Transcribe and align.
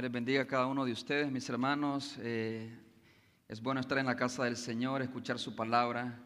les 0.00 0.10
bendiga 0.10 0.40
a 0.40 0.46
cada 0.46 0.66
uno 0.66 0.86
de 0.86 0.92
ustedes, 0.92 1.30
mis 1.30 1.46
hermanos. 1.50 2.16
Eh, 2.20 2.74
es 3.46 3.60
bueno 3.60 3.80
estar 3.80 3.98
en 3.98 4.06
la 4.06 4.16
casa 4.16 4.44
del 4.44 4.56
Señor, 4.56 5.02
escuchar 5.02 5.38
su 5.38 5.54
palabra 5.54 6.18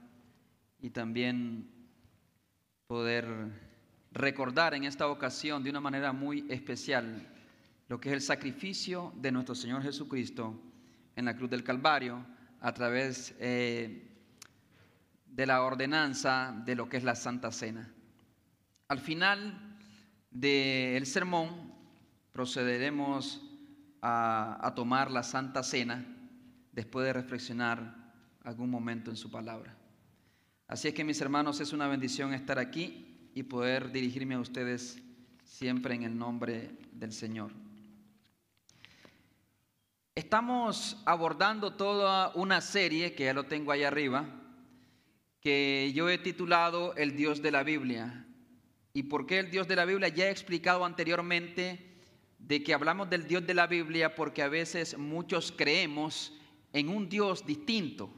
y 0.78 0.90
también 0.90 1.68
poder 2.86 3.26
recordar 4.12 4.74
en 4.74 4.84
esta 4.84 5.08
ocasión 5.08 5.64
de 5.64 5.70
una 5.70 5.80
manera 5.80 6.12
muy 6.12 6.46
especial 6.48 7.26
lo 7.88 7.98
que 8.00 8.10
es 8.10 8.14
el 8.14 8.20
sacrificio 8.20 9.12
de 9.16 9.32
nuestro 9.32 9.56
Señor 9.56 9.82
Jesucristo 9.82 10.54
en 11.16 11.24
la 11.24 11.34
cruz 11.34 11.50
del 11.50 11.64
Calvario 11.64 12.24
a 12.60 12.72
través 12.72 13.34
eh, 13.40 14.08
de 15.26 15.46
la 15.46 15.62
ordenanza 15.64 16.62
de 16.64 16.76
lo 16.76 16.88
que 16.88 16.98
es 16.98 17.02
la 17.02 17.16
Santa 17.16 17.50
Cena. 17.50 17.92
Al 18.86 19.00
final 19.00 19.76
del 20.30 21.06
sermón 21.06 21.72
procederemos 22.30 23.43
a, 24.06 24.72
tomar 24.76 25.10
la 25.10 25.22
Santa 25.22 25.62
Cena 25.62 26.04
después 26.72 27.06
de 27.06 27.14
reflexionar 27.14 28.12
algún 28.42 28.68
momento 28.68 29.10
en 29.10 29.16
su 29.16 29.30
palabra. 29.30 29.74
Así 30.68 30.88
es 30.88 30.94
que 30.94 31.04
mis 31.04 31.20
hermanos, 31.22 31.60
es 31.60 31.72
una 31.72 31.88
bendición 31.88 32.34
estar 32.34 32.58
aquí 32.58 33.30
y 33.34 33.44
poder 33.44 33.92
dirigirme 33.92 34.34
a 34.34 34.40
ustedes 34.40 35.02
siempre 35.42 35.94
en 35.94 36.02
el 36.02 36.18
nombre 36.18 36.76
del 36.92 37.12
Señor. 37.12 37.52
Estamos 40.14 41.02
abordando 41.06 41.72
toda 41.72 42.30
una 42.34 42.60
serie, 42.60 43.14
que 43.14 43.24
ya 43.24 43.32
lo 43.32 43.44
tengo 43.44 43.72
ahí 43.72 43.84
arriba, 43.84 44.26
que 45.40 45.92
yo 45.94 46.10
he 46.10 46.18
titulado 46.18 46.94
El 46.96 47.16
Dios 47.16 47.40
de 47.40 47.50
la 47.50 47.62
Biblia. 47.62 48.26
¿Y 48.92 49.04
por 49.04 49.26
qué 49.26 49.38
el 49.38 49.50
Dios 49.50 49.66
de 49.66 49.76
la 49.76 49.86
Biblia? 49.86 50.08
Ya 50.08 50.26
he 50.26 50.30
explicado 50.30 50.84
anteriormente 50.84 51.93
de 52.46 52.62
que 52.62 52.74
hablamos 52.74 53.08
del 53.08 53.26
Dios 53.26 53.46
de 53.46 53.54
la 53.54 53.66
Biblia 53.66 54.14
porque 54.14 54.42
a 54.42 54.48
veces 54.48 54.98
muchos 54.98 55.52
creemos 55.56 56.32
en 56.72 56.90
un 56.90 57.08
Dios 57.08 57.46
distinto 57.46 58.10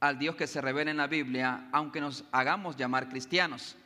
al 0.00 0.18
Dios 0.18 0.36
que 0.36 0.46
se 0.46 0.60
revela 0.60 0.90
en 0.90 0.98
la 0.98 1.06
Biblia, 1.06 1.68
aunque 1.72 2.00
nos 2.00 2.24
hagamos 2.32 2.76
llamar 2.76 3.08
cristianos. 3.08 3.76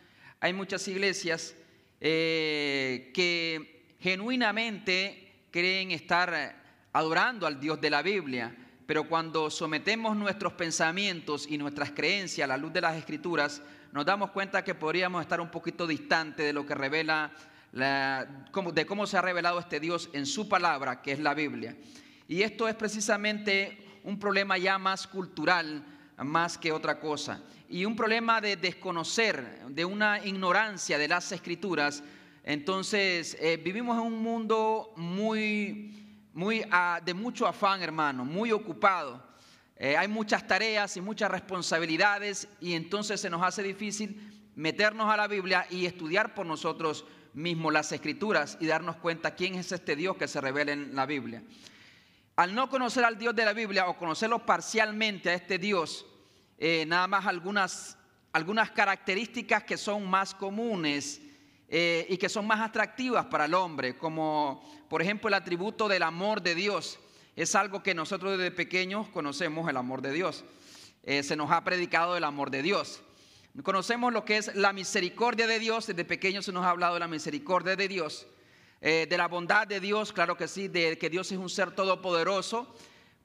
Hay 0.41 0.53
muchas 0.53 0.87
iglesias 0.89 1.55
eh, 2.01 3.11
que 3.15 3.95
genuinamente 4.01 5.47
creen 5.51 5.93
estar 5.93 6.63
adorando 6.93 7.47
al 7.47 7.61
Dios 7.61 7.81
de 7.81 7.91
la 7.91 8.03
Biblia, 8.03 8.55
pero 8.87 9.09
cuando 9.09 9.49
sometemos 9.49 10.17
nuestros 10.17 10.55
pensamientos 10.55 11.47
y 11.49 11.57
nuestras 11.57 11.91
creencias 11.93 12.45
a 12.45 12.49
la 12.49 12.57
luz 12.57 12.73
de 12.73 12.81
las 12.81 12.97
escrituras, 12.97 13.63
nos 13.93 14.05
damos 14.05 14.31
cuenta 14.31 14.65
que 14.65 14.75
podríamos 14.75 15.23
estar 15.23 15.41
un 15.41 15.51
poquito 15.51 15.87
distante 15.87 16.43
de 16.43 16.53
lo 16.53 16.67
que 16.67 16.75
revela 16.75 17.33
de 17.75 18.87
cómo 18.87 19.07
se 19.07 19.17
ha 19.17 19.23
revelado 19.23 19.59
este 19.59 19.81
Dios 19.81 20.09
en 20.13 20.27
su 20.27 20.49
palabra, 20.49 21.03
que 21.03 21.13
es 21.13 21.19
la 21.19 21.35
Biblia. 21.35 21.77
Y 22.29 22.43
esto 22.43 22.69
es 22.69 22.75
precisamente 22.77 24.01
un 24.05 24.19
problema 24.19 24.57
ya 24.57 24.79
más 24.79 25.07
cultural, 25.07 25.85
más 26.19 26.57
que 26.57 26.71
otra 26.71 27.01
cosa. 27.01 27.43
Y 27.69 27.85
un 27.85 27.97
problema 27.97 28.41
de 28.41 28.57
desconocer, 28.57 29.67
de 29.69 29.85
una 29.85 30.25
ignorancia 30.25 30.99
de 30.99 31.09
las 31.09 31.33
escrituras. 31.33 32.05
Entonces, 32.45 33.37
eh, 33.41 33.57
vivimos 33.57 33.99
en 33.99 34.13
un 34.13 34.23
mundo 34.23 34.93
muy, 34.97 36.29
muy 36.33 36.65
ah, 36.71 37.01
de 37.05 37.13
mucho 37.13 37.47
afán, 37.47 37.83
hermano, 37.83 38.25
muy 38.25 38.53
ocupado. 38.53 39.21
Eh, 39.77 39.97
hay 39.97 40.07
muchas 40.07 40.47
tareas 40.47 40.97
y 40.97 41.01
muchas 41.01 41.29
responsabilidades 41.29 42.47
y 42.61 42.75
entonces 42.75 43.21
se 43.21 43.29
nos 43.29 43.43
hace 43.43 43.65
difícil 43.65 44.51
meternos 44.55 45.13
a 45.13 45.17
la 45.17 45.27
Biblia 45.27 45.67
y 45.69 45.87
estudiar 45.87 46.33
por 46.35 46.47
nosotros 46.47 47.05
mismo 47.35 47.71
las 47.71 47.93
escrituras 47.93 48.57
y 48.61 48.67
darnos 48.67 48.97
cuenta 48.97 49.35
quién 49.35 49.57
es 49.57 49.73
este 49.73 49.97
Dios 49.97 50.17
que 50.17 50.29
se 50.29 50.41
revela 50.41 50.73
en 50.73 50.95
la 50.95 51.07
Biblia. 51.07 51.43
Al 52.37 52.55
no 52.55 52.69
conocer 52.69 53.05
al 53.05 53.19
Dios 53.19 53.35
de 53.35 53.45
la 53.45 53.53
Biblia 53.53 53.87
o 53.89 53.97
conocerlo 53.97 54.45
parcialmente 54.45 55.31
a 55.31 55.35
este 55.35 55.59
Dios, 55.59 56.07
eh, 56.59 56.85
nada 56.87 57.07
más 57.07 57.27
algunas, 57.27 57.99
algunas 58.33 58.71
características 58.71 59.65
que 59.65 59.77
son 59.77 60.09
más 60.09 60.35
comunes 60.35 61.21
eh, 61.69 62.07
y 62.09 62.17
que 62.17 62.29
son 62.29 62.47
más 62.47 62.61
atractivas 62.61 63.27
para 63.27 63.45
el 63.45 63.55
hombre, 63.55 63.97
como 63.97 64.65
por 64.89 65.03
ejemplo 65.03 65.29
el 65.29 65.35
atributo 65.35 65.89
del 65.89 66.03
amor 66.03 66.43
de 66.43 66.55
Dios. 66.55 66.99
Es 67.37 67.55
algo 67.55 67.83
que 67.83 67.95
nosotros 67.95 68.39
desde 68.39 68.51
pequeños 68.53 69.09
conocemos 69.09 69.69
el 69.69 69.77
amor 69.77 70.03
de 70.03 70.13
Dios. 70.13 70.45
Eh, 71.03 71.23
se 71.23 71.37
nos 71.37 71.51
ha 71.51 71.65
predicado 71.65 72.17
el 72.17 72.25
amor 72.25 72.51
de 72.51 72.63
Dios. 72.63 73.03
Conocemos 73.63 74.13
lo 74.13 74.25
que 74.25 74.37
es 74.37 74.55
la 74.57 74.73
misericordia 74.73 75.47
de 75.47 75.61
Dios. 75.61 75.87
Desde 75.87 76.05
pequeños 76.05 76.45
se 76.45 76.53
nos 76.53 76.65
ha 76.65 76.71
hablado 76.71 76.95
de 76.95 77.01
la 77.01 77.07
misericordia 77.07 77.77
de 77.77 77.87
Dios, 77.87 78.27
eh, 78.81 79.07
de 79.09 79.17
la 79.17 79.29
bondad 79.29 79.69
de 79.69 79.79
Dios, 79.79 80.13
claro 80.13 80.37
que 80.37 80.49
sí, 80.49 80.67
de 80.67 80.99
que 80.99 81.09
Dios 81.09 81.31
es 81.31 81.39
un 81.39 81.49
ser 81.49 81.71
todopoderoso. 81.71 82.75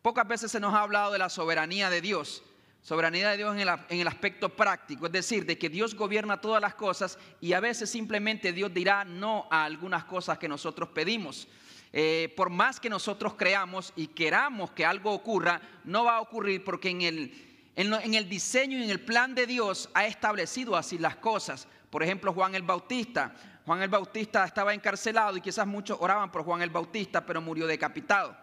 Pocas 0.04 0.28
veces 0.28 0.52
se 0.52 0.60
nos 0.60 0.76
ha 0.76 0.82
hablado 0.82 1.12
de 1.12 1.18
la 1.18 1.30
soberanía 1.30 1.90
de 1.90 2.02
Dios. 2.02 2.44
Soberanía 2.84 3.32
de 3.32 3.38
Dios 3.38 3.56
en 3.56 4.00
el, 4.00 4.08
aspecto 4.08 4.50
práctico, 4.50 5.08
es 5.08 5.12
decir, 5.12 5.46
de 5.46 5.58
que 5.58 5.68
Dios 5.68 5.96
gobierna 5.96 6.40
todas 6.40 6.62
las 6.62 6.76
cosas 6.76 7.18
y 7.42 7.54
a 7.54 7.60
veces 7.60 7.90
simplemente 7.90 8.54
Dios 8.54 8.74
dirá 8.74 9.04
no 9.04 9.48
a 9.50 9.66
algunas 9.66 10.06
cosas 10.06 10.38
que 10.38 10.48
nosotros 10.48 10.90
pedimos. 10.90 11.48
Eh, 11.92 12.32
por 12.38 12.52
más 12.52 12.80
que 12.80 12.90
nosotros 12.90 13.34
creamos 13.34 13.94
y 13.96 14.08
queramos 14.08 14.72
que 14.72 14.86
algo 14.86 15.12
ocurra, 15.12 15.60
no 15.84 16.06
va 16.06 16.18
a 16.18 16.22
ocurrir 16.22 16.64
porque 16.64 16.90
en 16.90 17.02
el, 17.02 17.49
en, 17.80 18.14
el 18.14 18.28
diseño 18.28 18.78
y 18.78 18.84
en 18.84 18.90
el 18.90 19.00
plan 19.00 19.34
de 19.34 19.48
Dios 19.48 19.90
ha 19.94 20.06
establecido 20.06 20.76
así 20.76 20.98
las 20.98 21.16
cosas. 21.16 21.66
Por 21.90 22.04
ejemplo, 22.04 22.34
Juan 22.34 22.54
el 22.54 22.64
Bautista. 22.64 23.34
Juan 23.66 23.82
el 23.82 23.88
Bautista 23.88 24.44
estaba 24.44 24.74
encarcelado 24.74 25.38
y 25.38 25.42
quizás 25.42 25.66
muchos 25.66 25.98
oraban 26.02 26.30
por 26.30 26.44
Juan 26.44 26.62
el 26.62 26.72
Bautista, 26.72 27.26
pero 27.26 27.40
murió 27.40 27.68
decapitado. 27.68 28.36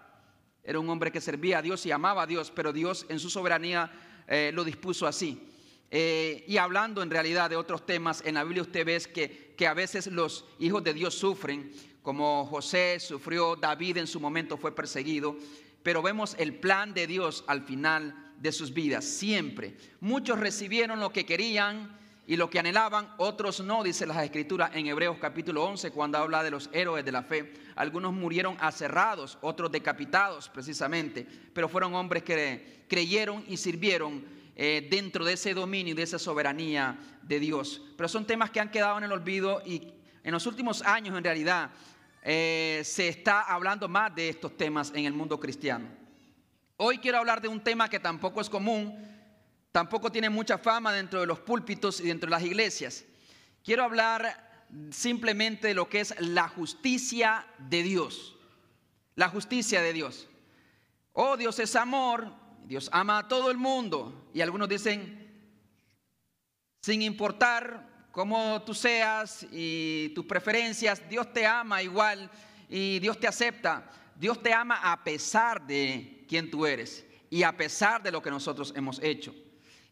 Era 0.65 0.81
un 0.81 0.89
hombre 0.89 1.13
que 1.13 1.21
servía 1.21 1.59
a 1.59 1.63
Dios 1.63 1.85
y 1.85 1.93
amaba 1.93 2.23
a 2.23 2.27
Dios, 2.27 2.51
pero 2.51 2.73
Dios 2.73 3.05
en 3.11 3.19
su 3.19 3.29
soberanía 3.29 3.91
eh, 4.27 4.53
lo 4.55 4.65
dispuso 4.65 5.07
así. 5.07 5.53
Eh, 5.91 6.45
y 6.49 6.57
hablando 6.57 7.03
en 7.03 7.11
realidad 7.11 7.51
de 7.51 7.57
otros 7.57 7.85
temas, 7.85 8.23
en 8.25 8.35
la 8.37 8.45
Biblia 8.45 8.63
usted 8.63 8.87
ve 8.87 8.99
que, 9.13 9.55
que 9.55 9.67
a 9.67 9.75
veces 9.75 10.07
los 10.07 10.47
hijos 10.59 10.83
de 10.83 10.95
Dios 10.95 11.15
sufren, 11.15 11.73
como 12.01 12.47
José 12.47 12.99
sufrió, 13.01 13.55
David 13.55 13.99
en 13.99 14.07
su 14.07 14.19
momento 14.19 14.57
fue 14.57 14.75
perseguido, 14.75 15.37
pero 15.83 16.01
vemos 16.01 16.35
el 16.39 16.55
plan 16.55 16.95
de 16.95 17.07
Dios 17.07 17.45
al 17.47 17.63
final 17.63 18.26
de 18.39 18.53
sus 18.53 18.73
vidas, 18.73 19.05
siempre. 19.05 19.77
Muchos 20.01 20.39
recibieron 20.39 21.01
lo 21.01 21.13
que 21.13 21.27
querían 21.27 21.97
y 22.27 22.37
lo 22.37 22.51
que 22.51 22.59
anhelaban, 22.59 23.09
otros 23.19 23.61
no, 23.61 23.85
dice 23.85 24.05
las 24.05 24.25
escrituras 24.25 24.73
en 24.75 24.89
Hebreos 24.89 25.17
capítulo 25.21 25.65
11, 25.65 25.93
cuando 25.93 26.19
habla 26.19 26.43
de 26.43 26.51
los 26.51 26.69
héroes 26.73 27.05
de 27.05 27.13
la 27.13 27.23
fe. 27.23 27.55
Algunos 27.77 28.13
murieron 28.13 28.57
aserrados, 28.59 29.39
otros 29.43 29.71
decapitados 29.71 30.49
precisamente, 30.49 31.25
pero 31.53 31.69
fueron 31.69 31.95
hombres 31.95 32.25
que 32.25 32.85
creyeron 32.89 33.45
y 33.47 33.57
sirvieron 33.57 34.25
eh, 34.57 34.89
dentro 34.91 35.25
de 35.25 35.35
ese 35.35 35.55
dominio 35.55 35.93
y 35.93 35.97
de 35.97 36.03
esa 36.03 36.19
soberanía 36.19 36.99
de 37.23 37.39
Dios. 37.39 37.83
Pero 37.97 38.09
son 38.09 38.27
temas 38.27 38.51
que 38.51 38.59
han 38.59 38.73
quedado 38.73 38.99
en 38.99 39.05
el 39.05 39.13
olvido 39.13 39.63
y 39.65 39.93
en 40.25 40.33
los 40.33 40.47
últimos 40.47 40.83
años 40.83 41.17
en 41.17 41.23
realidad 41.23 41.71
eh, 42.25 42.83
se 42.85 43.07
está 43.07 43.43
hablando 43.43 43.89
más 43.89 44.13
de 44.17 44.31
estos 44.31 44.57
temas 44.57 44.93
en 44.97 45.05
el 45.05 45.13
mundo 45.13 45.39
cristiano. 45.39 46.06
Hoy 46.79 46.99
quiero 46.99 47.19
hablar 47.19 47.41
de 47.41 47.49
un 47.49 47.61
tema 47.61 47.89
que 47.89 47.99
tampoco 47.99 48.41
es 48.41 48.51
común, 48.51 48.95
tampoco 49.73 50.13
tiene 50.13 50.29
mucha 50.29 50.59
fama 50.59 50.93
dentro 50.93 51.21
de 51.21 51.27
los 51.27 51.39
púlpitos 51.39 52.01
y 52.01 52.09
dentro 52.09 52.27
de 52.27 52.33
las 52.33 52.43
iglesias. 52.43 53.05
Quiero 53.65 53.85
hablar 53.85 54.67
simplemente 54.91 55.69
de 55.69 55.75
lo 55.75 55.89
que 55.89 56.01
es 56.01 56.15
la 56.21 56.49
justicia 56.49 57.47
de 57.59 57.83
Dios. 57.83 58.37
La 59.15 59.31
justicia 59.31 59.81
de 59.81 59.95
Dios. 59.95 60.29
Oh, 61.15 61.39
Dios 61.39 61.59
es 61.61 61.75
amor, 61.77 62.31
Dios 62.67 62.91
ama 62.93 63.19
a 63.21 63.29
todo 63.29 63.51
el 63.51 63.57
mundo. 63.57 64.29
Y 64.35 64.43
algunos 64.43 64.69
dicen, 64.69 65.27
sin 66.83 67.01
importar 67.01 68.09
cómo 68.13 68.63
tú 68.65 68.75
seas 68.75 69.47
y 69.51 70.11
tus 70.15 70.27
preferencias, 70.27 71.09
Dios 71.09 71.33
te 71.33 71.47
ama 71.47 71.83
igual 71.83 72.31
y 72.69 72.99
Dios 72.99 73.19
te 73.19 73.27
acepta. 73.27 73.91
Dios 74.19 74.43
te 74.43 74.53
ama 74.53 74.81
a 74.83 75.05
pesar 75.05 75.67
de 75.67 76.25
quien 76.29 76.51
tú 76.51 76.67
eres 76.67 77.05
y 77.31 77.43
a 77.43 77.57
pesar 77.57 78.03
de 78.03 78.11
lo 78.11 78.23
que 78.23 78.31
nosotros 78.31 78.73
hemos 78.77 79.03
hecho. 79.03 79.35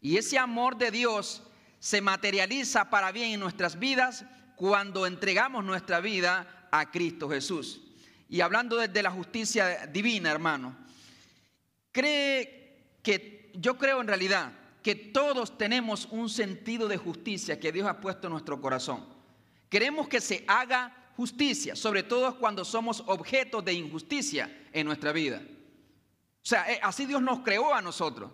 Y 0.01 0.17
ese 0.17 0.37
amor 0.37 0.77
de 0.77 0.91
Dios 0.91 1.43
se 1.79 2.01
materializa 2.01 2.89
para 2.89 3.11
bien 3.11 3.33
en 3.33 3.39
nuestras 3.39 3.77
vidas 3.77 4.25
cuando 4.55 5.05
entregamos 5.05 5.63
nuestra 5.63 5.99
vida 5.99 6.67
a 6.71 6.91
Cristo 6.91 7.29
Jesús. 7.29 7.81
Y 8.29 8.41
hablando 8.41 8.77
desde 8.77 9.03
la 9.03 9.11
justicia 9.11 9.85
divina, 9.87 10.31
hermano, 10.31 10.75
cree 11.91 12.97
que 13.03 13.51
yo 13.53 13.77
creo 13.77 14.01
en 14.01 14.07
realidad 14.07 14.51
que 14.81 14.95
todos 14.95 15.57
tenemos 15.57 16.07
un 16.11 16.29
sentido 16.29 16.87
de 16.87 16.97
justicia 16.97 17.59
que 17.59 17.71
Dios 17.71 17.87
ha 17.87 17.99
puesto 17.99 18.27
en 18.27 18.33
nuestro 18.33 18.59
corazón. 18.59 19.05
Queremos 19.69 20.07
que 20.07 20.21
se 20.21 20.43
haga 20.47 20.95
justicia, 21.15 21.75
sobre 21.75 22.03
todo 22.03 22.37
cuando 22.37 22.65
somos 22.65 23.03
objetos 23.07 23.63
de 23.63 23.73
injusticia 23.73 24.67
en 24.71 24.85
nuestra 24.85 25.11
vida. 25.11 25.41
O 25.41 26.47
sea, 26.47 26.71
eh, 26.71 26.79
así 26.83 27.05
Dios 27.05 27.21
nos 27.21 27.39
creó 27.39 27.73
a 27.73 27.81
nosotros. 27.81 28.31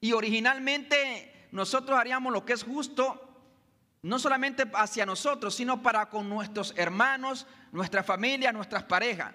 Y 0.00 0.12
originalmente 0.12 1.48
nosotros 1.52 1.98
haríamos 1.98 2.32
lo 2.32 2.44
que 2.44 2.52
es 2.52 2.64
justo, 2.64 3.26
no 4.02 4.18
solamente 4.18 4.64
hacia 4.74 5.06
nosotros, 5.06 5.54
sino 5.54 5.82
para 5.82 6.08
con 6.08 6.28
nuestros 6.28 6.74
hermanos, 6.76 7.46
nuestra 7.72 8.02
familia, 8.02 8.52
nuestras 8.52 8.82
parejas. 8.84 9.34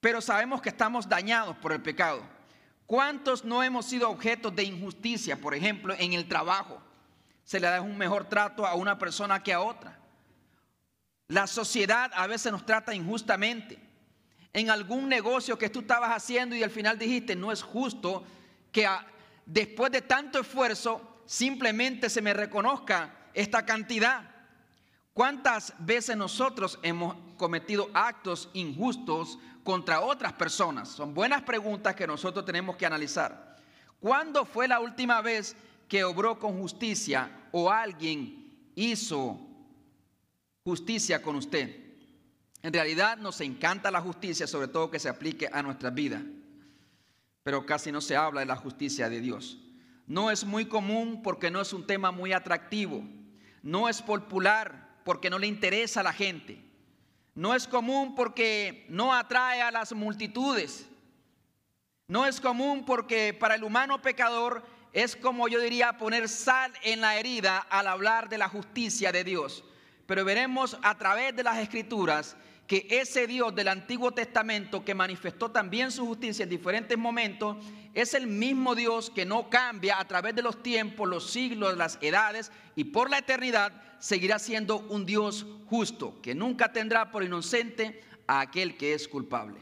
pero 0.00 0.20
sabemos 0.20 0.60
que 0.60 0.68
estamos 0.68 1.08
dañados 1.08 1.56
por 1.56 1.72
el 1.72 1.80
pecado. 1.80 2.22
¿Cuántos 2.86 3.42
no 3.42 3.62
hemos 3.62 3.86
sido 3.86 4.10
objetos 4.10 4.54
de 4.54 4.62
injusticia, 4.62 5.40
por 5.40 5.54
ejemplo, 5.54 5.94
en 5.98 6.12
el 6.12 6.28
trabajo? 6.28 6.78
Se 7.42 7.58
le 7.58 7.66
da 7.66 7.80
un 7.80 7.96
mejor 7.96 8.26
trato 8.26 8.66
a 8.66 8.74
una 8.74 8.98
persona 8.98 9.42
que 9.42 9.54
a 9.54 9.60
otra. 9.60 9.98
La 11.28 11.46
sociedad 11.46 12.10
a 12.14 12.26
veces 12.26 12.52
nos 12.52 12.66
trata 12.66 12.94
injustamente. 12.94 13.78
En 14.52 14.70
algún 14.70 15.08
negocio 15.08 15.58
que 15.58 15.70
tú 15.70 15.80
estabas 15.80 16.10
haciendo 16.10 16.54
y 16.54 16.62
al 16.62 16.70
final 16.70 16.98
dijiste, 16.98 17.34
no 17.34 17.50
es 17.50 17.62
justo 17.62 18.24
que 18.70 18.86
después 19.46 19.90
de 19.90 20.02
tanto 20.02 20.40
esfuerzo 20.40 21.22
simplemente 21.26 22.08
se 22.10 22.22
me 22.22 22.34
reconozca 22.34 23.14
esta 23.32 23.64
cantidad. 23.64 24.30
¿Cuántas 25.12 25.74
veces 25.78 26.16
nosotros 26.16 26.78
hemos 26.82 27.16
cometido 27.36 27.90
actos 27.94 28.50
injustos 28.52 29.38
contra 29.62 30.02
otras 30.02 30.32
personas? 30.34 30.88
Son 30.88 31.14
buenas 31.14 31.42
preguntas 31.42 31.94
que 31.94 32.06
nosotros 32.06 32.44
tenemos 32.44 32.76
que 32.76 32.86
analizar. 32.86 33.56
¿Cuándo 34.00 34.44
fue 34.44 34.68
la 34.68 34.80
última 34.80 35.20
vez 35.22 35.56
que 35.88 36.04
obró 36.04 36.38
con 36.38 36.60
justicia 36.60 37.30
o 37.52 37.70
alguien 37.70 38.70
hizo 38.74 39.40
justicia 40.64 41.20
con 41.20 41.36
usted? 41.36 41.76
En 42.62 42.72
realidad 42.72 43.18
nos 43.18 43.42
encanta 43.42 43.90
la 43.90 44.00
justicia, 44.00 44.46
sobre 44.46 44.68
todo 44.68 44.90
que 44.90 44.98
se 44.98 45.10
aplique 45.10 45.50
a 45.52 45.62
nuestra 45.62 45.90
vida, 45.90 46.22
pero 47.42 47.66
casi 47.66 47.92
no 47.92 48.00
se 48.00 48.16
habla 48.16 48.40
de 48.40 48.46
la 48.46 48.56
justicia 48.56 49.10
de 49.10 49.20
Dios. 49.20 49.58
No 50.06 50.30
es 50.30 50.44
muy 50.44 50.64
común 50.64 51.22
porque 51.22 51.50
no 51.50 51.60
es 51.60 51.74
un 51.74 51.86
tema 51.86 52.10
muy 52.10 52.32
atractivo, 52.32 53.04
no 53.62 53.90
es 53.90 54.00
popular 54.00 55.00
porque 55.04 55.28
no 55.28 55.38
le 55.38 55.46
interesa 55.46 56.00
a 56.00 56.04
la 56.04 56.14
gente. 56.14 56.58
No 57.34 57.54
es 57.54 57.66
común 57.66 58.14
porque 58.14 58.86
no 58.88 59.12
atrae 59.12 59.60
a 59.60 59.70
las 59.70 59.92
multitudes. 59.92 60.88
No 62.06 62.26
es 62.26 62.40
común 62.40 62.84
porque 62.84 63.36
para 63.38 63.56
el 63.56 63.64
humano 63.64 64.00
pecador 64.00 64.64
es 64.92 65.16
como 65.16 65.48
yo 65.48 65.60
diría 65.60 65.98
poner 65.98 66.28
sal 66.28 66.72
en 66.82 67.00
la 67.00 67.18
herida 67.18 67.58
al 67.58 67.88
hablar 67.88 68.28
de 68.28 68.38
la 68.38 68.48
justicia 68.48 69.10
de 69.10 69.24
Dios. 69.24 69.64
Pero 70.06 70.24
veremos 70.24 70.76
a 70.82 70.96
través 70.96 71.34
de 71.34 71.42
las 71.42 71.58
escrituras 71.58 72.36
que 72.66 72.86
ese 72.90 73.26
Dios 73.26 73.54
del 73.54 73.68
Antiguo 73.68 74.12
Testamento 74.12 74.84
que 74.84 74.94
manifestó 74.94 75.50
también 75.50 75.90
su 75.90 76.06
justicia 76.06 76.44
en 76.44 76.48
diferentes 76.48 76.96
momentos, 76.96 77.56
es 77.92 78.14
el 78.14 78.26
mismo 78.26 78.74
Dios 78.74 79.10
que 79.10 79.26
no 79.26 79.50
cambia 79.50 80.00
a 80.00 80.04
través 80.06 80.34
de 80.34 80.42
los 80.42 80.62
tiempos, 80.62 81.08
los 81.08 81.30
siglos, 81.30 81.76
las 81.76 81.98
edades 82.00 82.50
y 82.74 82.84
por 82.84 83.10
la 83.10 83.18
eternidad 83.18 83.72
seguirá 83.98 84.38
siendo 84.38 84.78
un 84.78 85.04
Dios 85.04 85.46
justo, 85.66 86.20
que 86.22 86.34
nunca 86.34 86.72
tendrá 86.72 87.10
por 87.10 87.22
inocente 87.22 88.02
a 88.26 88.40
aquel 88.40 88.76
que 88.76 88.94
es 88.94 89.08
culpable. 89.08 89.60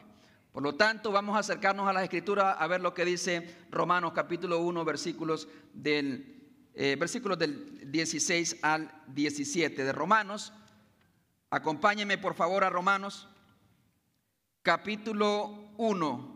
Por 0.52 0.62
lo 0.62 0.74
tanto, 0.74 1.10
vamos 1.10 1.36
a 1.36 1.40
acercarnos 1.40 1.88
a 1.88 1.92
la 1.92 2.04
escritura 2.04 2.52
a 2.52 2.66
ver 2.66 2.82
lo 2.82 2.94
que 2.94 3.04
dice 3.04 3.56
Romanos 3.70 4.12
capítulo 4.14 4.58
1, 4.60 4.84
versículos 4.84 5.48
del, 5.72 6.41
eh, 6.74 6.96
versículos 6.98 7.38
del 7.38 7.90
16 7.90 8.58
al 8.62 8.90
17 9.08 9.84
de 9.84 9.92
Romanos. 9.92 10.52
Acompáñeme 11.50 12.19
por 12.19 12.34
favor 12.34 12.64
a 12.64 12.70
Romanos 12.70 13.28
capítulo 14.62 15.72
1. 15.76 16.32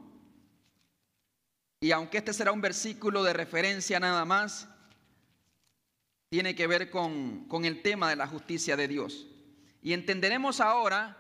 Y 1.81 1.93
aunque 1.93 2.19
este 2.19 2.33
será 2.33 2.53
un 2.53 2.61
versículo 2.61 3.23
de 3.23 3.33
referencia 3.33 4.01
nada 4.01 4.25
más, 4.25 4.69
tiene 6.29 6.55
que 6.55 6.67
ver 6.67 6.91
con, 6.91 7.47
con 7.49 7.65
el 7.65 7.83
tema 7.83 8.11
de 8.11 8.17
la 8.17 8.27
justicia 8.27 8.77
de 8.77 8.89
Dios. 8.89 9.27
Y 9.81 9.93
entenderemos 9.93 10.61
ahora 10.61 11.17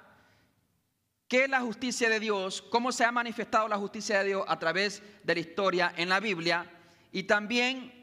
qué 1.28 1.44
es 1.44 1.50
la 1.50 1.60
justicia 1.60 2.10
de 2.10 2.20
Dios, 2.20 2.62
cómo 2.62 2.92
se 2.92 3.04
ha 3.04 3.12
manifestado 3.12 3.68
la 3.68 3.78
justicia 3.78 4.18
de 4.18 4.26
Dios 4.26 4.44
a 4.48 4.58
través 4.58 5.02
de 5.22 5.34
la 5.34 5.40
historia 5.40 5.92
en 5.96 6.08
la 6.08 6.20
Biblia 6.20 6.70
y 7.12 7.24
también 7.24 7.95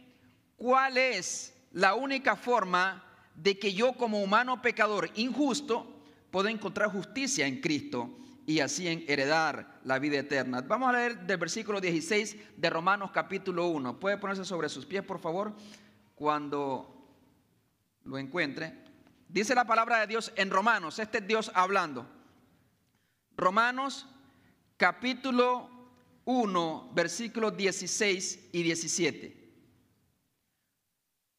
cuál 0.63 0.97
es 0.97 1.53
la 1.73 1.93
única 1.93 2.37
forma 2.37 3.03
de 3.35 3.59
que 3.59 3.73
yo 3.73 3.91
como 3.91 4.23
humano 4.23 4.61
pecador 4.61 5.09
injusto 5.15 6.05
pueda 6.31 6.49
encontrar 6.49 6.89
justicia 6.89 7.45
en 7.45 7.59
Cristo 7.59 8.17
y 8.45 8.61
así 8.61 8.87
en 8.87 9.03
heredar 9.09 9.81
la 9.83 9.99
vida 9.99 10.19
eterna. 10.19 10.61
Vamos 10.61 10.87
a 10.87 10.93
leer 10.93 11.19
del 11.27 11.35
versículo 11.35 11.81
16 11.81 12.37
de 12.55 12.69
Romanos 12.69 13.11
capítulo 13.11 13.67
1. 13.67 13.99
¿Puede 13.99 14.17
ponerse 14.17 14.45
sobre 14.45 14.69
sus 14.69 14.85
pies, 14.85 15.03
por 15.03 15.19
favor, 15.19 15.53
cuando 16.15 17.09
lo 18.05 18.17
encuentre? 18.17 18.85
Dice 19.27 19.55
la 19.55 19.65
palabra 19.65 19.99
de 19.99 20.07
Dios 20.07 20.31
en 20.37 20.49
Romanos, 20.49 20.97
este 20.97 21.17
es 21.17 21.27
Dios 21.27 21.51
hablando. 21.55 22.07
Romanos 23.35 24.07
capítulo 24.77 25.69
1, 26.23 26.91
versículos 26.95 27.57
16 27.57 28.51
y 28.53 28.63
17 28.63 29.42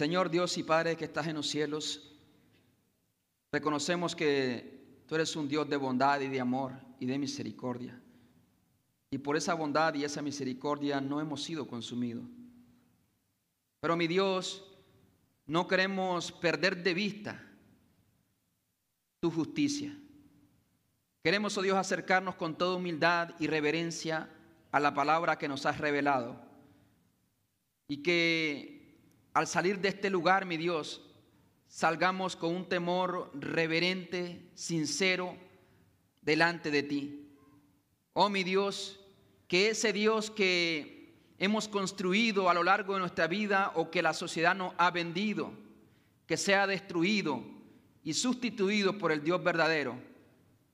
Señor 0.00 0.30
Dios 0.30 0.56
y 0.56 0.62
Padre 0.62 0.96
que 0.96 1.04
estás 1.04 1.26
en 1.26 1.36
los 1.36 1.46
cielos, 1.46 2.10
reconocemos 3.52 4.16
que 4.16 5.02
tú 5.06 5.14
eres 5.14 5.36
un 5.36 5.46
Dios 5.46 5.68
de 5.68 5.76
bondad 5.76 6.18
y 6.20 6.28
de 6.28 6.40
amor 6.40 6.72
y 6.98 7.04
de 7.04 7.18
misericordia. 7.18 8.00
Y 9.10 9.18
por 9.18 9.36
esa 9.36 9.52
bondad 9.52 9.92
y 9.92 10.04
esa 10.04 10.22
misericordia 10.22 11.02
no 11.02 11.20
hemos 11.20 11.42
sido 11.42 11.68
consumidos. 11.68 12.24
Pero 13.80 13.94
mi 13.94 14.06
Dios, 14.06 14.64
no 15.44 15.68
queremos 15.68 16.32
perder 16.32 16.82
de 16.82 16.94
vista 16.94 17.46
tu 19.20 19.30
justicia. 19.30 19.94
Queremos, 21.22 21.58
oh 21.58 21.60
Dios, 21.60 21.76
acercarnos 21.76 22.36
con 22.36 22.56
toda 22.56 22.76
humildad 22.76 23.34
y 23.38 23.48
reverencia 23.48 24.30
a 24.72 24.80
la 24.80 24.94
palabra 24.94 25.36
que 25.36 25.46
nos 25.46 25.66
has 25.66 25.76
revelado. 25.76 26.40
Y 27.86 27.98
que 28.02 28.79
al 29.32 29.46
salir 29.46 29.80
de 29.80 29.88
este 29.88 30.10
lugar, 30.10 30.46
mi 30.46 30.56
Dios, 30.56 31.02
salgamos 31.68 32.36
con 32.36 32.54
un 32.54 32.68
temor 32.68 33.30
reverente, 33.34 34.50
sincero, 34.54 35.36
delante 36.20 36.70
de 36.70 36.82
ti. 36.82 37.28
Oh 38.12 38.28
mi 38.28 38.42
Dios, 38.42 39.00
que 39.46 39.70
ese 39.70 39.92
Dios 39.92 40.30
que 40.30 41.14
hemos 41.38 41.68
construido 41.68 42.50
a 42.50 42.54
lo 42.54 42.62
largo 42.62 42.94
de 42.94 43.00
nuestra 43.00 43.26
vida 43.26 43.72
o 43.74 43.90
que 43.90 44.02
la 44.02 44.12
sociedad 44.12 44.54
nos 44.54 44.74
ha 44.78 44.90
vendido, 44.90 45.52
que 46.26 46.36
sea 46.36 46.66
destruido 46.66 47.42
y 48.02 48.14
sustituido 48.14 48.98
por 48.98 49.12
el 49.12 49.22
Dios 49.22 49.42
verdadero 49.42 49.96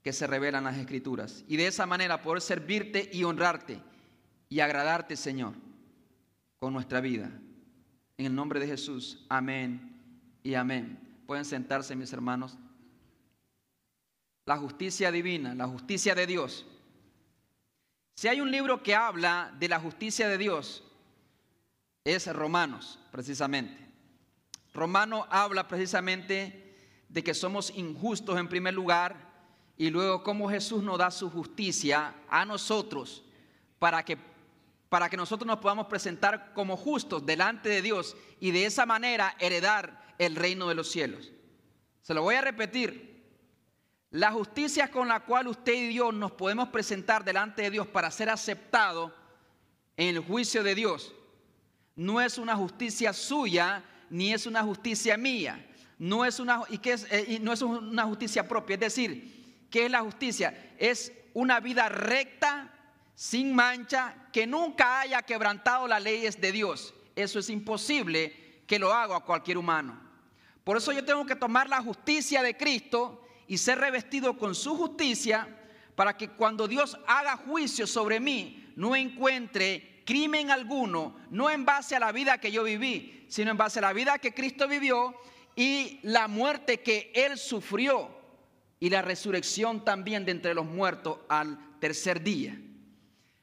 que 0.02 0.12
se 0.12 0.26
revela 0.26 0.58
en 0.58 0.64
las 0.64 0.76
Escrituras. 0.76 1.44
Y 1.48 1.56
de 1.56 1.66
esa 1.66 1.84
manera 1.84 2.22
poder 2.22 2.40
servirte 2.40 3.10
y 3.12 3.24
honrarte 3.24 3.80
y 4.48 4.60
agradarte, 4.60 5.16
Señor, 5.16 5.54
con 6.58 6.72
nuestra 6.72 7.00
vida. 7.00 7.30
En 8.18 8.26
el 8.26 8.34
nombre 8.34 8.60
de 8.60 8.66
Jesús, 8.66 9.24
amén 9.28 10.00
y 10.42 10.54
amén. 10.54 10.98
Pueden 11.26 11.44
sentarse 11.44 11.94
mis 11.94 12.12
hermanos. 12.12 12.56
La 14.46 14.56
justicia 14.56 15.10
divina, 15.10 15.54
la 15.54 15.66
justicia 15.66 16.14
de 16.14 16.26
Dios. 16.26 16.64
Si 18.14 18.28
hay 18.28 18.40
un 18.40 18.50
libro 18.50 18.82
que 18.82 18.94
habla 18.94 19.54
de 19.58 19.68
la 19.68 19.78
justicia 19.78 20.28
de 20.28 20.38
Dios, 20.38 20.82
es 22.04 22.32
Romanos, 22.32 22.98
precisamente. 23.10 23.86
Romano 24.72 25.26
habla 25.28 25.68
precisamente 25.68 26.74
de 27.08 27.22
que 27.22 27.34
somos 27.34 27.70
injustos 27.76 28.38
en 28.38 28.48
primer 28.48 28.72
lugar 28.72 29.16
y 29.76 29.90
luego 29.90 30.22
cómo 30.22 30.48
Jesús 30.48 30.82
nos 30.82 30.98
da 30.98 31.10
su 31.10 31.30
justicia 31.30 32.14
a 32.28 32.44
nosotros 32.44 33.24
para 33.78 34.04
que 34.04 34.16
para 34.88 35.08
que 35.08 35.16
nosotros 35.16 35.46
nos 35.46 35.58
podamos 35.58 35.86
presentar 35.86 36.52
como 36.52 36.76
justos 36.76 37.24
delante 37.26 37.68
de 37.68 37.82
Dios 37.82 38.16
y 38.40 38.50
de 38.50 38.66
esa 38.66 38.86
manera 38.86 39.36
heredar 39.38 40.14
el 40.18 40.36
reino 40.36 40.68
de 40.68 40.74
los 40.74 40.90
cielos. 40.90 41.32
Se 42.02 42.14
lo 42.14 42.22
voy 42.22 42.36
a 42.36 42.40
repetir. 42.40 43.16
La 44.10 44.30
justicia 44.30 44.90
con 44.90 45.08
la 45.08 45.20
cual 45.20 45.48
usted 45.48 45.74
y 45.74 45.94
yo 45.94 46.12
nos 46.12 46.32
podemos 46.32 46.68
presentar 46.68 47.24
delante 47.24 47.62
de 47.62 47.70
Dios 47.70 47.86
para 47.86 48.10
ser 48.10 48.30
aceptado 48.30 49.14
en 49.96 50.16
el 50.16 50.20
juicio 50.20 50.62
de 50.62 50.74
Dios 50.74 51.12
no 51.96 52.20
es 52.20 52.36
una 52.36 52.54
justicia 52.54 53.12
suya 53.12 53.82
ni 54.10 54.32
es 54.32 54.46
una 54.46 54.62
justicia 54.62 55.16
mía. 55.16 55.66
No 55.98 56.26
es 56.26 56.38
una, 56.38 56.60
y 56.68 56.78
es, 56.88 57.06
eh, 57.10 57.38
no 57.40 57.54
es 57.54 57.62
una 57.62 58.04
justicia 58.04 58.46
propia. 58.46 58.74
Es 58.74 58.80
decir, 58.80 59.36
¿Qué 59.70 59.86
es 59.86 59.90
la 59.90 60.00
justicia? 60.00 60.72
Es 60.78 61.12
una 61.34 61.60
vida 61.60 61.88
recta, 61.88 62.72
sin 63.16 63.54
mancha, 63.54 64.14
que 64.30 64.46
nunca 64.46 65.00
haya 65.00 65.22
quebrantado 65.22 65.88
las 65.88 66.02
leyes 66.02 66.38
de 66.40 66.52
Dios. 66.52 66.94
Eso 67.16 67.38
es 67.38 67.48
imposible 67.48 68.62
que 68.66 68.78
lo 68.78 68.92
haga 68.92 69.20
cualquier 69.20 69.56
humano. 69.56 69.98
Por 70.62 70.76
eso 70.76 70.92
yo 70.92 71.04
tengo 71.04 71.24
que 71.24 71.34
tomar 71.34 71.68
la 71.68 71.80
justicia 71.80 72.42
de 72.42 72.56
Cristo 72.56 73.26
y 73.48 73.56
ser 73.56 73.78
revestido 73.78 74.36
con 74.36 74.54
su 74.54 74.76
justicia 74.76 75.48
para 75.94 76.16
que 76.16 76.28
cuando 76.28 76.68
Dios 76.68 76.98
haga 77.06 77.38
juicio 77.38 77.86
sobre 77.86 78.20
mí 78.20 78.72
no 78.76 78.94
encuentre 78.94 80.02
crimen 80.04 80.50
alguno, 80.50 81.16
no 81.30 81.50
en 81.50 81.64
base 81.64 81.96
a 81.96 82.00
la 82.00 82.12
vida 82.12 82.38
que 82.38 82.52
yo 82.52 82.64
viví, 82.64 83.24
sino 83.28 83.50
en 83.50 83.56
base 83.56 83.78
a 83.78 83.82
la 83.82 83.94
vida 83.94 84.18
que 84.18 84.34
Cristo 84.34 84.68
vivió 84.68 85.14
y 85.54 86.00
la 86.02 86.28
muerte 86.28 86.82
que 86.82 87.12
Él 87.14 87.38
sufrió 87.38 88.10
y 88.78 88.90
la 88.90 89.00
resurrección 89.00 89.84
también 89.84 90.26
de 90.26 90.32
entre 90.32 90.52
los 90.52 90.66
muertos 90.66 91.18
al 91.30 91.58
tercer 91.80 92.22
día. 92.22 92.60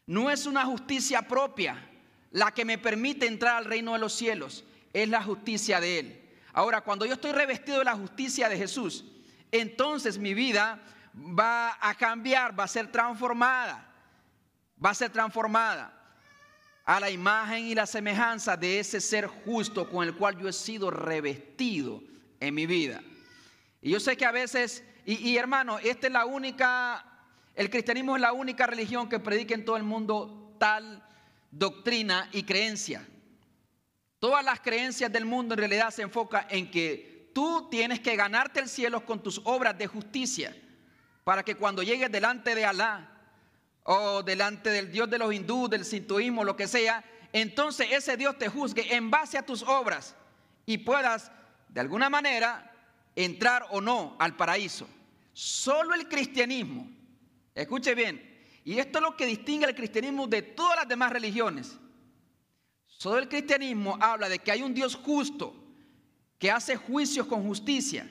No 0.05 0.29
es 0.29 0.45
una 0.45 0.65
justicia 0.65 1.21
propia 1.21 1.89
la 2.31 2.51
que 2.51 2.65
me 2.65 2.77
permite 2.77 3.27
entrar 3.27 3.57
al 3.57 3.65
reino 3.65 3.93
de 3.93 3.99
los 3.99 4.13
cielos, 4.13 4.63
es 4.91 5.07
la 5.07 5.23
justicia 5.23 5.79
de 5.79 5.99
Él. 5.99 6.29
Ahora, 6.51 6.81
cuando 6.81 7.05
yo 7.05 7.13
estoy 7.13 7.31
revestido 7.31 7.79
de 7.79 7.85
la 7.85 7.95
justicia 7.95 8.49
de 8.49 8.57
Jesús, 8.57 9.05
entonces 9.51 10.17
mi 10.17 10.33
vida 10.33 10.79
va 11.15 11.77
a 11.79 11.95
cambiar, 11.95 12.57
va 12.57 12.63
a 12.63 12.67
ser 12.67 12.91
transformada, 12.91 13.87
va 14.83 14.89
a 14.89 14.95
ser 14.95 15.11
transformada 15.11 15.93
a 16.85 16.99
la 16.99 17.09
imagen 17.09 17.65
y 17.65 17.75
la 17.75 17.85
semejanza 17.85 18.57
de 18.57 18.79
ese 18.79 18.99
ser 18.99 19.27
justo 19.27 19.89
con 19.89 20.05
el 20.05 20.15
cual 20.15 20.37
yo 20.37 20.49
he 20.49 20.53
sido 20.53 20.91
revestido 20.91 22.01
en 22.39 22.53
mi 22.53 22.65
vida. 22.65 23.01
Y 23.81 23.91
yo 23.91 23.99
sé 23.99 24.17
que 24.17 24.25
a 24.25 24.31
veces, 24.31 24.83
y, 25.05 25.35
hermano, 25.37 25.79
esta 25.79 26.07
es 26.07 26.13
la 26.13 26.25
única, 26.25 27.12
el 27.55 27.69
cristianismo 27.69 28.15
es 28.15 28.21
la 28.21 28.33
única 28.33 28.65
religión 28.65 29.07
que 29.07 29.19
predica 29.19 29.53
en 29.53 29.65
todo 29.65 29.77
el 29.77 29.83
mundo 29.83 30.55
tal 30.57 31.03
doctrina 31.51 32.29
y 32.31 32.43
creencia. 32.43 33.07
Todas 34.19 34.43
las 34.43 34.59
creencias 34.59 35.11
del 35.11 35.25
mundo 35.25 35.53
en 35.53 35.59
realidad 35.59 35.91
se 35.91 36.01
enfocan 36.01 36.45
en 36.49 36.71
que 36.71 37.29
tú 37.33 37.67
tienes 37.69 37.99
que 37.99 38.15
ganarte 38.15 38.59
el 38.59 38.69
cielo 38.69 39.05
con 39.05 39.21
tus 39.21 39.41
obras 39.43 39.77
de 39.77 39.87
justicia 39.87 40.55
para 41.23 41.43
que 41.43 41.55
cuando 41.55 41.83
llegues 41.83 42.11
delante 42.11 42.55
de 42.55 42.65
Alá 42.65 43.09
o 43.83 44.23
delante 44.23 44.69
del 44.69 44.91
Dios 44.91 45.09
de 45.09 45.17
los 45.17 45.33
hindúes, 45.33 45.69
del 45.69 45.85
sintoísmo, 45.85 46.43
lo 46.43 46.55
que 46.55 46.67
sea, 46.67 47.03
entonces 47.33 47.87
ese 47.91 48.17
Dios 48.17 48.37
te 48.37 48.47
juzgue 48.47 48.95
en 48.95 49.11
base 49.11 49.37
a 49.37 49.45
tus 49.45 49.63
obras 49.63 50.15
y 50.65 50.79
puedas 50.79 51.31
de 51.69 51.81
alguna 51.81 52.09
manera 52.09 52.71
entrar 53.15 53.67
o 53.71 53.81
no 53.81 54.15
al 54.19 54.35
paraíso. 54.35 54.87
Solo 55.33 55.93
el 55.95 56.07
cristianismo, 56.07 56.87
escuche 57.55 57.95
bien, 57.95 58.21
y 58.63 58.77
esto 58.79 58.99
es 58.99 59.03
lo 59.03 59.15
que 59.15 59.25
distingue 59.25 59.65
al 59.65 59.75
cristianismo 59.75 60.27
de 60.27 60.41
todas 60.41 60.77
las 60.77 60.87
demás 60.87 61.11
religiones. 61.11 61.77
Solo 62.85 63.19
el 63.19 63.27
cristianismo 63.27 63.97
habla 63.99 64.29
de 64.29 64.39
que 64.39 64.51
hay 64.51 64.61
un 64.61 64.73
Dios 64.73 64.95
justo 64.95 65.53
que 66.39 66.51
hace 66.51 66.75
juicios 66.75 67.27
con 67.27 67.43
justicia, 67.43 68.09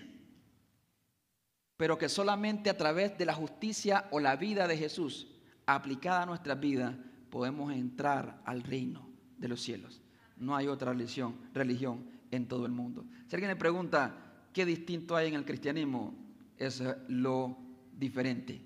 pero 1.76 1.98
que 1.98 2.08
solamente 2.08 2.70
a 2.70 2.76
través 2.76 3.16
de 3.16 3.24
la 3.24 3.34
justicia 3.34 4.08
o 4.10 4.20
la 4.20 4.36
vida 4.36 4.68
de 4.68 4.76
Jesús 4.76 5.28
aplicada 5.66 6.22
a 6.22 6.26
nuestra 6.26 6.54
vida 6.54 6.98
podemos 7.30 7.72
entrar 7.72 8.42
al 8.44 8.62
reino 8.62 9.08
de 9.38 9.48
los 9.48 9.62
cielos. 9.62 10.02
No 10.36 10.54
hay 10.54 10.66
otra 10.66 10.92
religión, 10.92 11.36
religión 11.54 12.06
en 12.30 12.46
todo 12.46 12.66
el 12.66 12.72
mundo. 12.72 13.04
Si 13.26 13.36
alguien 13.36 13.50
le 13.50 13.56
pregunta 13.56 14.14
qué 14.52 14.66
distinto 14.66 15.16
hay 15.16 15.28
en 15.28 15.34
el 15.34 15.44
cristianismo, 15.44 16.14
es 16.58 16.82
lo 17.08 17.56
diferente. 17.92 18.60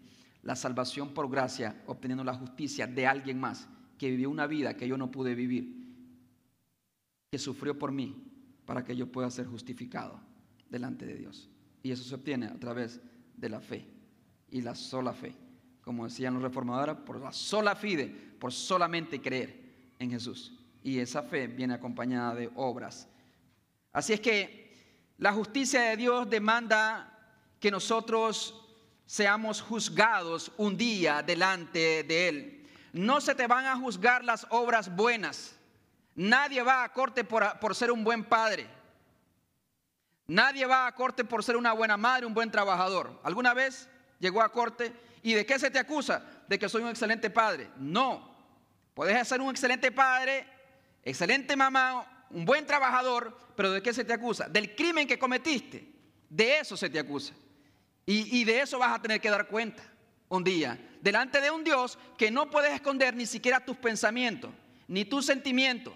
La 0.47 0.55
salvación 0.55 1.13
por 1.13 1.29
gracia, 1.29 1.83
obteniendo 1.89 2.23
la 2.23 2.35
justicia 2.35 2.87
de 2.87 3.05
alguien 3.05 3.41
más 3.41 3.67
que 3.99 4.09
vivió 4.09 4.31
una 4.31 4.47
vida 4.47 4.77
que 4.77 4.87
yo 4.87 4.97
no 4.97 5.11
pude 5.11 5.35
vivir 5.35 5.75
que 7.33 7.37
sufrió 7.37 7.77
por 7.77 7.91
mí 7.91 8.15
para 8.65 8.85
que 8.85 8.95
yo 8.95 9.11
pueda 9.11 9.29
ser 9.29 9.47
justificado 9.47 10.21
delante 10.71 11.05
de 11.05 11.17
Dios. 11.17 11.51
Y 11.83 11.91
eso 11.91 12.05
se 12.05 12.15
obtiene 12.15 12.47
a 12.47 12.55
través 12.61 13.01
de 13.37 13.49
la 13.49 13.59
fe 13.59 13.85
y 14.49 14.61
la 14.61 14.77
sola 14.77 15.13
fe. 15.13 15.35
Como 15.81 16.05
decían 16.05 16.35
los 16.35 16.45
reformadores, 16.45 16.95
por 16.99 17.21
la 17.21 17.33
sola 17.33 17.75
fide, 17.75 18.07
por 18.39 18.53
solamente 18.53 19.21
creer 19.21 19.65
en 19.99 20.13
Jesús. 20.13 20.55
Y 20.85 21.01
esa 21.01 21.25
fe 21.25 21.49
viene 21.49 21.75
acompañada 21.75 22.37
de 22.37 22.53
obras. 22.55 23.09
Así 23.93 24.13
es 24.13 24.21
que 24.21 24.73
la 25.19 25.33
justicia 25.33 25.81
de 25.83 25.97
Dios 25.97 26.31
demanda 26.31 27.35
que 27.59 27.73
nosotros 27.73 28.66
seamos 29.07 29.63
juzgados 29.63 30.53
un 30.57 30.77
día 30.77 31.23
delante 31.23 32.03
de 32.05 32.29
Él. 32.29 32.69
No 32.93 33.21
se 33.21 33.35
te 33.35 33.47
van 33.47 33.67
a 33.67 33.77
juzgar 33.77 34.25
las 34.25 34.47
obras 34.51 34.95
buenas 34.95 35.57
Nadie 36.17 36.63
va 36.63 36.83
a 36.83 36.93
corte 36.93 37.25
por, 37.25 37.75
ser 37.75 37.93
un 37.93 38.03
buen 38.03 38.25
padre. 38.25 38.67
Nadie 40.27 40.65
va 40.65 40.87
a 40.87 40.95
corte 40.95 41.25
por 41.25 41.45
ser 41.45 41.57
una 41.57 41.73
buena 41.73 41.99
madre, 41.99 42.25
un 42.25 42.33
buen 42.33 42.51
trabajador. 42.51 43.21
¿Alguna 43.23 43.53
vez 43.53 43.87
llegó 44.19 44.41
a 44.41 44.51
corte? 44.51 44.93
¿Y 45.23 45.35
de 45.35 45.45
qué 45.45 45.59
se 45.59 45.71
te 45.71 45.79
acusa? 45.79 46.25
De 46.49 46.59
que 46.59 46.71
soy 46.71 46.83
un 46.83 46.89
excelente 46.89 47.29
padre. 47.29 47.69
No. 47.77 48.35
Puedes 48.95 49.29
ser 49.29 49.43
un 49.43 49.51
excelente 49.51 49.93
padre, 49.93 50.47
excelente 51.03 51.55
mamá, 51.55 52.27
un 52.31 52.47
buen 52.47 52.65
trabajador, 52.65 53.39
pero 53.55 53.71
¿de 53.71 53.83
qué 53.83 53.93
se 53.93 54.05
te 54.05 54.15
acusa? 54.15 54.49
Del 54.49 54.75
crimen 54.75 55.07
que 55.07 55.19
cometiste. 55.19 55.93
De 56.31 56.61
eso 56.61 56.79
se 56.79 56.89
te 56.89 56.99
acusa. 56.99 57.35
Y, 58.09 58.45
de 58.45 58.61
eso 58.61 58.79
vas 58.79 58.95
a 58.97 59.03
tener 59.03 59.21
que 59.21 59.29
dar 59.29 59.49
cuenta 59.49 59.83
un 60.29 60.45
día. 60.45 60.79
Delante 61.01 61.41
de 61.41 61.51
un 61.51 61.65
Dios 61.65 61.99
que 62.17 62.31
no 62.31 62.49
puedes 62.49 62.73
esconder 62.73 63.17
ni 63.17 63.27
siquiera 63.27 63.59
tus 63.59 63.77
pensamientos, 63.77 64.53
ni 64.87 65.05
tus 65.05 65.27
sentimientos 65.27 65.93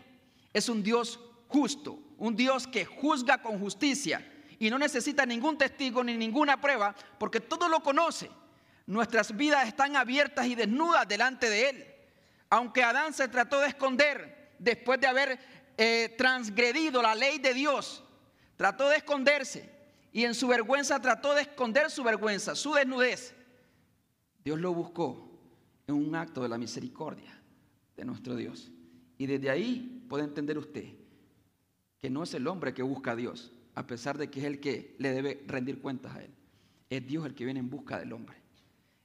es 0.53 0.69
un 0.69 0.83
Dios 0.83 1.21
justo, 1.47 2.01
un 2.19 2.35
Dios 2.35 2.67
que 2.67 2.85
juzga 2.85 3.41
con 3.41 3.61
justicia 3.61 4.27
y 4.59 4.71
no 4.71 4.79
necesita 4.79 5.25
ningún 5.25 5.57
testigo 5.57 6.03
ni 6.03 6.17
ninguna 6.17 6.61
prueba 6.61 6.97
porque 7.17 7.41
todo 7.41 7.69
lo 7.69 7.81
conoce. 7.81 8.29
Nuestras 8.87 9.37
vidas 9.37 9.69
están 9.69 9.95
abiertas 9.95 10.47
y 10.47 10.57
desnudas 10.57 11.07
delante 11.07 11.49
de 11.49 11.69
Él. 11.71 11.87
Aunque 12.51 12.83
Adán 12.83 13.15
se 13.15 13.29
trató 13.29 13.61
de 13.61 13.69
esconder 13.69 14.51
después 14.59 15.01
de 15.01 15.07
haber 15.07 15.39
eh, 15.77 16.13
transgredido 16.19 17.01
la 17.01 17.15
ley 17.15 17.39
de 17.39 17.55
Dios, 17.55 18.03
trató 18.57 18.89
de 18.89 18.97
esconderse 18.97 19.80
y 20.13 20.25
en 20.25 20.35
su 20.35 20.49
vergüenza 20.49 21.01
trató 21.01 21.35
de 21.35 21.43
esconder 21.43 21.91
su 21.91 22.03
vergüenza, 22.03 22.55
su 22.55 22.73
desnudez. 22.73 23.35
Dios 24.45 24.59
lo 24.59 24.73
buscó 24.73 25.31
en 25.87 25.95
un 25.95 26.15
acto 26.15 26.43
de 26.43 26.49
la 26.49 26.59
misericordia 26.59 27.41
de 27.97 28.05
nuestro 28.05 28.35
Dios. 28.37 28.71
Y 29.19 29.27
desde 29.27 29.51
ahí 29.51 30.05
puede 30.09 30.25
entender 30.25 30.59
usted 30.59 30.95
que 32.01 32.11
no 32.11 32.23
es 32.23 32.33
el 32.35 32.47
hombre 32.47 32.73
que 32.73 32.83
busca 32.83 33.13
a 33.13 33.17
Dios, 33.17 33.53
a 33.75 33.87
pesar 33.87 34.17
de 34.17 34.31
que 34.31 34.41
es 34.41 34.47
el 34.47 34.61
que 34.61 34.97
le 34.99 35.13
debe 35.13 35.45
rendir 35.47 35.81
cuentas 35.81 36.17
a 36.17 36.23
él. 36.23 36.31
Es 36.89 37.07
Dios 37.07 37.27
el 37.27 37.35
que 37.35 37.45
viene 37.45 37.61
en 37.61 37.71
busca 37.71 37.99
del 37.99 38.13
hombre. 38.13 38.41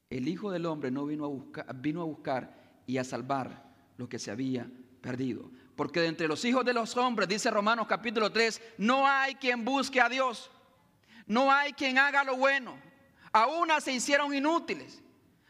El 0.09 0.27
Hijo 0.27 0.51
del 0.51 0.65
Hombre 0.65 0.91
no 0.91 1.05
vino 1.05 1.25
a 1.25 1.27
buscar, 1.27 1.75
vino 1.81 2.01
a 2.01 2.05
buscar 2.05 2.55
y 2.85 2.97
a 2.97 3.03
salvar 3.03 3.73
lo 3.97 4.07
que 4.07 4.19
se 4.19 4.31
había 4.31 4.69
perdido. 5.01 5.51
Porque 5.75 5.99
de 5.99 6.07
entre 6.07 6.27
los 6.27 6.45
hijos 6.45 6.63
de 6.63 6.73
los 6.73 6.95
hombres, 6.95 7.27
dice 7.27 7.51
Romanos 7.51 7.87
capítulo 7.87 8.31
3, 8.31 8.61
no 8.77 9.05
hay 9.07 9.35
quien 9.35 9.65
busque 9.65 9.99
a 9.99 10.07
Dios. 10.07 10.51
No 11.25 11.51
hay 11.51 11.73
quien 11.73 11.97
haga 11.97 12.23
lo 12.23 12.37
bueno. 12.37 12.77
A 13.31 13.47
una 13.47 13.81
se 13.81 13.91
hicieron 13.91 14.33
inútiles. 14.33 15.01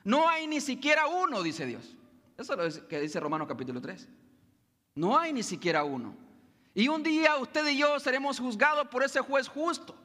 No 0.04 0.28
hay 0.28 0.48
ni 0.48 0.62
siquiera 0.62 1.08
uno, 1.08 1.44
dice 1.44 1.66
Dios. 1.66 1.96
Eso 2.38 2.62
es 2.62 2.78
lo 2.78 2.88
que 2.88 3.00
dice 3.00 3.20
Romanos 3.20 3.48
capítulo 3.48 3.82
3. 3.82 4.08
No 4.96 5.18
hay 5.18 5.34
ni 5.34 5.44
siquiera 5.44 5.84
uno. 5.84 6.16
Y 6.74 6.88
un 6.88 7.04
día 7.04 7.38
usted 7.38 7.68
y 7.68 7.78
yo 7.78 8.00
seremos 8.00 8.40
juzgados 8.40 8.88
por 8.88 9.04
ese 9.04 9.20
juez 9.22 9.48
justo. 9.48 9.96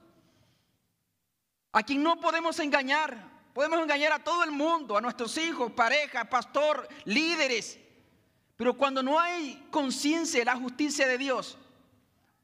A 1.72 1.82
quien 1.82 2.02
no 2.02 2.18
podemos 2.20 2.58
engañar. 2.58 3.28
Podemos 3.52 3.80
engañar 3.80 4.12
a 4.12 4.22
todo 4.22 4.44
el 4.44 4.52
mundo, 4.52 4.96
a 4.96 5.00
nuestros 5.00 5.36
hijos, 5.36 5.72
pareja, 5.72 6.24
pastor, 6.24 6.88
líderes. 7.04 7.78
Pero 8.56 8.76
cuando 8.76 9.02
no 9.02 9.18
hay 9.18 9.66
conciencia 9.70 10.40
de 10.40 10.44
la 10.44 10.56
justicia 10.56 11.08
de 11.08 11.18
Dios, 11.18 11.58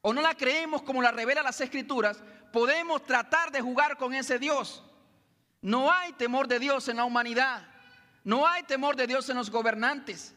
o 0.00 0.12
no 0.12 0.21
la 0.21 0.35
creemos 0.35 0.83
como 0.83 1.02
la 1.02 1.12
revela 1.12 1.42
las 1.42 1.61
escrituras, 1.61 2.23
podemos 2.53 3.05
tratar 3.05 3.50
de 3.50 3.61
jugar 3.61 3.97
con 3.97 4.15
ese 4.15 4.38
Dios. 4.38 4.83
No 5.61 5.91
hay 5.91 6.12
temor 6.12 6.47
de 6.49 6.59
Dios 6.59 6.88
en 6.88 6.97
la 6.97 7.05
humanidad. 7.05 7.67
No 8.25 8.47
hay 8.47 8.62
temor 8.65 8.97
de 8.97 9.07
Dios 9.07 9.29
en 9.29 9.37
los 9.37 9.50
gobernantes. 9.50 10.35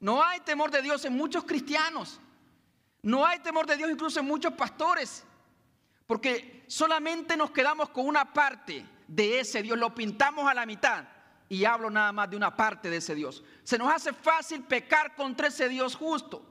No 0.00 0.22
hay 0.22 0.40
temor 0.40 0.70
de 0.70 0.82
Dios 0.82 1.04
en 1.04 1.14
muchos 1.14 1.44
cristianos. 1.44 2.20
No 3.02 3.24
hay 3.24 3.38
temor 3.38 3.66
de 3.66 3.76
Dios 3.76 3.90
incluso 3.90 4.20
en 4.20 4.26
muchos 4.26 4.52
pastores. 4.54 5.24
Porque 6.06 6.64
solamente 6.66 7.36
nos 7.36 7.50
quedamos 7.50 7.90
con 7.90 8.06
una 8.06 8.32
parte 8.32 8.86
de 9.06 9.40
ese 9.40 9.62
Dios. 9.62 9.78
Lo 9.78 9.94
pintamos 9.94 10.48
a 10.48 10.54
la 10.54 10.66
mitad. 10.66 11.04
Y 11.48 11.64
hablo 11.64 11.90
nada 11.90 12.12
más 12.12 12.28
de 12.28 12.36
una 12.36 12.56
parte 12.56 12.90
de 12.90 12.96
ese 12.96 13.14
Dios. 13.14 13.44
Se 13.62 13.78
nos 13.78 13.92
hace 13.92 14.12
fácil 14.12 14.64
pecar 14.64 15.14
contra 15.14 15.48
ese 15.48 15.68
Dios 15.68 15.94
justo. 15.94 16.44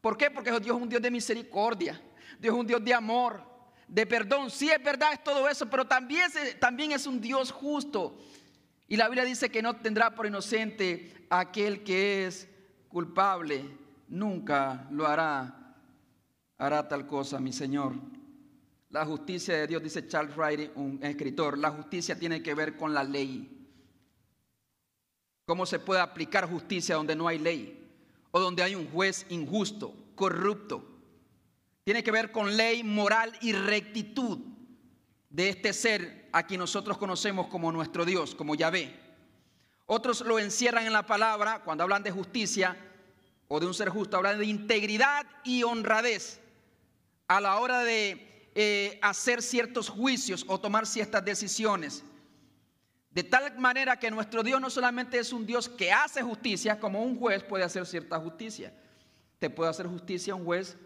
¿Por 0.00 0.16
qué? 0.16 0.30
Porque 0.30 0.50
Dios 0.50 0.76
es 0.76 0.82
un 0.82 0.88
Dios 0.88 1.02
de 1.02 1.10
misericordia. 1.10 2.00
Dios 2.38 2.54
es 2.54 2.60
un 2.60 2.66
Dios 2.66 2.84
de 2.84 2.94
amor. 2.94 3.49
De 3.90 4.06
perdón. 4.06 4.50
Sí 4.50 4.70
es 4.70 4.82
verdad, 4.82 5.12
es 5.12 5.22
todo 5.22 5.48
eso, 5.48 5.68
pero 5.68 5.86
también 5.86 6.30
también 6.58 6.92
es 6.92 7.06
un 7.06 7.20
Dios 7.20 7.50
justo. 7.50 8.16
Y 8.88 8.96
la 8.96 9.08
Biblia 9.08 9.24
dice 9.24 9.50
que 9.50 9.62
no 9.62 9.76
tendrá 9.76 10.14
por 10.14 10.26
inocente 10.26 11.26
aquel 11.28 11.82
que 11.82 12.26
es 12.26 12.48
culpable. 12.88 13.64
Nunca 14.08 14.88
lo 14.90 15.06
hará, 15.06 15.76
hará 16.58 16.88
tal 16.88 17.06
cosa, 17.06 17.38
mi 17.38 17.52
Señor. 17.52 17.94
La 18.88 19.04
justicia 19.04 19.56
de 19.56 19.66
Dios, 19.68 19.82
dice 19.82 20.08
Charles 20.08 20.34
Wright, 20.36 20.72
un 20.74 20.98
escritor, 21.02 21.56
la 21.56 21.70
justicia 21.70 22.18
tiene 22.18 22.42
que 22.42 22.54
ver 22.54 22.76
con 22.76 22.92
la 22.92 23.04
ley. 23.04 23.56
¿Cómo 25.46 25.66
se 25.66 25.78
puede 25.78 26.00
aplicar 26.00 26.48
justicia 26.48 26.96
donde 26.96 27.14
no 27.14 27.28
hay 27.28 27.38
ley? 27.38 27.76
O 28.32 28.40
donde 28.40 28.64
hay 28.64 28.74
un 28.74 28.88
juez 28.90 29.26
injusto, 29.28 29.94
corrupto. 30.16 30.89
Tiene 31.90 32.04
que 32.04 32.12
ver 32.12 32.30
con 32.30 32.56
ley, 32.56 32.84
moral 32.84 33.36
y 33.40 33.52
rectitud 33.52 34.38
de 35.28 35.48
este 35.48 35.72
ser 35.72 36.28
a 36.30 36.46
quien 36.46 36.60
nosotros 36.60 36.96
conocemos 36.96 37.48
como 37.48 37.72
nuestro 37.72 38.04
Dios, 38.04 38.36
como 38.36 38.54
Yahvé. 38.54 38.96
Otros 39.86 40.20
lo 40.20 40.38
encierran 40.38 40.86
en 40.86 40.92
la 40.92 41.04
palabra 41.04 41.64
cuando 41.64 41.82
hablan 41.82 42.04
de 42.04 42.12
justicia 42.12 42.76
o 43.48 43.58
de 43.58 43.66
un 43.66 43.74
ser 43.74 43.88
justo, 43.88 44.16
hablan 44.16 44.38
de 44.38 44.46
integridad 44.46 45.26
y 45.42 45.64
honradez 45.64 46.38
a 47.26 47.40
la 47.40 47.58
hora 47.58 47.82
de 47.82 48.50
eh, 48.54 49.00
hacer 49.02 49.42
ciertos 49.42 49.88
juicios 49.88 50.44
o 50.46 50.60
tomar 50.60 50.86
ciertas 50.86 51.24
decisiones. 51.24 52.04
De 53.10 53.24
tal 53.24 53.58
manera 53.58 53.98
que 53.98 54.12
nuestro 54.12 54.44
Dios 54.44 54.60
no 54.60 54.70
solamente 54.70 55.18
es 55.18 55.32
un 55.32 55.44
Dios 55.44 55.68
que 55.68 55.90
hace 55.90 56.22
justicia, 56.22 56.78
como 56.78 57.02
un 57.02 57.18
juez 57.18 57.42
puede 57.42 57.64
hacer 57.64 57.84
cierta 57.84 58.16
justicia. 58.20 58.72
¿Te 59.40 59.50
puede 59.50 59.70
hacer 59.70 59.88
justicia 59.88 60.36
un 60.36 60.44
juez? 60.44 60.76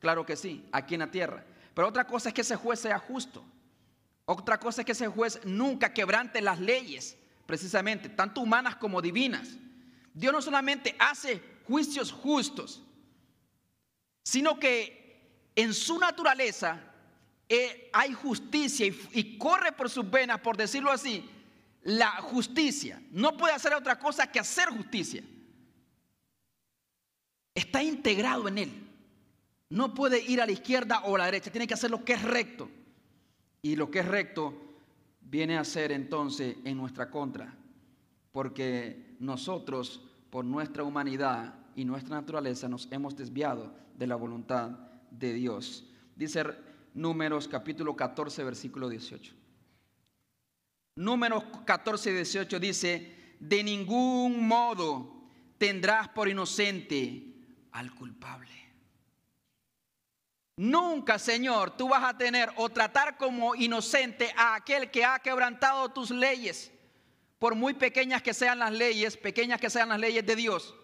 Claro 0.00 0.26
que 0.26 0.36
sí, 0.36 0.66
aquí 0.72 0.94
en 0.94 1.00
la 1.00 1.10
tierra. 1.10 1.44
Pero 1.74 1.88
otra 1.88 2.06
cosa 2.06 2.28
es 2.30 2.34
que 2.34 2.40
ese 2.40 2.56
juez 2.56 2.80
sea 2.80 2.98
justo. 2.98 3.44
Otra 4.24 4.58
cosa 4.58 4.82
es 4.82 4.86
que 4.86 4.92
ese 4.92 5.08
juez 5.08 5.40
nunca 5.44 5.92
quebrante 5.92 6.40
las 6.40 6.58
leyes, 6.58 7.16
precisamente, 7.46 8.08
tanto 8.08 8.40
humanas 8.40 8.76
como 8.76 9.02
divinas. 9.02 9.56
Dios 10.14 10.32
no 10.32 10.42
solamente 10.42 10.96
hace 10.98 11.42
juicios 11.66 12.12
justos, 12.12 12.82
sino 14.22 14.58
que 14.58 15.50
en 15.54 15.74
su 15.74 15.98
naturaleza 15.98 16.80
eh, 17.48 17.90
hay 17.92 18.12
justicia 18.12 18.86
y, 18.86 19.36
corre 19.36 19.72
por 19.72 19.90
sus 19.90 20.08
venas, 20.08 20.40
por 20.40 20.56
decirlo 20.56 20.90
así, 20.90 21.28
la 21.82 22.10
justicia. 22.22 23.02
No 23.10 23.36
puede 23.36 23.54
hacer 23.54 23.74
otra 23.74 23.98
cosa 23.98 24.30
que 24.30 24.38
hacer 24.38 24.68
justicia. 24.68 25.22
Está 27.54 27.82
integrado 27.82 28.46
en 28.48 28.58
él. 28.58 28.89
No 29.70 29.94
puede 29.94 30.20
ir 30.20 30.40
a 30.40 30.46
la 30.46 30.52
izquierda 30.52 31.00
o 31.04 31.14
a 31.14 31.18
la 31.18 31.24
derecha, 31.26 31.50
tiene 31.50 31.66
que 31.66 31.74
hacer 31.74 31.90
lo 31.90 32.04
que 32.04 32.14
es 32.14 32.22
recto. 32.22 32.68
Y 33.62 33.76
lo 33.76 33.90
que 33.90 34.00
es 34.00 34.06
recto 34.06 34.54
viene 35.20 35.56
a 35.56 35.64
ser 35.64 35.92
entonces 35.92 36.56
en 36.64 36.76
nuestra 36.76 37.10
contra, 37.10 37.54
porque 38.32 39.16
nosotros, 39.20 40.02
por 40.28 40.44
nuestra 40.44 40.82
humanidad 40.82 41.54
y 41.76 41.84
nuestra 41.84 42.16
naturaleza, 42.16 42.68
nos 42.68 42.88
hemos 42.90 43.16
desviado 43.16 43.72
de 43.96 44.06
la 44.06 44.16
voluntad 44.16 44.70
de 45.10 45.32
Dios. 45.34 45.86
Dice 46.16 46.44
Números 46.94 47.46
capítulo 47.46 47.94
14, 47.94 48.42
versículo 48.42 48.88
18. 48.88 49.34
Números 50.96 51.44
14, 51.64 52.12
18 52.12 52.58
dice, 52.58 53.36
de 53.38 53.62
ningún 53.62 54.46
modo 54.46 55.22
tendrás 55.56 56.08
por 56.08 56.28
inocente 56.28 57.34
al 57.70 57.94
culpable. 57.94 58.59
Nunca, 60.60 61.18
Señor, 61.18 61.76
tú 61.76 61.88
vas 61.88 62.04
a 62.04 62.18
tener 62.18 62.50
o 62.56 62.68
tratar 62.68 63.16
como 63.16 63.54
inocente 63.54 64.30
a 64.36 64.56
aquel 64.56 64.90
que 64.90 65.04
ha 65.04 65.18
quebrantado 65.18 65.88
tus 65.88 66.10
leyes, 66.10 66.70
por 67.38 67.54
muy 67.54 67.72
pequeñas 67.72 68.20
que 68.20 68.34
sean 68.34 68.58
las 68.58 68.72
leyes, 68.72 69.16
pequeñas 69.16 69.58
que 69.58 69.70
sean 69.70 69.88
las 69.88 69.98
leyes 69.98 70.26
de 70.26 70.36
Dios 70.36 70.74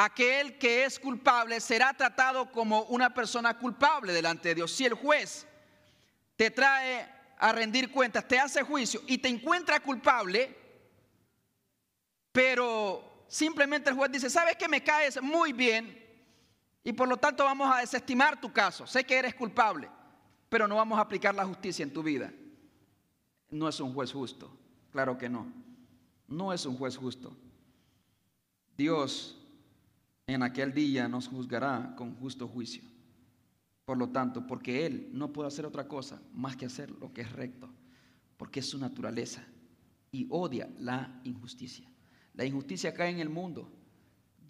aquel 0.00 0.58
que 0.58 0.84
es 0.84 0.96
culpable 0.96 1.60
será 1.60 1.92
tratado 1.92 2.52
como 2.52 2.82
una 2.82 3.12
persona 3.12 3.58
culpable 3.58 4.12
delante 4.12 4.50
de 4.50 4.54
Dios. 4.54 4.70
Si 4.70 4.84
el 4.84 4.94
juez 4.94 5.44
te 6.36 6.52
trae 6.52 7.04
a 7.36 7.50
rendir 7.50 7.90
cuentas, 7.90 8.28
te 8.28 8.38
hace 8.38 8.62
juicio 8.62 9.02
y 9.08 9.18
te 9.18 9.26
encuentra 9.26 9.80
culpable, 9.80 10.56
pero 12.30 13.24
simplemente 13.26 13.90
el 13.90 13.96
juez 13.96 14.12
dice, 14.12 14.30
¿sabes 14.30 14.54
que 14.54 14.68
me 14.68 14.84
caes 14.84 15.20
muy 15.20 15.52
bien? 15.52 16.07
Y 16.88 16.94
por 16.94 17.06
lo 17.06 17.18
tanto 17.18 17.44
vamos 17.44 17.70
a 17.70 17.80
desestimar 17.80 18.40
tu 18.40 18.50
caso. 18.50 18.86
Sé 18.86 19.04
que 19.04 19.18
eres 19.18 19.34
culpable, 19.34 19.90
pero 20.48 20.66
no 20.66 20.76
vamos 20.76 20.98
a 20.98 21.02
aplicar 21.02 21.34
la 21.34 21.44
justicia 21.44 21.82
en 21.82 21.92
tu 21.92 22.02
vida. 22.02 22.32
No 23.50 23.68
es 23.68 23.78
un 23.78 23.92
juez 23.92 24.10
justo, 24.10 24.50
claro 24.90 25.18
que 25.18 25.28
no. 25.28 25.52
No 26.28 26.50
es 26.50 26.64
un 26.64 26.78
juez 26.78 26.96
justo. 26.96 27.36
Dios 28.74 29.38
en 30.26 30.42
aquel 30.42 30.72
día 30.72 31.08
nos 31.08 31.28
juzgará 31.28 31.94
con 31.94 32.14
justo 32.14 32.48
juicio. 32.48 32.84
Por 33.84 33.98
lo 33.98 34.08
tanto, 34.08 34.46
porque 34.46 34.86
Él 34.86 35.10
no 35.12 35.30
puede 35.30 35.48
hacer 35.48 35.66
otra 35.66 35.86
cosa 35.86 36.22
más 36.32 36.56
que 36.56 36.64
hacer 36.64 36.90
lo 36.92 37.12
que 37.12 37.20
es 37.20 37.32
recto, 37.32 37.68
porque 38.38 38.60
es 38.60 38.66
su 38.70 38.78
naturaleza 38.78 39.44
y 40.10 40.26
odia 40.30 40.70
la 40.78 41.20
injusticia. 41.24 41.86
La 42.32 42.46
injusticia 42.46 42.94
cae 42.94 43.10
en 43.10 43.20
el 43.20 43.28
mundo. 43.28 43.70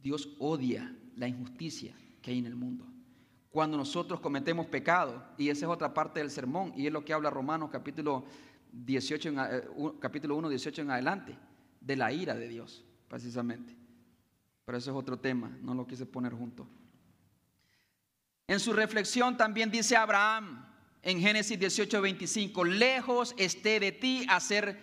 Dios 0.01 0.37
odia 0.38 0.96
la 1.16 1.27
injusticia 1.27 1.96
que 2.22 2.31
hay 2.31 2.38
en 2.38 2.46
el 2.46 2.57
mundo. 2.57 2.87
Cuando 3.50 3.76
nosotros 3.76 4.20
cometemos 4.20 4.66
pecado, 4.66 5.24
y 5.37 5.48
esa 5.48 5.66
es 5.66 5.72
otra 5.72 5.94
parte 5.94 6.20
del 6.20 6.31
sermón, 6.31 6.72
y 6.76 6.87
es 6.87 6.92
lo 6.92 7.04
que 7.04 7.12
habla 7.12 7.31
Romanos 7.31 7.70
capítulo 7.72 8.24
18, 8.72 9.31
eh, 9.31 9.68
capítulo 10.00 10.37
1, 10.37 10.48
18 10.48 10.83
en 10.83 10.90
adelante, 10.90 11.38
de 11.81 11.96
la 11.96 12.12
ira 12.12 12.35
de 12.35 12.48
Dios, 12.48 12.85
precisamente. 13.09 13.74
Pero 14.64 14.78
eso 14.78 14.90
es 14.90 14.96
otro 14.96 15.18
tema, 15.18 15.57
no 15.62 15.74
lo 15.74 15.87
quise 15.87 16.04
poner 16.04 16.33
junto. 16.35 16.68
En 18.46 18.61
su 18.61 18.72
reflexión 18.72 19.37
también 19.37 19.70
dice 19.70 19.96
Abraham 19.96 20.66
en 21.02 21.20
Génesis 21.20 21.59
18, 21.59 22.00
25, 22.02 22.64
lejos 22.64 23.35
esté 23.38 23.81
de 23.81 23.92
ti 23.92 24.26
hacer 24.28 24.78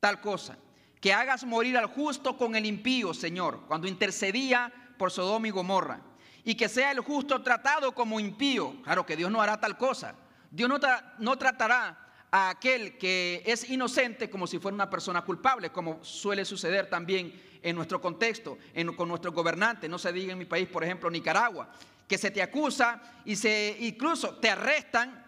tal 0.00 0.20
cosa, 0.20 0.58
que 1.00 1.12
hagas 1.12 1.44
morir 1.44 1.76
al 1.76 1.86
justo 1.86 2.36
con 2.36 2.56
el 2.56 2.66
impío, 2.66 3.12
Señor, 3.12 3.66
cuando 3.66 3.88
intercedía 3.88 4.72
por 4.96 5.10
Sodoma 5.10 5.48
y 5.48 5.50
Gomorra, 5.50 6.00
y 6.44 6.54
que 6.54 6.68
sea 6.68 6.90
el 6.90 7.00
justo 7.00 7.42
tratado 7.42 7.92
como 7.92 8.20
impío. 8.20 8.82
Claro 8.82 9.06
que 9.06 9.16
Dios 9.16 9.30
no 9.30 9.40
hará 9.40 9.58
tal 9.58 9.78
cosa. 9.78 10.14
Dios 10.50 10.68
no, 10.68 10.78
no 11.18 11.38
tratará 11.38 11.98
a 12.30 12.50
aquel 12.50 12.98
que 12.98 13.42
es 13.46 13.68
inocente 13.70 14.28
como 14.28 14.46
si 14.46 14.58
fuera 14.58 14.74
una 14.74 14.90
persona 14.90 15.22
culpable, 15.22 15.70
como 15.70 16.04
suele 16.04 16.44
suceder 16.44 16.90
también 16.90 17.32
en 17.62 17.74
nuestro 17.74 18.00
contexto, 18.00 18.58
con 18.96 19.08
nuestros 19.08 19.32
gobernantes, 19.32 19.88
no 19.88 19.98
se 19.98 20.12
diga 20.12 20.32
en 20.32 20.38
mi 20.38 20.44
país, 20.44 20.68
por 20.68 20.84
ejemplo, 20.84 21.10
Nicaragua, 21.10 21.70
que 22.06 22.18
se 22.18 22.30
te 22.30 22.42
acusa 22.42 23.00
y 23.24 23.36
se 23.36 23.76
incluso 23.80 24.34
te 24.36 24.50
arrestan 24.50 25.24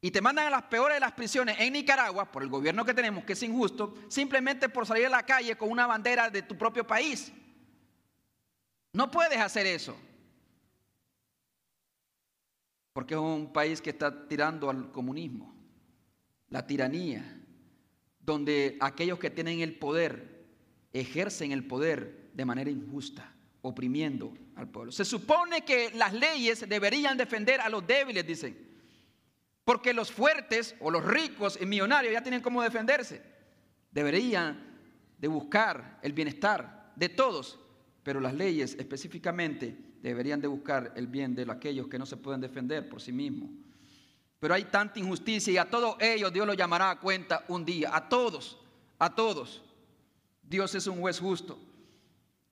y 0.00 0.10
te 0.10 0.20
mandan 0.20 0.46
a 0.46 0.50
las 0.50 0.62
peores 0.62 0.96
de 0.96 1.00
las 1.00 1.12
prisiones 1.12 1.56
en 1.60 1.74
Nicaragua 1.74 2.30
por 2.30 2.42
el 2.42 2.48
gobierno 2.48 2.84
que 2.84 2.94
tenemos, 2.94 3.24
que 3.24 3.34
es 3.34 3.42
injusto, 3.42 3.94
simplemente 4.08 4.68
por 4.68 4.86
salir 4.86 5.06
a 5.06 5.10
la 5.10 5.24
calle 5.24 5.56
con 5.56 5.70
una 5.70 5.86
bandera 5.86 6.30
de 6.30 6.42
tu 6.42 6.56
propio 6.56 6.86
país. 6.86 7.32
No 8.92 9.10
puedes 9.10 9.38
hacer 9.38 9.66
eso. 9.66 9.96
Porque 12.98 13.14
es 13.14 13.20
un 13.20 13.52
país 13.52 13.80
que 13.80 13.90
está 13.90 14.26
tirando 14.26 14.68
al 14.68 14.90
comunismo, 14.90 15.54
la 16.48 16.66
tiranía, 16.66 17.40
donde 18.18 18.76
aquellos 18.80 19.20
que 19.20 19.30
tienen 19.30 19.60
el 19.60 19.78
poder 19.78 20.44
ejercen 20.92 21.52
el 21.52 21.64
poder 21.64 22.32
de 22.34 22.44
manera 22.44 22.68
injusta, 22.72 23.32
oprimiendo 23.62 24.34
al 24.56 24.66
pueblo. 24.68 24.90
Se 24.90 25.04
supone 25.04 25.64
que 25.64 25.92
las 25.94 26.12
leyes 26.12 26.68
deberían 26.68 27.16
defender 27.16 27.60
a 27.60 27.68
los 27.68 27.86
débiles, 27.86 28.26
dicen, 28.26 28.58
porque 29.64 29.94
los 29.94 30.10
fuertes 30.10 30.74
o 30.80 30.90
los 30.90 31.04
ricos 31.04 31.56
y 31.62 31.66
millonarios 31.66 32.12
ya 32.12 32.22
tienen 32.24 32.42
cómo 32.42 32.64
defenderse. 32.64 33.22
Deberían 33.92 34.76
de 35.16 35.28
buscar 35.28 36.00
el 36.02 36.12
bienestar 36.14 36.92
de 36.96 37.08
todos, 37.10 37.60
pero 38.02 38.18
las 38.18 38.34
leyes 38.34 38.74
específicamente 38.74 39.87
deberían 40.02 40.40
de 40.40 40.48
buscar 40.48 40.92
el 40.96 41.06
bien 41.06 41.34
de 41.34 41.46
aquellos 41.50 41.88
que 41.88 41.98
no 41.98 42.06
se 42.06 42.16
pueden 42.16 42.40
defender 42.40 42.88
por 42.88 43.00
sí 43.00 43.12
mismos. 43.12 43.50
Pero 44.40 44.54
hay 44.54 44.64
tanta 44.64 45.00
injusticia 45.00 45.52
y 45.52 45.56
a 45.56 45.68
todos 45.68 45.96
ellos 46.00 46.32
Dios 46.32 46.46
los 46.46 46.56
llamará 46.56 46.90
a 46.90 47.00
cuenta 47.00 47.44
un 47.48 47.64
día, 47.64 47.94
a 47.94 48.08
todos, 48.08 48.58
a 48.98 49.14
todos. 49.14 49.62
Dios 50.42 50.74
es 50.74 50.86
un 50.86 51.00
juez 51.00 51.18
justo. 51.18 51.58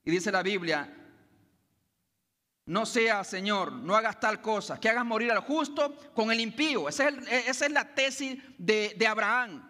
Y 0.04 0.10
dice 0.10 0.32
la 0.32 0.42
Biblia, 0.42 0.92
no 2.66 2.84
sea, 2.84 3.22
Señor, 3.22 3.72
no 3.72 3.94
hagas 3.94 4.18
tal 4.18 4.40
cosa, 4.40 4.80
que 4.80 4.88
hagas 4.88 5.04
morir 5.04 5.30
al 5.30 5.40
justo 5.40 5.94
con 6.14 6.32
el 6.32 6.40
impío. 6.40 6.88
Esa 6.88 7.08
es, 7.08 7.70
la 7.70 7.94
tesis 7.94 8.38
de 8.58 9.06
Abraham. 9.06 9.62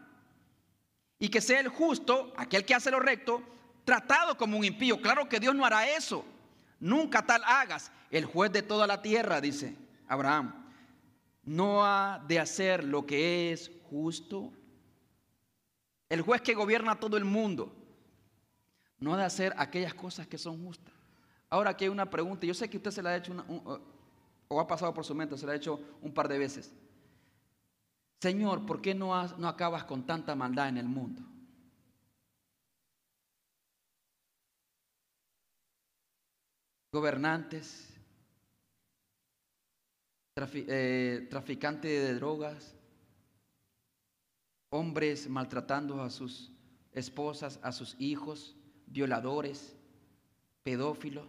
Y 1.18 1.28
que 1.28 1.40
sea 1.40 1.60
el 1.60 1.68
justo, 1.68 2.32
aquel 2.36 2.64
que 2.64 2.74
hace 2.74 2.90
lo 2.90 3.00
recto, 3.00 3.42
tratado 3.84 4.36
como 4.36 4.58
un 4.58 4.64
impío. 4.64 5.00
Claro 5.00 5.28
que 5.28 5.40
Dios 5.40 5.54
no 5.54 5.64
hará 5.64 5.88
eso. 5.88 6.24
Nunca 6.78 7.24
tal 7.24 7.42
hagas. 7.44 7.90
El 8.10 8.24
juez 8.24 8.52
de 8.52 8.62
toda 8.62 8.86
la 8.86 9.02
tierra, 9.02 9.40
dice 9.40 9.76
Abraham. 10.06 10.64
no 11.44 11.84
ha 11.84 12.24
de 12.26 12.40
hacer 12.40 12.84
lo 12.84 13.06
que 13.06 13.52
es 13.52 13.70
justo. 13.90 14.52
El 16.08 16.22
juez 16.22 16.40
que 16.42 16.54
gobierna 16.54 16.98
todo 16.98 17.16
el 17.16 17.24
mundo 17.24 17.72
no 18.98 19.14
ha 19.14 19.16
de 19.16 19.24
hacer 19.24 19.54
aquellas 19.56 19.94
cosas 19.94 20.26
que 20.26 20.38
son 20.38 20.64
justas. 20.64 20.92
Ahora 21.48 21.70
aquí 21.70 21.84
hay 21.84 21.90
una 21.90 22.10
pregunta, 22.10 22.46
yo 22.46 22.54
sé 22.54 22.68
que 22.68 22.76
usted 22.76 22.90
se 22.90 23.02
la 23.02 23.10
ha 23.10 23.16
hecho 23.16 23.32
o 24.48 24.60
ha 24.60 24.66
pasado 24.66 24.92
por 24.92 25.04
su 25.04 25.14
mente, 25.14 25.36
se 25.36 25.46
la 25.46 25.52
ha 25.52 25.56
hecho 25.56 25.80
un 26.02 26.12
par 26.12 26.28
de 26.28 26.38
veces. 26.38 26.72
Señor, 28.20 28.64
¿por 28.66 28.80
qué 28.80 28.94
no, 28.94 29.26
no 29.36 29.48
acabas 29.48 29.84
con 29.84 30.04
tanta 30.04 30.34
maldad 30.34 30.68
en 30.68 30.78
el 30.78 30.86
mundo? 30.86 31.22
Gobernantes, 36.96 37.92
eh, 40.54 41.26
traficantes 41.28 41.90
de 41.90 42.14
drogas, 42.14 42.74
hombres 44.70 45.28
maltratando 45.28 46.02
a 46.02 46.08
sus 46.08 46.50
esposas, 46.92 47.60
a 47.62 47.72
sus 47.72 47.96
hijos, 47.98 48.56
violadores, 48.86 49.76
pedófilos. 50.62 51.26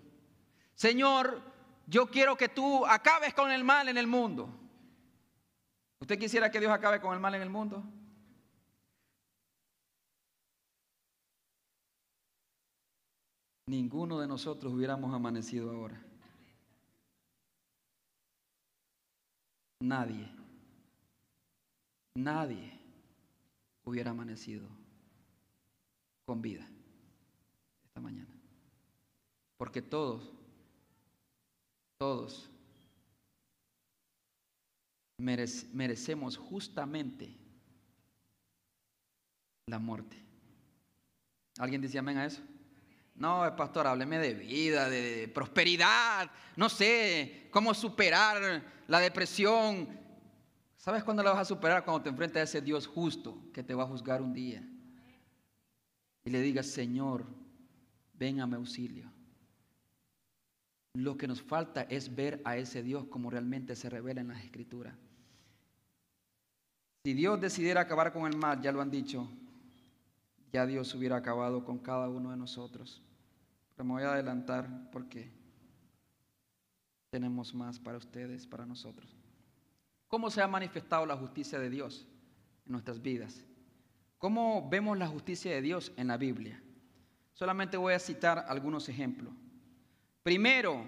Señor, 0.73 1.41
yo 1.85 2.07
quiero 2.07 2.37
que 2.37 2.47
tú 2.47 2.85
acabes 2.85 3.33
con 3.33 3.51
el 3.51 3.65
mal 3.65 3.89
en 3.89 3.97
el 3.97 4.07
mundo. 4.07 4.47
¿Usted 5.99 6.17
quisiera 6.17 6.49
que 6.49 6.61
Dios 6.61 6.71
acabe 6.71 7.01
con 7.01 7.13
el 7.13 7.19
mal 7.19 7.35
en 7.35 7.41
el 7.41 7.49
mundo? 7.49 7.83
Ninguno 13.67 14.19
de 14.19 14.27
nosotros 14.27 14.73
hubiéramos 14.73 15.13
amanecido 15.13 15.71
ahora. 15.71 16.01
Nadie, 19.81 20.29
nadie 22.15 22.79
hubiera 23.83 24.11
amanecido 24.11 24.65
con 26.25 26.41
vida 26.41 26.65
esta 27.85 27.99
mañana. 27.99 28.33
Porque 29.57 29.81
todos, 29.81 30.31
todos 31.97 32.49
merecemos 35.17 36.37
justamente 36.37 37.35
la 39.65 39.77
muerte. 39.77 40.15
¿Alguien 41.59 41.81
dice 41.81 41.99
amén 41.99 42.17
a 42.17 42.25
eso? 42.25 42.41
No, 43.17 43.55
pastor, 43.55 43.87
hábleme 43.87 44.19
de 44.19 44.35
vida, 44.35 44.89
de 44.89 45.27
prosperidad, 45.33 46.29
no 46.55 46.69
sé, 46.69 47.47
cómo 47.49 47.73
superar 47.73 48.63
la 48.87 48.99
depresión. 48.99 49.89
¿Sabes 50.75 51.03
cuándo 51.03 51.23
la 51.23 51.31
vas 51.31 51.41
a 51.41 51.45
superar? 51.45 51.83
Cuando 51.83 52.03
te 52.03 52.09
enfrentas 52.09 52.41
a 52.41 52.43
ese 52.43 52.61
Dios 52.61 52.85
justo 52.85 53.41
que 53.51 53.63
te 53.63 53.73
va 53.73 53.83
a 53.83 53.87
juzgar 53.87 54.21
un 54.21 54.33
día. 54.33 54.63
Y 56.23 56.29
le 56.29 56.41
digas, 56.41 56.67
Señor, 56.67 57.25
ven 58.13 58.39
a 58.39 58.45
mi 58.45 58.53
auxilio. 58.55 59.11
Lo 60.93 61.17
que 61.17 61.27
nos 61.27 61.41
falta 61.41 61.83
es 61.83 62.13
ver 62.15 62.41
a 62.45 62.57
ese 62.57 62.83
Dios 62.83 63.05
como 63.05 63.31
realmente 63.31 63.75
se 63.75 63.89
revela 63.89 64.21
en 64.21 64.27
las 64.27 64.43
Escrituras. 64.43 64.95
Si 67.03 67.13
Dios 67.13 67.39
decidiera 67.41 67.81
acabar 67.81 68.13
con 68.13 68.31
el 68.31 68.37
mal, 68.37 68.61
ya 68.61 68.71
lo 68.71 68.81
han 68.81 68.91
dicho, 68.91 69.27
ya 70.51 70.65
Dios 70.65 70.93
hubiera 70.95 71.17
acabado 71.17 71.63
con 71.65 71.79
cada 71.79 72.09
uno 72.09 72.31
de 72.31 72.37
nosotros. 72.37 73.01
Pero 73.75 73.85
me 73.85 73.93
voy 73.93 74.03
a 74.03 74.13
adelantar 74.13 74.89
porque 74.91 75.31
tenemos 77.09 77.53
más 77.53 77.79
para 77.79 77.97
ustedes, 77.97 78.47
para 78.47 78.65
nosotros. 78.65 79.15
¿Cómo 80.07 80.29
se 80.29 80.41
ha 80.41 80.47
manifestado 80.47 81.05
la 81.05 81.17
justicia 81.17 81.59
de 81.59 81.69
Dios 81.69 82.07
en 82.65 82.71
nuestras 82.71 83.01
vidas? 83.01 83.43
¿Cómo 84.17 84.67
vemos 84.69 84.97
la 84.97 85.07
justicia 85.07 85.51
de 85.51 85.61
Dios 85.61 85.91
en 85.97 86.07
la 86.07 86.17
Biblia? 86.17 86.61
Solamente 87.33 87.77
voy 87.77 87.93
a 87.93 87.99
citar 87.99 88.45
algunos 88.47 88.89
ejemplos. 88.89 89.33
Primero, 90.23 90.85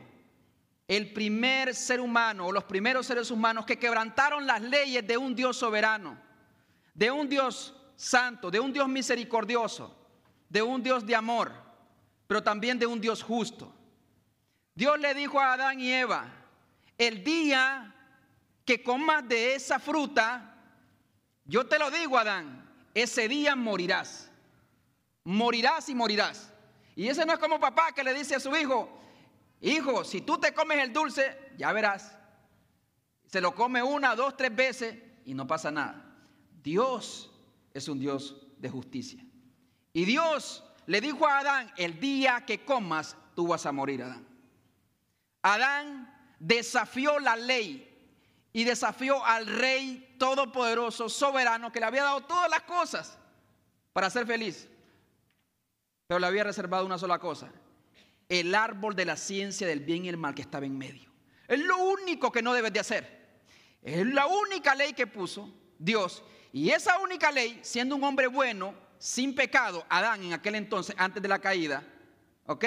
el 0.87 1.13
primer 1.13 1.75
ser 1.75 2.01
humano 2.01 2.47
o 2.47 2.51
los 2.51 2.63
primeros 2.63 3.05
seres 3.05 3.29
humanos 3.29 3.65
que 3.65 3.77
quebrantaron 3.77 4.47
las 4.47 4.61
leyes 4.61 5.05
de 5.05 5.17
un 5.17 5.35
Dios 5.35 5.57
soberano, 5.57 6.17
de 6.95 7.11
un 7.11 7.29
Dios 7.29 7.78
santo, 7.99 8.49
de 8.49 8.61
un 8.61 8.71
Dios 8.71 8.87
misericordioso, 8.87 9.93
de 10.47 10.61
un 10.61 10.81
Dios 10.81 11.05
de 11.05 11.15
amor, 11.15 11.51
pero 12.27 12.41
también 12.41 12.79
de 12.79 12.85
un 12.85 13.01
Dios 13.01 13.21
justo. 13.21 13.73
Dios 14.73 14.97
le 14.99 15.13
dijo 15.13 15.39
a 15.39 15.53
Adán 15.53 15.81
y 15.81 15.91
Eva, 15.91 16.25
el 16.97 17.23
día 17.25 17.93
que 18.63 18.81
comas 18.81 19.27
de 19.27 19.55
esa 19.55 19.79
fruta, 19.79 20.55
yo 21.43 21.67
te 21.67 21.77
lo 21.77 21.91
digo, 21.91 22.17
Adán, 22.17 22.69
ese 22.93 23.27
día 23.27 23.55
morirás. 23.55 24.31
Morirás 25.25 25.89
y 25.89 25.95
morirás. 25.95 26.53
Y 26.95 27.09
ese 27.09 27.25
no 27.25 27.33
es 27.33 27.39
como 27.39 27.59
papá 27.59 27.91
que 27.91 28.03
le 28.03 28.13
dice 28.13 28.35
a 28.35 28.39
su 28.39 28.55
hijo, 28.55 28.97
Hijo, 29.61 30.05
si 30.05 30.21
tú 30.21 30.37
te 30.37 30.53
comes 30.53 30.79
el 30.79 30.93
dulce, 30.93 31.37
ya 31.57 31.73
verás. 31.73 32.17
Se 33.25 33.41
lo 33.41 33.53
come 33.53 33.83
una, 33.83 34.15
dos, 34.15 34.37
tres 34.37 34.55
veces 34.55 34.97
y 35.25 35.33
no 35.33 35.45
pasa 35.45 35.69
nada. 35.69 36.15
Dios 36.63 37.28
es 37.79 37.87
un 37.87 37.99
Dios 37.99 38.35
de 38.57 38.69
justicia. 38.69 39.25
Y 39.91 40.05
Dios 40.05 40.63
le 40.85 41.01
dijo 41.01 41.27
a 41.27 41.39
Adán, 41.39 41.71
el 41.77 41.99
día 41.99 42.45
que 42.45 42.63
comas, 42.63 43.17
tú 43.35 43.47
vas 43.47 43.65
a 43.65 43.71
morir, 43.71 44.03
Adán. 44.03 44.27
Adán 45.41 46.35
desafió 46.39 47.19
la 47.19 47.35
ley 47.35 47.85
y 48.53 48.63
desafió 48.63 49.23
al 49.25 49.45
rey 49.45 50.15
todopoderoso, 50.17 51.09
soberano, 51.09 51.71
que 51.71 51.79
le 51.79 51.85
había 51.85 52.03
dado 52.03 52.21
todas 52.21 52.49
las 52.49 52.61
cosas 52.63 53.17
para 53.93 54.09
ser 54.09 54.25
feliz. 54.25 54.67
Pero 56.07 56.19
le 56.19 56.27
había 56.27 56.43
reservado 56.43 56.85
una 56.85 56.97
sola 56.97 57.19
cosa, 57.19 57.51
el 58.27 58.55
árbol 58.55 58.95
de 58.95 59.05
la 59.05 59.15
ciencia 59.15 59.67
del 59.67 59.81
bien 59.81 60.05
y 60.05 60.09
el 60.09 60.17
mal 60.17 60.33
que 60.33 60.41
estaba 60.41 60.65
en 60.65 60.77
medio. 60.77 61.11
Es 61.47 61.59
lo 61.59 61.77
único 61.77 62.31
que 62.31 62.41
no 62.41 62.53
debes 62.53 62.73
de 62.73 62.79
hacer. 62.79 63.19
Es 63.81 64.05
la 64.05 64.27
única 64.27 64.75
ley 64.75 64.93
que 64.93 65.07
puso 65.07 65.53
Dios. 65.77 66.23
Y 66.51 66.69
esa 66.69 66.99
única 66.99 67.31
ley, 67.31 67.59
siendo 67.61 67.95
un 67.95 68.03
hombre 68.03 68.27
bueno, 68.27 68.73
sin 68.97 69.35
pecado, 69.35 69.85
Adán 69.89 70.23
en 70.23 70.33
aquel 70.33 70.55
entonces, 70.55 70.95
antes 70.97 71.21
de 71.21 71.29
la 71.29 71.39
caída, 71.39 71.83
¿ok? 72.45 72.65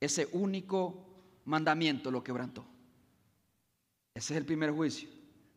Ese 0.00 0.28
único 0.32 1.06
mandamiento 1.44 2.10
lo 2.10 2.22
quebrantó. 2.22 2.64
Ese 4.14 4.34
es 4.34 4.38
el 4.38 4.46
primer 4.46 4.72
juicio. 4.72 5.08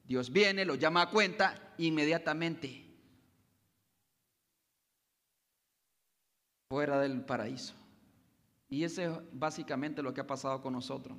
Dios 0.06 0.32
viene, 0.32 0.65
lo 0.65 0.76
llama 0.76 1.04
a 1.04 1.10
cuenta, 1.10 1.74
inmediatamente 1.78 2.84
fuera 6.69 7.00
del 7.00 7.24
paraíso. 7.24 7.76
Y 8.67 8.84
eso 8.84 9.02
es 9.04 9.12
básicamente 9.32 10.02
lo 10.02 10.12
que 10.12 10.22
ha 10.22 10.26
pasado 10.26 10.60
con 10.62 10.74
nosotros. 10.74 11.15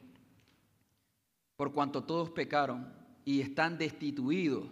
Por 1.57 1.73
cuanto 1.73 2.03
todos 2.03 2.31
pecaron 2.31 2.93
y 3.25 3.41
están 3.41 3.79
destituidos 3.79 4.67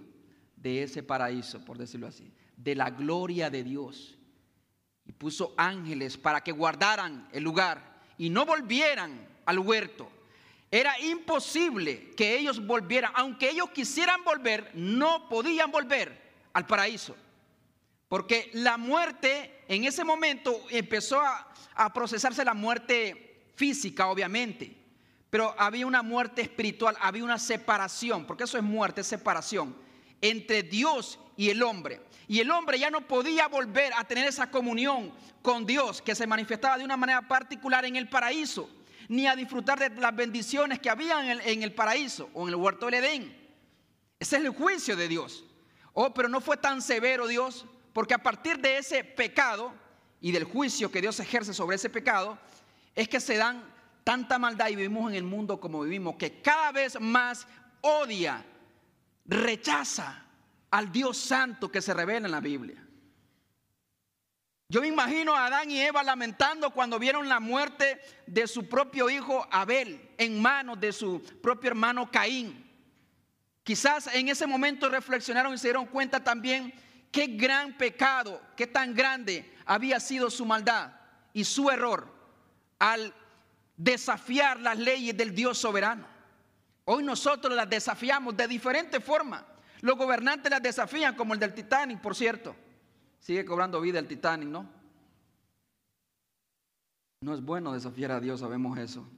de 0.63 0.83
ese 0.85 1.03
paraíso, 1.03 1.65
por 1.65 1.77
decirlo 1.77 2.07
así, 2.07 2.33
de 2.57 2.75
la 2.75 2.91
gloria 2.91 3.51
de 3.51 3.65
Dios. 3.65 4.17
Y 5.05 5.13
puso 5.13 5.53
ángeles 5.57 6.17
para 6.17 6.43
que 6.43 6.53
guardaran 6.53 7.29
el 7.33 7.43
lugar 7.43 8.01
y 8.17 8.31
no 8.31 8.47
volvieran 8.47 9.29
al 9.45 9.59
huerto. 9.59 10.09
Era 10.71 10.99
imposible 11.01 12.13
que 12.17 12.39
ellos 12.39 12.65
volvieran, 12.65 13.13
aunque 13.15 13.51
ellos 13.51 13.71
quisieran 13.71 14.23
volver, 14.25 14.71
no 14.75 15.29
podían 15.29 15.71
volver 15.71 16.23
al 16.53 16.67
paraíso. 16.67 17.17
Porque 18.09 18.51
la 18.55 18.77
muerte 18.77 19.65
en 19.69 19.85
ese 19.85 20.05
momento 20.05 20.65
empezó 20.71 21.21
a, 21.21 21.49
procesarse 21.93 22.45
la 22.45 22.53
muerte 22.53 23.49
física, 23.57 24.09
obviamente, 24.09 24.77
pero 25.31 25.55
había 25.59 25.87
una 25.87 26.03
muerte 26.03 26.43
espiritual, 26.43 26.95
había 27.01 27.25
una 27.25 27.39
separación, 27.39 28.27
porque 28.27 28.45
eso 28.45 28.59
es 28.59 28.63
muerte, 28.63 29.01
es 29.01 29.07
separación, 29.07 29.75
entre 30.23 30.63
Dios 30.63 31.19
y 31.37 31.51
el 31.51 31.63
hombre. 31.63 32.01
Y 32.29 32.41
el 32.41 32.51
hombre 32.51 32.79
ya 32.79 32.91
no 32.91 33.07
podía 33.07 33.49
volver 33.49 33.93
a 33.95 34.05
tener 34.05 34.27
esa 34.27 34.51
comunión 34.51 35.13
con 35.43 35.67
Dios 35.67 36.01
que 36.01 36.15
se 36.15 36.27
manifestaba 36.27 36.79
de 36.79 36.85
una 36.85 36.97
manera 36.97 37.29
particular 37.29 37.85
en 37.85 37.97
el 37.97 38.09
paraíso, 38.09 38.71
ni 39.09 39.27
a 39.27 39.37
disfrutar 39.37 39.79
de 39.79 40.01
las 40.01 40.17
bendiciones 40.17 40.79
que 40.79 40.89
había 40.89 41.33
en 41.33 41.63
el, 41.63 41.75
paraíso 41.75 42.31
o 42.33 42.45
en 42.45 42.51
el 42.51 42.55
huerto 42.55 42.87
del 42.87 42.95
Edén. 42.95 43.37
Ese 44.19 44.37
es 44.37 44.45
el 44.45 44.51
juicio 44.51 44.97
de 44.97 45.09
Dios. 45.09 45.45
Oh, 45.93 46.15
pero 46.15 46.29
no 46.29 46.41
fue 46.41 46.57
tan 46.57 46.81
severo 46.81 47.27
Dios, 47.27 47.67
porque 47.93 48.15
a 48.15 48.23
partir 48.23 48.59
de 48.61 48.79
ese 48.79 49.05
pecado, 49.05 49.75
y 50.21 50.31
del 50.31 50.45
juicio 50.45 50.91
que 50.91 51.01
Dios 51.01 51.19
ejerce 51.21 51.53
sobre 51.53 51.77
ese 51.77 51.91
pecado, 51.91 52.39
es 52.95 53.09
que 53.09 53.21
se 53.21 53.37
dan 53.37 53.65
tanta 54.05 54.39
maldad 54.39 54.69
y 54.69 54.77
vivimos 54.77 55.11
en 55.11 55.17
el 55.17 55.25
mundo 55.25 55.61
como 55.61 55.83
vivimos, 55.83 56.17
que 56.17 56.41
cada 56.41 56.73
vez 56.73 56.99
más 57.01 57.47
odia, 57.81 58.45
rechaza 59.25 60.25
al 60.71 60.91
Dios 60.91 61.17
santo 61.17 61.71
que 61.71 61.83
se 61.83 61.95
revela 61.95 62.27
en 62.27 62.33
la 62.33 62.41
Biblia. 62.41 62.83
Yo 64.69 64.81
me 64.81 64.89
imagino 64.89 65.37
a 65.37 65.47
Adán 65.47 65.71
y 65.71 65.79
Eva 65.81 66.03
lamentando 66.03 66.71
cuando 66.71 66.99
vieron 66.99 67.29
la 67.29 67.41
muerte 67.41 68.01
de 68.27 68.47
su 68.47 68.69
propio 68.71 69.11
hijo 69.11 69.47
Abel 69.51 70.11
en 70.17 70.41
manos 70.41 70.81
de 70.81 70.93
su 70.93 71.23
propio 71.43 71.69
hermano 71.69 72.11
Caín. 72.11 72.71
Quizás 73.65 74.07
en 74.15 74.29
ese 74.29 74.47
momento 74.47 74.89
reflexionaron 74.89 75.53
y 75.53 75.59
se 75.59 75.69
dieron 75.69 75.85
cuenta 75.85 76.25
también 76.25 76.73
qué 77.11 77.27
gran 77.27 77.77
pecado, 77.77 78.41
qué 78.57 78.67
tan 78.67 78.95
grande 78.95 79.55
había 79.67 80.01
sido 80.01 80.31
su 80.31 80.47
maldad 80.47 80.93
y 81.35 81.45
su 81.45 81.71
error 81.71 82.11
al 82.79 83.15
desafiar 83.77 84.59
las 84.59 84.79
leyes 84.79 85.15
del 85.17 85.35
Dios 85.35 85.59
soberano. 85.59 86.12
Hoy 86.85 87.03
nosotros 87.03 87.55
las 87.55 87.69
desafiamos 87.69 88.37
de 88.37 88.49
diferente 88.49 89.01
forma. 89.01 89.47
Los 89.81 89.97
gobernantes 89.97 90.51
las 90.51 90.63
desafían, 90.63 91.15
como 91.15 91.35
el 91.35 91.41
del 91.41 91.55
Titanic, 91.55 92.01
por 92.01 92.15
cierto. 92.15 92.55
Sigue 93.21 93.45
cobrando 93.45 93.81
vida 93.81 93.99
el 93.99 94.09
Titanic, 94.09 94.49
¿no? 94.49 94.69
No 97.21 97.35
es 97.35 97.41
bueno 97.41 97.73
desafiar 97.73 98.11
a 98.11 98.21
Dios, 98.21 98.41
sabemos 98.41 98.79
eso. 98.79 99.09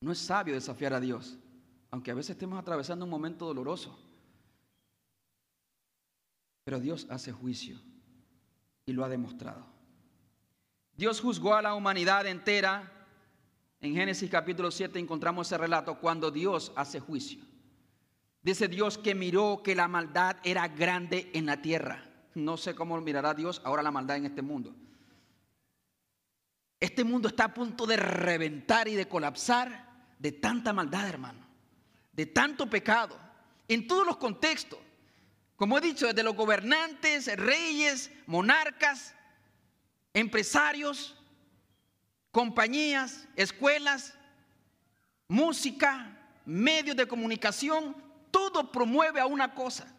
No 0.00 0.12
es 0.12 0.18
sabio 0.18 0.54
desafiar 0.54 0.92
a 0.92 1.00
Dios, 1.00 1.38
aunque 1.90 2.10
a 2.10 2.14
veces 2.14 2.30
estemos 2.30 2.58
atravesando 2.58 3.04
un 3.04 3.10
momento 3.10 3.46
doloroso. 3.46 3.98
Pero 6.64 6.80
Dios 6.80 7.06
hace 7.08 7.32
juicio 7.32 7.80
y 8.84 8.92
lo 8.92 9.04
ha 9.04 9.08
demostrado. 9.08 9.64
Dios 10.94 11.20
juzgó 11.20 11.54
a 11.54 11.62
la 11.62 11.74
humanidad 11.74 12.26
entera. 12.26 12.97
En 13.80 13.94
Génesis 13.94 14.28
capítulo 14.28 14.70
7 14.70 14.98
encontramos 14.98 15.46
ese 15.46 15.58
relato 15.58 15.98
cuando 15.98 16.30
Dios 16.30 16.72
hace 16.74 16.98
juicio. 16.98 17.44
Dice 18.42 18.66
Dios 18.66 18.98
que 18.98 19.14
miró 19.14 19.62
que 19.62 19.74
la 19.74 19.88
maldad 19.88 20.36
era 20.42 20.66
grande 20.68 21.30
en 21.32 21.46
la 21.46 21.62
tierra. 21.62 22.04
No 22.34 22.56
sé 22.56 22.74
cómo 22.74 23.00
mirará 23.00 23.34
Dios 23.34 23.60
ahora 23.64 23.82
la 23.82 23.90
maldad 23.90 24.16
en 24.16 24.26
este 24.26 24.42
mundo. 24.42 24.74
Este 26.80 27.04
mundo 27.04 27.28
está 27.28 27.44
a 27.44 27.54
punto 27.54 27.86
de 27.86 27.96
reventar 27.96 28.88
y 28.88 28.94
de 28.94 29.08
colapsar 29.08 29.88
de 30.18 30.32
tanta 30.32 30.72
maldad, 30.72 31.08
hermano. 31.08 31.46
De 32.12 32.26
tanto 32.26 32.68
pecado. 32.68 33.18
En 33.66 33.86
todos 33.86 34.06
los 34.06 34.16
contextos. 34.16 34.78
Como 35.56 35.76
he 35.76 35.80
dicho, 35.80 36.06
desde 36.06 36.22
los 36.22 36.36
gobernantes, 36.36 37.36
reyes, 37.36 38.12
monarcas, 38.26 39.14
empresarios, 40.14 41.17
compañías, 42.38 43.26
escuelas, 43.34 44.14
música, 45.26 46.16
medios 46.46 46.96
de 46.96 47.08
comunicación, 47.08 47.96
todo 48.30 48.70
promueve 48.70 49.18
a 49.18 49.26
una 49.26 49.56
cosa, 49.56 49.92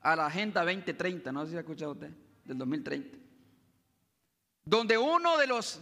a 0.00 0.16
la 0.16 0.26
Agenda 0.26 0.64
2030, 0.64 1.30
no 1.30 1.44
sé 1.44 1.52
si 1.52 1.56
ha 1.56 1.60
escuchado 1.60 1.92
usted, 1.92 2.10
del 2.44 2.58
2030, 2.58 3.16
donde 4.64 4.98
uno 4.98 5.38
de 5.38 5.46
los 5.46 5.80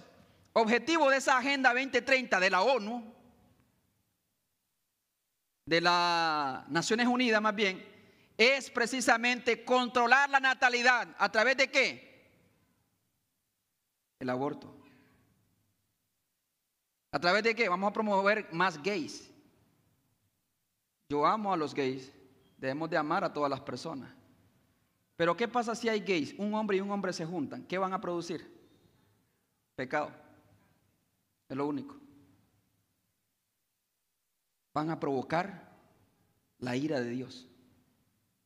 objetivos 0.52 1.10
de 1.12 1.16
esa 1.16 1.38
Agenda 1.38 1.70
2030 1.70 2.38
de 2.40 2.50
la 2.50 2.60
ONU, 2.60 3.10
de 5.64 5.80
las 5.80 6.68
Naciones 6.68 7.06
Unidas 7.06 7.40
más 7.40 7.54
bien, 7.54 7.82
es 8.36 8.68
precisamente 8.68 9.64
controlar 9.64 10.28
la 10.28 10.40
natalidad. 10.40 11.08
¿A 11.16 11.32
través 11.32 11.56
de 11.56 11.70
qué? 11.70 12.28
El 14.20 14.28
aborto. 14.28 14.81
¿A 17.12 17.20
través 17.20 17.44
de 17.44 17.54
qué? 17.54 17.68
Vamos 17.68 17.90
a 17.90 17.92
promover 17.92 18.48
más 18.52 18.82
gays. 18.82 19.30
Yo 21.08 21.24
amo 21.24 21.52
a 21.52 21.56
los 21.56 21.74
gays. 21.74 22.10
Debemos 22.58 22.90
de 22.90 22.96
amar 22.96 23.22
a 23.22 23.32
todas 23.32 23.50
las 23.50 23.60
personas. 23.60 24.12
Pero 25.16 25.36
¿qué 25.36 25.46
pasa 25.46 25.74
si 25.74 25.88
hay 25.88 26.00
gays? 26.00 26.34
Un 26.38 26.54
hombre 26.54 26.78
y 26.78 26.80
un 26.80 26.90
hombre 26.90 27.12
se 27.12 27.24
juntan. 27.24 27.64
¿Qué 27.64 27.78
van 27.78 27.92
a 27.92 28.00
producir? 28.00 28.50
Pecado. 29.76 30.10
Es 31.48 31.56
lo 31.56 31.66
único. 31.66 31.96
Van 34.74 34.90
a 34.90 34.98
provocar 34.98 35.70
la 36.58 36.74
ira 36.74 36.98
de 36.98 37.10
Dios 37.10 37.48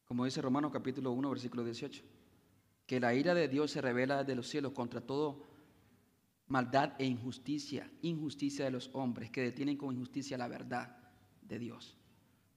como 0.07 0.25
dice 0.25 0.41
Romanos 0.41 0.71
capítulo 0.73 1.11
1, 1.13 1.31
versículo 1.31 1.65
18, 1.65 2.03
que 2.87 3.01
la 3.01 3.13
ira 3.15 3.35
de 3.35 3.49
Dios 3.49 3.73
se 3.73 3.81
revela 3.81 4.19
desde 4.19 4.37
los 4.37 4.49
cielos 4.49 4.73
contra 4.73 5.01
todo 5.01 5.43
maldad 6.49 6.95
e 6.99 7.05
injusticia, 7.05 7.91
injusticia 8.03 8.65
de 8.65 8.71
los 8.71 8.91
hombres 8.93 9.31
que 9.31 9.43
detienen 9.43 9.77
con 9.77 9.95
injusticia 9.95 10.39
la 10.39 10.49
verdad 10.49 10.97
de 11.43 11.59
Dios. 11.59 11.97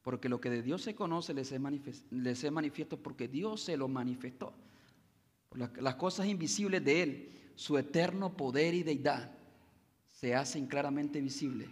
Porque 0.01 0.29
lo 0.29 0.39
que 0.39 0.49
de 0.49 0.61
Dios 0.61 0.81
se 0.81 0.95
conoce 0.95 1.33
les 1.33 1.51
es, 1.51 2.51
manifiesto, 2.51 2.97
porque 2.97 3.27
Dios 3.27 3.61
se 3.61 3.77
lo 3.77 3.87
manifestó. 3.87 4.53
las 5.51 5.95
cosas 5.95 6.27
invisibles 6.27 6.83
de 6.83 7.03
Él, 7.03 7.31
su 7.55 7.77
eterno 7.77 8.35
poder 8.35 8.73
y 8.73 8.83
deidad, 8.83 9.31
se 10.11 10.35
hacen 10.35 10.67
claramente 10.67 11.21
visibles 11.21 11.69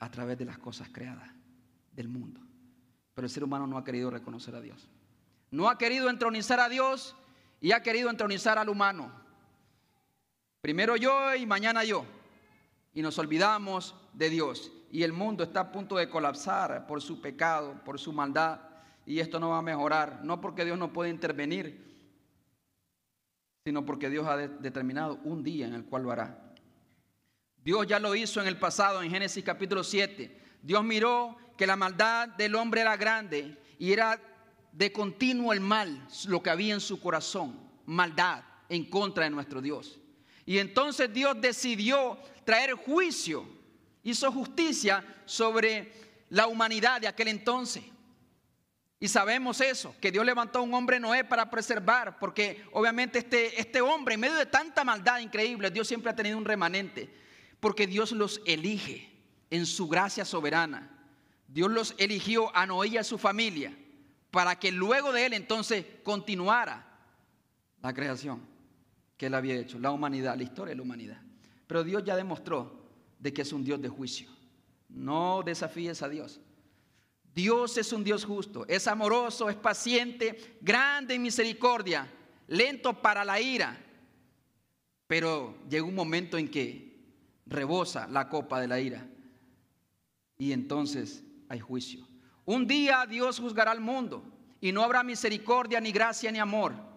a 0.00 0.10
través 0.10 0.38
de 0.38 0.44
las 0.44 0.58
cosas 0.58 0.88
creadas 0.90 1.28
del 1.92 2.08
mundo. 2.08 2.40
Pero 3.14 3.26
el 3.26 3.30
ser 3.30 3.44
humano 3.44 3.66
no 3.66 3.76
ha 3.76 3.84
querido 3.84 4.10
reconocer 4.10 4.54
a 4.54 4.60
Dios. 4.60 4.88
No 5.50 5.68
ha 5.68 5.78
querido 5.78 6.08
entronizar 6.08 6.60
a 6.60 6.68
Dios 6.68 7.16
y 7.60 7.72
ha 7.72 7.82
querido 7.82 8.10
entronizar 8.10 8.58
al 8.58 8.68
humano. 8.68 9.12
Primero 10.60 10.96
yo 10.96 11.34
y 11.34 11.46
mañana 11.46 11.84
yo. 11.84 12.04
Y 12.92 13.02
nos 13.02 13.18
olvidamos 13.18 13.94
de 14.12 14.30
Dios. 14.30 14.72
Y 14.90 15.02
el 15.02 15.12
mundo 15.12 15.44
está 15.44 15.60
a 15.60 15.72
punto 15.72 15.96
de 15.96 16.08
colapsar 16.08 16.86
por 16.86 17.00
su 17.00 17.20
pecado, 17.20 17.80
por 17.84 17.98
su 17.98 18.12
maldad. 18.12 18.60
Y 19.06 19.20
esto 19.20 19.38
no 19.38 19.50
va 19.50 19.58
a 19.58 19.62
mejorar. 19.62 20.20
No 20.24 20.40
porque 20.40 20.64
Dios 20.64 20.78
no 20.78 20.92
puede 20.92 21.10
intervenir, 21.10 21.88
sino 23.64 23.84
porque 23.84 24.10
Dios 24.10 24.26
ha 24.26 24.36
determinado 24.36 25.20
un 25.24 25.42
día 25.42 25.66
en 25.66 25.74
el 25.74 25.84
cual 25.84 26.02
lo 26.02 26.10
hará. 26.10 26.54
Dios 27.62 27.86
ya 27.86 27.98
lo 27.98 28.14
hizo 28.14 28.40
en 28.40 28.46
el 28.46 28.58
pasado, 28.58 29.02
en 29.02 29.10
Génesis 29.10 29.44
capítulo 29.44 29.84
7. 29.84 30.58
Dios 30.62 30.82
miró 30.82 31.36
que 31.56 31.66
la 31.66 31.76
maldad 31.76 32.28
del 32.28 32.54
hombre 32.54 32.80
era 32.80 32.96
grande 32.96 33.58
y 33.78 33.92
era 33.92 34.20
de 34.72 34.92
continuo 34.92 35.52
el 35.52 35.60
mal, 35.60 36.06
lo 36.28 36.42
que 36.42 36.50
había 36.50 36.74
en 36.74 36.80
su 36.80 37.00
corazón, 37.00 37.60
maldad 37.84 38.42
en 38.68 38.88
contra 38.88 39.24
de 39.24 39.30
nuestro 39.30 39.60
Dios. 39.60 39.98
Y 40.48 40.58
entonces 40.60 41.12
Dios 41.12 41.38
decidió 41.38 42.16
traer 42.46 42.72
juicio, 42.72 43.46
hizo 44.02 44.32
justicia 44.32 45.04
sobre 45.26 45.92
la 46.30 46.46
humanidad 46.46 47.02
de 47.02 47.06
aquel 47.06 47.28
entonces. 47.28 47.84
Y 48.98 49.08
sabemos 49.08 49.60
eso, 49.60 49.94
que 50.00 50.10
Dios 50.10 50.24
levantó 50.24 50.60
a 50.60 50.62
un 50.62 50.72
hombre 50.72 51.00
Noé 51.00 51.22
para 51.22 51.50
preservar, 51.50 52.18
porque 52.18 52.64
obviamente 52.72 53.18
este, 53.18 53.60
este 53.60 53.82
hombre, 53.82 54.14
en 54.14 54.20
medio 54.20 54.36
de 54.36 54.46
tanta 54.46 54.84
maldad 54.84 55.18
increíble, 55.18 55.70
Dios 55.70 55.86
siempre 55.86 56.10
ha 56.10 56.16
tenido 56.16 56.38
un 56.38 56.46
remanente, 56.46 57.14
porque 57.60 57.86
Dios 57.86 58.12
los 58.12 58.40
elige 58.46 59.12
en 59.50 59.66
su 59.66 59.86
gracia 59.86 60.24
soberana. 60.24 60.90
Dios 61.46 61.70
los 61.70 61.94
eligió 61.98 62.56
a 62.56 62.64
Noé 62.64 62.88
y 62.88 62.96
a 62.96 63.04
su 63.04 63.18
familia 63.18 63.76
para 64.30 64.58
que 64.58 64.72
luego 64.72 65.12
de 65.12 65.26
él 65.26 65.34
entonces 65.34 65.84
continuara 66.02 66.86
la 67.82 67.92
creación 67.92 68.56
que 69.18 69.26
él 69.26 69.34
había 69.34 69.56
hecho, 69.56 69.78
la 69.78 69.90
humanidad, 69.90 70.36
la 70.36 70.44
historia 70.44 70.70
de 70.70 70.76
la 70.76 70.82
humanidad. 70.82 71.20
Pero 71.66 71.84
Dios 71.84 72.04
ya 72.04 72.16
demostró 72.16 72.88
de 73.18 73.32
que 73.32 73.42
es 73.42 73.52
un 73.52 73.64
Dios 73.64 73.82
de 73.82 73.88
juicio. 73.88 74.28
No 74.88 75.42
desafíes 75.44 76.00
a 76.02 76.08
Dios. 76.08 76.40
Dios 77.34 77.76
es 77.76 77.92
un 77.92 78.02
Dios 78.02 78.24
justo, 78.24 78.66
es 78.66 78.88
amoroso, 78.88 79.50
es 79.50 79.56
paciente, 79.56 80.56
grande 80.60 81.14
en 81.14 81.22
misericordia, 81.22 82.10
lento 82.46 83.02
para 83.02 83.24
la 83.24 83.40
ira. 83.40 83.78
Pero 85.06 85.58
llega 85.68 85.84
un 85.84 85.94
momento 85.94 86.38
en 86.38 86.48
que 86.48 86.98
rebosa 87.46 88.06
la 88.08 88.28
copa 88.28 88.60
de 88.60 88.68
la 88.68 88.80
ira 88.80 89.06
y 90.36 90.52
entonces 90.52 91.22
hay 91.48 91.60
juicio. 91.60 92.06
Un 92.44 92.66
día 92.66 93.04
Dios 93.06 93.38
juzgará 93.38 93.72
al 93.72 93.80
mundo 93.80 94.24
y 94.60 94.72
no 94.72 94.82
habrá 94.82 95.02
misericordia, 95.02 95.80
ni 95.80 95.92
gracia, 95.92 96.32
ni 96.32 96.38
amor. 96.38 96.87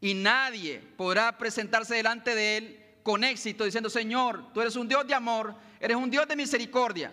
Y 0.00 0.14
nadie 0.14 0.80
podrá 0.96 1.36
presentarse 1.36 1.94
delante 1.94 2.34
de 2.34 2.56
Él 2.56 2.84
con 3.02 3.24
éxito 3.24 3.64
diciendo, 3.64 3.90
Señor, 3.90 4.52
tú 4.52 4.60
eres 4.60 4.76
un 4.76 4.86
Dios 4.86 5.06
de 5.06 5.14
amor, 5.14 5.54
eres 5.80 5.96
un 5.96 6.10
Dios 6.10 6.28
de 6.28 6.36
misericordia. 6.36 7.12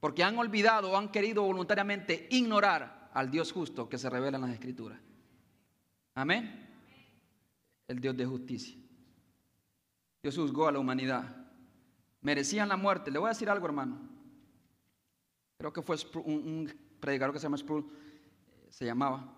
Porque 0.00 0.22
han 0.22 0.38
olvidado 0.38 0.90
o 0.90 0.96
han 0.96 1.10
querido 1.10 1.42
voluntariamente 1.42 2.28
ignorar 2.30 3.10
al 3.12 3.30
Dios 3.30 3.52
justo 3.52 3.88
que 3.88 3.98
se 3.98 4.08
revela 4.08 4.36
en 4.36 4.42
las 4.42 4.52
Escrituras. 4.52 4.98
Amén. 6.14 6.68
El 7.88 8.00
Dios 8.00 8.16
de 8.16 8.26
justicia. 8.26 8.76
Dios 10.22 10.36
juzgó 10.36 10.68
a 10.68 10.72
la 10.72 10.78
humanidad. 10.78 11.36
Merecían 12.20 12.68
la 12.68 12.76
muerte. 12.76 13.10
Le 13.10 13.18
voy 13.18 13.26
a 13.26 13.32
decir 13.32 13.50
algo, 13.50 13.66
hermano. 13.66 13.98
Creo 15.58 15.72
que 15.72 15.82
fue 15.82 15.96
un, 16.24 16.72
predicador 17.00 17.32
que 17.32 17.38
se 17.38 17.44
llama 17.44 17.56
Sproul, 17.56 17.86
se 18.68 18.84
llamaba, 18.84 19.34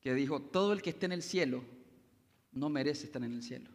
que 0.00 0.14
dijo, 0.14 0.40
todo 0.40 0.72
el 0.72 0.82
que 0.82 0.90
esté 0.90 1.06
en 1.06 1.12
el 1.12 1.22
cielo 1.22 1.62
no 2.56 2.70
merece 2.70 3.06
estar 3.06 3.22
en 3.22 3.32
el 3.32 3.42
cielo. 3.42 3.70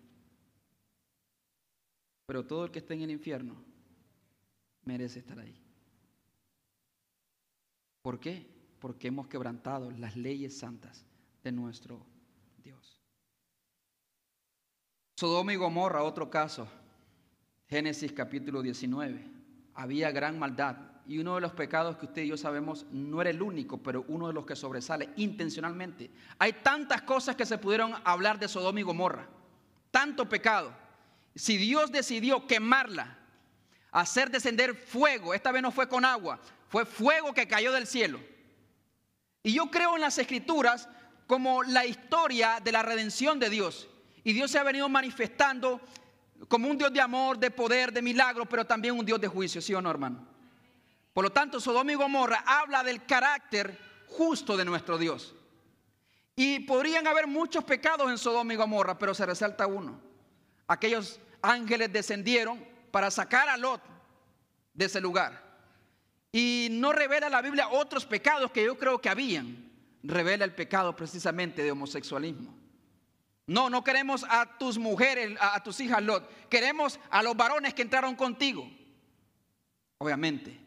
Pero 2.26 2.46
todo 2.46 2.66
el 2.66 2.72
que 2.72 2.80
esté 2.80 2.96
en 2.96 3.02
el 3.02 3.12
infierno 3.12 3.56
merece 4.84 5.20
estar 5.20 5.40
ahí. 5.40 5.56
¿Por 8.02 8.20
qué? 8.20 8.48
Porque 8.80 9.08
hemos 9.08 9.28
quebrantado 9.28 9.92
las 9.92 10.16
leyes 10.18 10.58
santas 10.58 11.06
de 11.44 11.52
nuestro 11.52 12.04
Dios. 12.58 13.00
Sodoma 15.16 15.54
y 15.54 15.58
Gomorra, 15.58 16.04
otro 16.04 16.30
caso. 16.32 16.68
Génesis 17.68 18.12
capítulo 18.12 18.64
19. 18.64 19.24
Había 19.76 20.12
gran 20.12 20.40
maldad 20.40 20.91
y 21.12 21.20
uno 21.20 21.36
de 21.36 21.42
los 21.42 21.52
pecados 21.52 21.98
que 21.98 22.06
usted 22.06 22.22
y 22.22 22.30
yo 22.30 22.38
sabemos 22.38 22.86
no 22.90 23.20
era 23.20 23.32
el 23.32 23.42
único, 23.42 23.78
pero 23.84 24.06
uno 24.08 24.28
de 24.28 24.34
los 24.34 24.46
que 24.46 24.56
sobresale 24.56 25.10
intencionalmente. 25.18 26.10
Hay 26.40 26.54
tantas 26.54 27.02
cosas 27.02 27.36
que 27.36 27.46
se 27.46 27.58
pudieron 27.58 27.94
hablar 28.06 28.40
de 28.40 28.48
Sodoma 28.48 28.80
y 28.80 28.84
Gomorra, 28.84 29.28
tanto 29.92 30.30
pecado. 30.30 30.74
Si 31.36 31.58
Dios 31.58 31.92
decidió 31.92 32.48
quemarla, 32.48 33.18
hacer 33.92 34.32
descender 34.32 34.74
fuego, 34.74 35.34
esta 35.34 35.52
vez 35.52 35.62
no 35.62 35.70
fue 35.70 35.90
con 35.90 36.06
agua, 36.06 36.40
fue 36.70 36.86
fuego 36.86 37.34
que 37.34 37.46
cayó 37.46 37.74
del 37.74 37.88
cielo. 37.88 38.22
Y 39.44 39.52
yo 39.52 39.70
creo 39.70 39.96
en 39.96 40.02
las 40.02 40.18
escrituras 40.18 40.88
como 41.28 41.62
la 41.62 41.86
historia 41.86 42.62
de 42.64 42.72
la 42.72 42.84
redención 42.84 43.38
de 43.38 43.50
Dios. 43.50 43.90
Y 44.24 44.32
Dios 44.32 44.50
se 44.50 44.60
ha 44.60 44.64
venido 44.64 44.88
manifestando 44.88 45.82
como 46.48 46.70
un 46.70 46.78
Dios 46.78 46.94
de 46.94 47.02
amor, 47.02 47.38
de 47.38 47.52
poder, 47.52 47.92
de 47.92 48.02
milagro, 48.02 48.46
pero 48.46 48.64
también 48.64 48.98
un 48.98 49.06
Dios 49.06 49.20
de 49.20 49.28
juicio, 49.28 49.62
¿sí 49.62 49.74
o 49.74 49.82
no, 49.82 49.92
hermano? 49.92 50.31
Por 51.14 51.24
lo 51.24 51.32
tanto, 51.32 51.60
Sodoma 51.60 51.92
y 51.92 51.96
Gomorra 51.96 52.44
habla 52.46 52.84
del 52.84 53.06
carácter 53.06 53.78
justo 54.08 54.56
de 54.56 54.66
nuestro 54.66 54.98
Dios. 54.98 55.36
Y 56.36 56.62
podrían 56.62 57.08
haber 57.08 57.28
muchos 57.28 57.64
pecados 57.64 58.10
en 58.10 58.18
Sodoma 58.18 58.54
y 58.54 58.58
Gomorra, 58.58 58.98
pero 58.98 59.14
se 59.14 59.26
resalta 59.26 59.68
uno. 59.68 60.00
Aquellos 60.68 61.20
ángeles 61.42 61.92
descendieron 61.92 62.66
para 62.92 63.12
sacar 63.12 63.50
a 63.50 63.58
Lot 63.58 63.82
de 64.74 64.86
ese 64.86 65.02
lugar. 65.02 65.52
Y 66.32 66.70
no 66.72 66.94
revela 66.94 67.30
la 67.30 67.42
Biblia 67.42 67.68
otros 67.70 68.06
pecados 68.06 68.52
que 68.52 68.64
yo 68.64 68.78
creo 68.78 69.02
que 69.02 69.10
habían. 69.10 69.70
Revela 70.04 70.46
el 70.46 70.56
pecado 70.56 70.96
precisamente 70.96 71.62
de 71.62 71.72
homosexualismo. 71.72 72.56
No, 73.48 73.70
no 73.70 73.84
queremos 73.84 74.26
a 74.30 74.58
tus 74.58 74.78
mujeres, 74.78 75.38
a, 75.42 75.62
tus 75.62 75.80
hijas 75.82 76.02
Lot. 76.02 76.48
Queremos 76.48 77.00
a 77.10 77.22
los 77.22 77.36
varones 77.36 77.74
que 77.74 77.82
entraron 77.82 78.16
contigo. 78.16 78.70
Obviamente, 79.98 80.58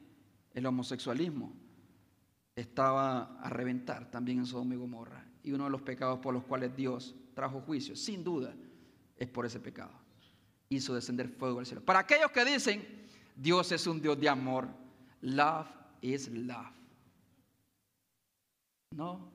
el 0.55 0.67
homosexualismo 0.67 1.53
estaba 2.57 3.39
a 3.41 3.51
reventar 3.51 4.11
también 4.11 4.39
en 4.39 4.47
Sodoma 4.47 4.75
y 4.75 4.79
Gomorra. 4.79 5.25
Y 5.43 5.53
uno 5.53 5.65
de 5.65 5.71
los 5.71 5.83
pecados 5.83 6.21
por 6.21 6.33
los 6.33 6.45
cuales 6.45 6.75
Dios 6.75 7.15
trajo 7.35 7.61
juicio, 7.61 7.97
sin 7.97 8.23
duda, 8.23 8.55
es 9.17 9.29
por 9.29 9.45
ese 9.45 9.61
pecado. 9.61 9.93
Hizo 10.69 10.95
descender 10.95 11.29
fuego 11.29 11.59
del 11.59 11.67
cielo. 11.67 11.85
Para 11.85 11.99
aquellos 11.99 12.31
que 12.31 12.45
dicen, 12.45 12.83
Dios 13.37 13.73
es 13.73 13.87
un 13.87 14.01
Dios 14.01 14.19
de 14.19 14.29
amor, 14.29 14.69
love 15.21 15.67
is 16.01 16.29
love. 16.29 16.73
No, 18.93 19.33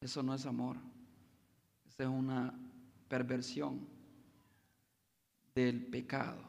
eso 0.00 0.22
no 0.22 0.34
es 0.34 0.46
amor. 0.46 0.78
Esa 1.86 2.04
es 2.04 2.08
una 2.08 2.58
perversión 3.08 3.86
del 5.54 5.86
pecado, 5.86 6.42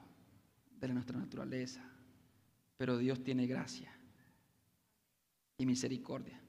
de 0.79 0.87
nuestra 0.87 1.19
naturaleza. 1.19 1.83
Pero 2.77 2.97
Dios 2.97 3.23
tiene 3.23 3.47
gracia 3.47 3.93
y 5.57 5.65
misericordia 5.65 6.39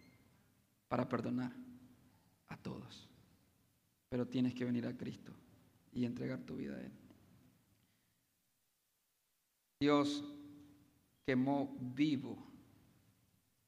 para 0.88 1.08
perdonar 1.08 1.52
a 2.48 2.56
todos. 2.56 3.08
Pero 4.08 4.26
tienes 4.26 4.54
que 4.54 4.64
venir 4.64 4.86
a 4.86 4.96
Cristo 4.96 5.32
y 5.92 6.04
entregar 6.04 6.40
tu 6.40 6.56
vida 6.56 6.76
a 6.76 6.80
Él. 6.80 6.92
Dios 9.80 10.24
quemó 11.26 11.76
vivo 11.80 12.46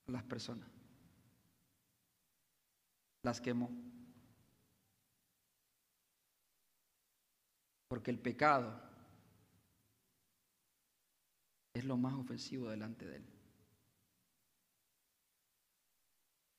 a 0.07 0.13
las 0.13 0.23
personas. 0.23 0.69
Las 3.23 3.41
quemó. 3.41 3.71
Porque 7.89 8.11
el 8.11 8.19
pecado 8.19 8.88
es 11.79 11.85
lo 11.85 11.97
más 11.97 12.15
ofensivo 12.15 12.69
delante 12.69 13.07
de 13.07 13.17
Él. 13.17 13.25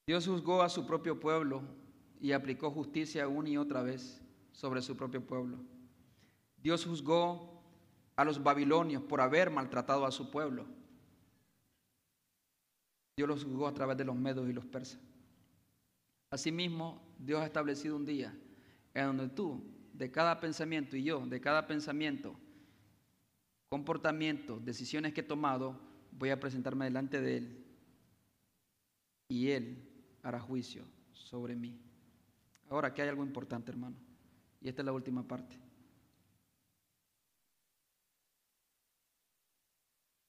Dios 0.08 0.26
juzgó 0.26 0.64
a 0.64 0.70
su 0.70 0.88
propio 0.88 1.20
pueblo 1.20 1.62
y 2.20 2.32
aplicó 2.32 2.72
justicia 2.72 3.28
una 3.28 3.50
y 3.50 3.58
otra 3.58 3.84
vez 3.84 4.22
sobre 4.52 4.82
su 4.82 4.98
propio 4.98 5.26
pueblo. 5.26 5.60
Dios 6.58 6.86
juzgó 6.86 7.62
a 8.16 8.26
los 8.26 8.42
babilonios 8.42 9.04
por 9.04 9.22
haber 9.22 9.52
maltratado 9.52 10.06
a 10.06 10.12
su 10.12 10.32
pueblo. 10.32 10.66
Dios 13.16 13.30
los 13.30 13.44
juzgó 13.44 13.68
a 13.68 13.74
través 13.74 13.98
de 13.98 14.06
los 14.06 14.16
medos 14.16 14.50
y 14.50 14.54
los 14.54 14.66
persas. 14.66 15.00
Asimismo, 16.32 17.02
Dios 17.18 17.42
ha 17.42 17.46
establecido 17.46 17.96
un 17.96 18.06
día 18.06 18.36
en 18.94 19.06
donde 19.06 19.30
tú, 19.30 19.64
de 19.94 20.12
cada 20.12 20.40
pensamiento, 20.40 20.98
y 20.98 21.04
yo, 21.04 21.26
de 21.26 21.40
cada 21.40 21.68
pensamiento, 21.68 22.36
comportamiento, 23.70 24.60
decisiones 24.60 25.14
que 25.14 25.22
he 25.22 25.24
tomado, 25.24 25.80
voy 26.12 26.32
a 26.32 26.40
presentarme 26.40 26.86
delante 26.86 27.22
de 27.22 27.38
Él 27.38 27.66
y 29.30 29.50
Él 29.50 29.78
hará 30.24 30.40
juicio 30.40 30.84
sobre 31.14 31.56
mí. 31.56 31.80
Ahora, 32.70 32.90
aquí 32.90 33.02
hay 33.02 33.10
algo 33.10 33.24
importante, 33.24 33.72
hermano, 33.72 33.96
y 34.60 34.70
esta 34.70 34.82
es 34.82 34.86
la 34.86 34.92
última 34.92 35.24
parte. 35.24 35.56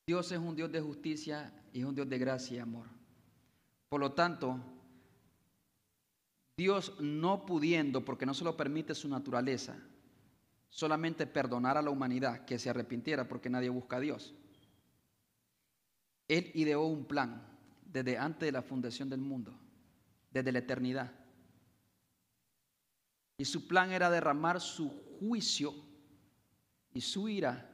Dios 0.06 0.32
es 0.32 0.38
un 0.38 0.56
Dios 0.56 0.70
de 0.72 0.80
justicia 0.80 1.52
y 1.72 1.80
es 1.80 1.84
un 1.84 1.94
Dios 1.94 2.08
de 2.08 2.18
gracia 2.18 2.56
y 2.56 2.60
amor. 2.60 2.86
Por 3.88 4.00
lo 4.00 4.12
tanto, 4.12 4.58
Dios 6.56 7.00
no 7.00 7.46
pudiendo, 7.46 8.04
porque 8.04 8.26
no 8.26 8.34
se 8.34 8.44
lo 8.44 8.56
permite 8.56 8.94
su 8.94 9.08
naturaleza, 9.08 9.78
solamente 10.70 11.26
perdonar 11.26 11.76
a 11.76 11.82
la 11.82 11.90
humanidad 11.90 12.44
que 12.44 12.58
se 12.58 12.70
arrepintiera 12.70 13.28
porque 13.28 13.50
nadie 13.50 13.68
busca 13.68 13.96
a 13.96 14.00
Dios. 14.00 14.34
Él 16.28 16.50
ideó 16.54 16.84
un 16.84 17.04
plan 17.04 17.42
desde 17.84 18.16
antes 18.16 18.46
de 18.46 18.52
la 18.52 18.62
fundación 18.62 19.10
del 19.10 19.20
mundo, 19.20 19.52
desde 20.30 20.52
la 20.52 20.60
eternidad. 20.60 21.12
Y 23.36 23.44
su 23.44 23.66
plan 23.66 23.90
era 23.90 24.10
derramar 24.10 24.60
su 24.60 24.90
juicio 25.18 25.74
y 26.92 27.00
su 27.00 27.28
ira 27.28 27.68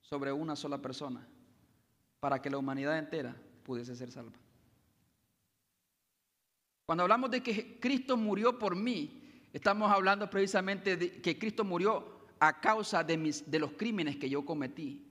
sobre 0.00 0.32
una 0.32 0.54
sola 0.54 0.80
persona 0.80 1.26
para 2.20 2.40
que 2.40 2.50
la 2.50 2.58
humanidad 2.58 2.98
entera 2.98 3.36
pudiese 3.64 3.96
ser 3.96 4.12
salva. 4.12 4.38
Cuando 6.86 7.02
hablamos 7.02 7.30
de 7.30 7.42
que 7.42 7.80
Cristo 7.80 8.16
murió 8.16 8.58
por 8.58 8.76
mí, 8.76 9.23
Estamos 9.54 9.88
hablando 9.92 10.28
precisamente 10.28 10.96
de 10.96 11.22
que 11.22 11.38
Cristo 11.38 11.62
murió 11.62 12.26
a 12.40 12.60
causa 12.60 13.04
de, 13.04 13.16
mis, 13.16 13.48
de 13.48 13.60
los 13.60 13.70
crímenes 13.74 14.16
que 14.16 14.28
yo 14.28 14.44
cometí, 14.44 15.06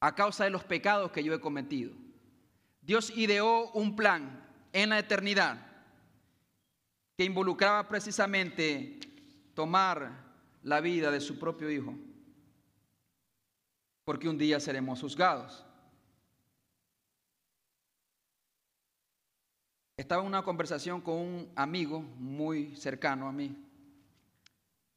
a 0.00 0.14
causa 0.14 0.44
de 0.44 0.50
los 0.50 0.62
pecados 0.64 1.10
que 1.10 1.24
yo 1.24 1.32
he 1.32 1.40
cometido. 1.40 1.92
Dios 2.82 3.10
ideó 3.16 3.70
un 3.72 3.96
plan 3.96 4.46
en 4.70 4.90
la 4.90 4.98
eternidad 4.98 5.66
que 7.16 7.24
involucraba 7.24 7.88
precisamente 7.88 9.00
tomar 9.54 10.12
la 10.62 10.82
vida 10.82 11.10
de 11.10 11.22
su 11.22 11.38
propio 11.38 11.70
Hijo, 11.70 11.94
porque 14.04 14.28
un 14.28 14.36
día 14.36 14.60
seremos 14.60 15.00
juzgados. 15.00 15.65
Estaba 19.98 20.20
en 20.20 20.28
una 20.28 20.42
conversación 20.42 21.00
con 21.00 21.14
un 21.14 21.52
amigo 21.56 22.00
muy 22.00 22.76
cercano 22.76 23.26
a 23.28 23.32
mí 23.32 23.56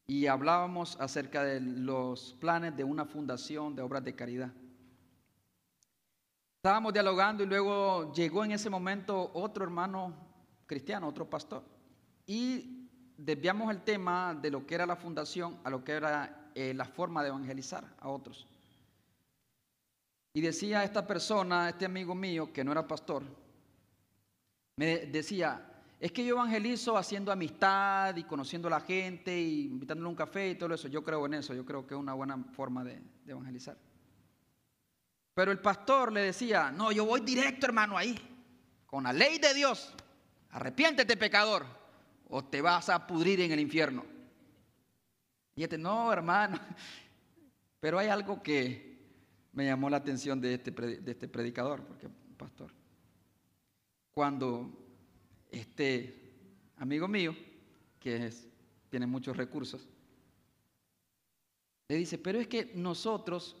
y 0.06 0.26
hablábamos 0.26 1.00
acerca 1.00 1.42
de 1.42 1.58
los 1.58 2.34
planes 2.38 2.76
de 2.76 2.84
una 2.84 3.06
fundación 3.06 3.74
de 3.74 3.80
obras 3.80 4.04
de 4.04 4.14
caridad. 4.14 4.52
Estábamos 6.56 6.92
dialogando 6.92 7.42
y 7.42 7.46
luego 7.46 8.12
llegó 8.12 8.44
en 8.44 8.52
ese 8.52 8.68
momento 8.68 9.30
otro 9.32 9.64
hermano 9.64 10.12
cristiano, 10.66 11.08
otro 11.08 11.30
pastor, 11.30 11.64
y 12.26 12.90
desviamos 13.16 13.70
el 13.70 13.80
tema 13.80 14.34
de 14.34 14.50
lo 14.50 14.66
que 14.66 14.74
era 14.74 14.84
la 14.84 14.96
fundación 14.96 15.58
a 15.64 15.70
lo 15.70 15.82
que 15.82 15.92
era 15.92 16.50
eh, 16.54 16.74
la 16.74 16.84
forma 16.84 17.22
de 17.22 17.30
evangelizar 17.30 17.84
a 18.00 18.10
otros. 18.10 18.46
Y 20.34 20.42
decía 20.42 20.84
esta 20.84 21.06
persona, 21.06 21.70
este 21.70 21.86
amigo 21.86 22.14
mío, 22.14 22.52
que 22.52 22.62
no 22.62 22.72
era 22.72 22.86
pastor, 22.86 23.24
me 24.80 24.96
decía, 25.08 25.62
es 26.00 26.10
que 26.10 26.24
yo 26.24 26.36
evangelizo 26.36 26.96
haciendo 26.96 27.30
amistad 27.30 28.16
y 28.16 28.24
conociendo 28.24 28.66
a 28.68 28.70
la 28.70 28.80
gente 28.80 29.38
y 29.38 29.66
invitándole 29.66 30.06
a 30.06 30.08
un 30.08 30.16
café 30.16 30.48
y 30.48 30.54
todo 30.54 30.72
eso. 30.72 30.88
Yo 30.88 31.04
creo 31.04 31.26
en 31.26 31.34
eso, 31.34 31.52
yo 31.52 31.66
creo 31.66 31.86
que 31.86 31.92
es 31.92 32.00
una 32.00 32.14
buena 32.14 32.42
forma 32.54 32.82
de, 32.82 33.02
evangelizar. 33.26 33.76
Pero 35.34 35.52
el 35.52 35.58
pastor 35.58 36.10
le 36.10 36.22
decía, 36.22 36.72
no, 36.72 36.92
yo 36.92 37.04
voy 37.04 37.20
directo 37.20 37.66
hermano 37.66 37.98
ahí, 37.98 38.18
con 38.86 39.04
la 39.04 39.12
ley 39.12 39.38
de 39.38 39.52
Dios. 39.52 39.92
Arrepiéntete 40.48 41.14
pecador 41.18 41.66
o 42.30 42.42
te 42.42 42.62
vas 42.62 42.88
a 42.88 43.06
pudrir 43.06 43.38
en 43.42 43.52
el 43.52 43.60
infierno. 43.60 44.06
Y 45.56 45.62
este, 45.62 45.76
no 45.76 46.10
hermano, 46.10 46.58
pero 47.80 47.98
hay 47.98 48.08
algo 48.08 48.42
que 48.42 48.98
me 49.52 49.66
llamó 49.66 49.90
la 49.90 49.98
atención 49.98 50.40
de 50.40 50.54
este, 50.54 50.70
de 50.70 51.10
este 51.10 51.28
predicador, 51.28 51.84
porque 51.84 52.08
pastor 52.38 52.79
cuando 54.12 54.70
este 55.50 56.14
amigo 56.76 57.08
mío, 57.08 57.34
que 57.98 58.30
tiene 58.88 59.06
muchos 59.06 59.36
recursos, 59.36 59.86
le 61.88 61.96
dice, 61.96 62.18
pero 62.18 62.38
es 62.38 62.46
que 62.46 62.72
nosotros 62.74 63.56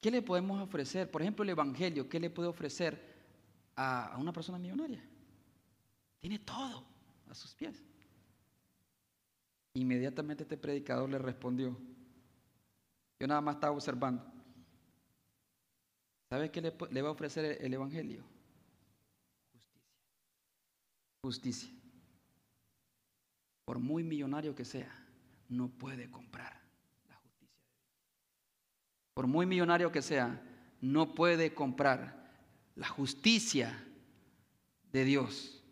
¿Qué 0.00 0.10
le 0.12 0.22
podemos 0.22 0.62
ofrecer? 0.62 1.10
Por 1.10 1.22
ejemplo, 1.22 1.42
el 1.42 1.50
Evangelio, 1.50 2.08
¿qué 2.08 2.20
le 2.20 2.30
puede 2.30 2.48
ofrecer 2.48 2.96
a, 3.74 4.16
una 4.18 4.32
persona 4.32 4.56
millonaria? 4.56 5.02
Tiene 6.20 6.38
todo 6.38 6.84
a 7.28 7.34
sus 7.34 7.54
pies. 7.56 7.82
Inmediatamente 9.74 10.44
este 10.44 10.56
predicador 10.56 11.10
le 11.10 11.18
respondió. 11.18 11.76
Yo 13.18 13.26
nada 13.26 13.40
más 13.40 13.56
estaba 13.56 13.74
observando. 13.74 14.24
¿Sabe 16.30 16.50
qué 16.52 16.60
le, 16.60 17.02
va 17.02 17.08
a 17.08 17.12
ofrecer 17.12 17.58
el 17.60 17.74
Evangelio? 17.74 18.22
Justicia. 21.26 21.68
Por 23.64 23.80
muy 23.80 24.04
millonario 24.04 24.54
que 24.54 24.64
sea, 24.64 24.96
no 25.48 25.66
puede 25.66 26.08
comprar 26.08 26.62
la 27.08 27.16
justicia 27.16 27.40
de 27.40 27.40
Dios. 27.40 27.58
Por 29.12 29.26
muy 29.26 29.44
millonario 29.44 29.90
que 29.90 30.02
sea, 30.02 30.40
no 30.80 31.16
puede 31.16 31.52
comprar 31.52 32.30
la 32.76 32.86
justicia 32.86 33.76
de 34.92 35.04
Dios. 35.04 35.64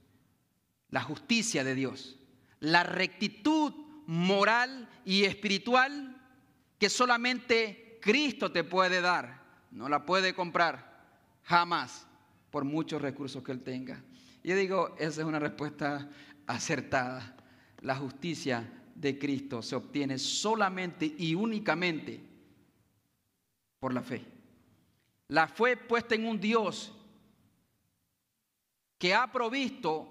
La 0.90 1.02
justicia 1.02 1.62
de 1.62 1.76
Dios. 1.76 2.18
La 2.58 2.82
rectitud 2.82 3.72
moral 4.08 4.90
y 5.04 5.22
espiritual 5.22 6.20
que 6.80 6.90
solamente 6.90 8.00
Cristo 8.02 8.50
te 8.50 8.64
puede 8.64 9.00
dar. 9.00 9.44
No 9.70 9.88
la 9.88 10.04
puede 10.04 10.34
comprar 10.34 11.06
jamás 11.44 12.08
por 12.50 12.64
muchos 12.64 13.00
recursos 13.00 13.44
que 13.44 13.52
Él 13.52 13.62
tenga. 13.62 14.02
Yo 14.44 14.54
digo, 14.54 14.94
esa 14.98 15.22
es 15.22 15.26
una 15.26 15.38
respuesta 15.38 16.06
acertada. 16.46 17.34
La 17.80 17.96
justicia 17.96 18.70
de 18.94 19.18
Cristo 19.18 19.62
se 19.62 19.74
obtiene 19.74 20.18
solamente 20.18 21.14
y 21.18 21.34
únicamente 21.34 22.20
por 23.80 23.94
la 23.94 24.02
fe. 24.02 24.22
La 25.28 25.48
fe 25.48 25.78
puesta 25.78 26.14
en 26.14 26.26
un 26.26 26.38
Dios 26.38 26.92
que 28.98 29.14
ha 29.14 29.32
provisto 29.32 30.10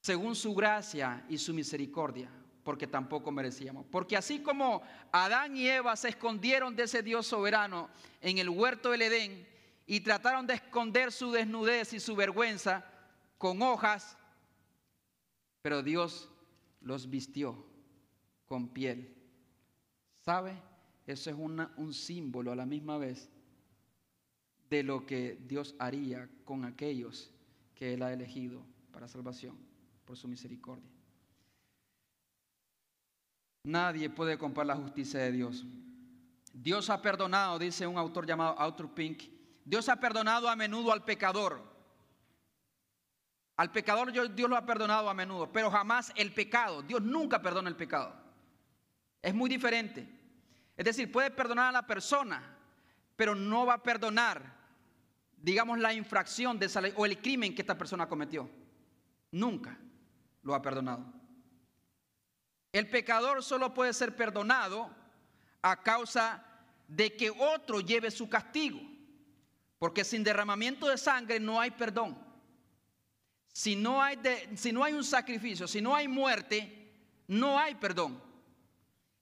según 0.00 0.34
su 0.34 0.52
gracia 0.54 1.24
y 1.28 1.38
su 1.38 1.54
misericordia, 1.54 2.28
porque 2.64 2.88
tampoco 2.88 3.30
merecíamos. 3.30 3.86
Porque 3.88 4.16
así 4.16 4.40
como 4.40 4.82
Adán 5.12 5.56
y 5.56 5.68
Eva 5.68 5.94
se 5.94 6.08
escondieron 6.08 6.74
de 6.74 6.84
ese 6.84 7.02
Dios 7.02 7.28
soberano 7.28 7.90
en 8.20 8.38
el 8.38 8.48
huerto 8.48 8.90
del 8.90 9.02
Edén 9.02 9.49
y 9.90 9.98
trataron 9.98 10.46
de 10.46 10.54
esconder 10.54 11.10
su 11.10 11.32
desnudez 11.32 11.92
y 11.94 11.98
su 11.98 12.14
vergüenza 12.14 12.84
con 13.36 13.60
hojas, 13.60 14.16
pero 15.62 15.82
Dios 15.82 16.30
los 16.80 17.10
vistió 17.10 17.66
con 18.46 18.68
piel. 18.68 19.12
¿Sabe? 20.20 20.52
Eso 21.08 21.30
es 21.30 21.36
un 21.36 21.92
símbolo 21.92 22.52
a 22.52 22.54
la 22.54 22.66
misma 22.66 22.98
vez 22.98 23.28
de 24.68 24.84
lo 24.84 25.04
que 25.04 25.36
Dios 25.48 25.74
haría 25.80 26.30
con 26.44 26.64
aquellos 26.64 27.32
que 27.74 27.94
Él 27.94 28.04
ha 28.04 28.12
elegido 28.12 28.62
para 28.92 29.08
salvación 29.08 29.58
por 30.04 30.16
su 30.16 30.28
misericordia. 30.28 30.88
Nadie 33.64 34.08
puede 34.08 34.38
comprar 34.38 34.68
la 34.68 34.76
justicia 34.76 35.18
de 35.18 35.32
Dios. 35.32 35.66
Dios 36.52 36.88
ha 36.90 37.02
perdonado, 37.02 37.58
dice 37.58 37.88
un 37.88 37.98
autor 37.98 38.24
llamado 38.24 38.56
Arthur 38.56 38.94
Pink, 38.94 39.39
Dios 39.70 39.88
ha 39.88 40.00
perdonado 40.00 40.48
a 40.48 40.56
menudo 40.56 40.90
al 40.90 41.04
pecador. 41.04 41.62
Al 43.56 43.70
pecador 43.70 44.10
Dios 44.10 44.50
lo 44.50 44.56
ha 44.56 44.66
perdonado 44.66 45.08
a 45.08 45.14
menudo, 45.14 45.52
pero 45.52 45.70
jamás 45.70 46.12
el 46.16 46.34
pecado. 46.34 46.82
Dios 46.82 47.00
nunca 47.00 47.40
perdona 47.40 47.68
el 47.68 47.76
pecado. 47.76 48.12
Es 49.22 49.32
muy 49.32 49.48
diferente. 49.48 50.08
Es 50.76 50.84
decir, 50.84 51.12
puede 51.12 51.30
perdonar 51.30 51.68
a 51.68 51.72
la 51.72 51.86
persona, 51.86 52.42
pero 53.14 53.36
no 53.36 53.64
va 53.64 53.74
a 53.74 53.82
perdonar, 53.84 54.42
digamos, 55.36 55.78
la 55.78 55.94
infracción 55.94 56.58
de 56.58 56.66
esa 56.66 56.80
ley 56.80 56.92
o 56.96 57.06
el 57.06 57.22
crimen 57.22 57.54
que 57.54 57.62
esta 57.62 57.78
persona 57.78 58.08
cometió. 58.08 58.50
Nunca 59.30 59.78
lo 60.42 60.52
ha 60.52 60.62
perdonado. 60.62 61.04
El 62.72 62.90
pecador 62.90 63.44
solo 63.44 63.72
puede 63.72 63.92
ser 63.92 64.16
perdonado 64.16 64.90
a 65.62 65.80
causa 65.80 66.44
de 66.88 67.14
que 67.16 67.30
otro 67.30 67.78
lleve 67.78 68.10
su 68.10 68.28
castigo, 68.28 68.89
porque 69.80 70.04
sin 70.04 70.22
derramamiento 70.22 70.86
de 70.86 70.96
sangre 70.96 71.40
no 71.40 71.60
hay 71.60 71.72
perdón. 71.72 72.16
Si 73.52 73.74
no 73.74 74.00
hay, 74.00 74.16
si 74.54 74.70
no 74.70 74.84
hay 74.84 74.92
un 74.92 75.02
sacrificio, 75.02 75.66
si 75.66 75.80
no 75.80 75.96
hay 75.96 76.06
muerte, 76.06 76.92
no 77.26 77.58
hay 77.58 77.74
perdón. 77.74 78.22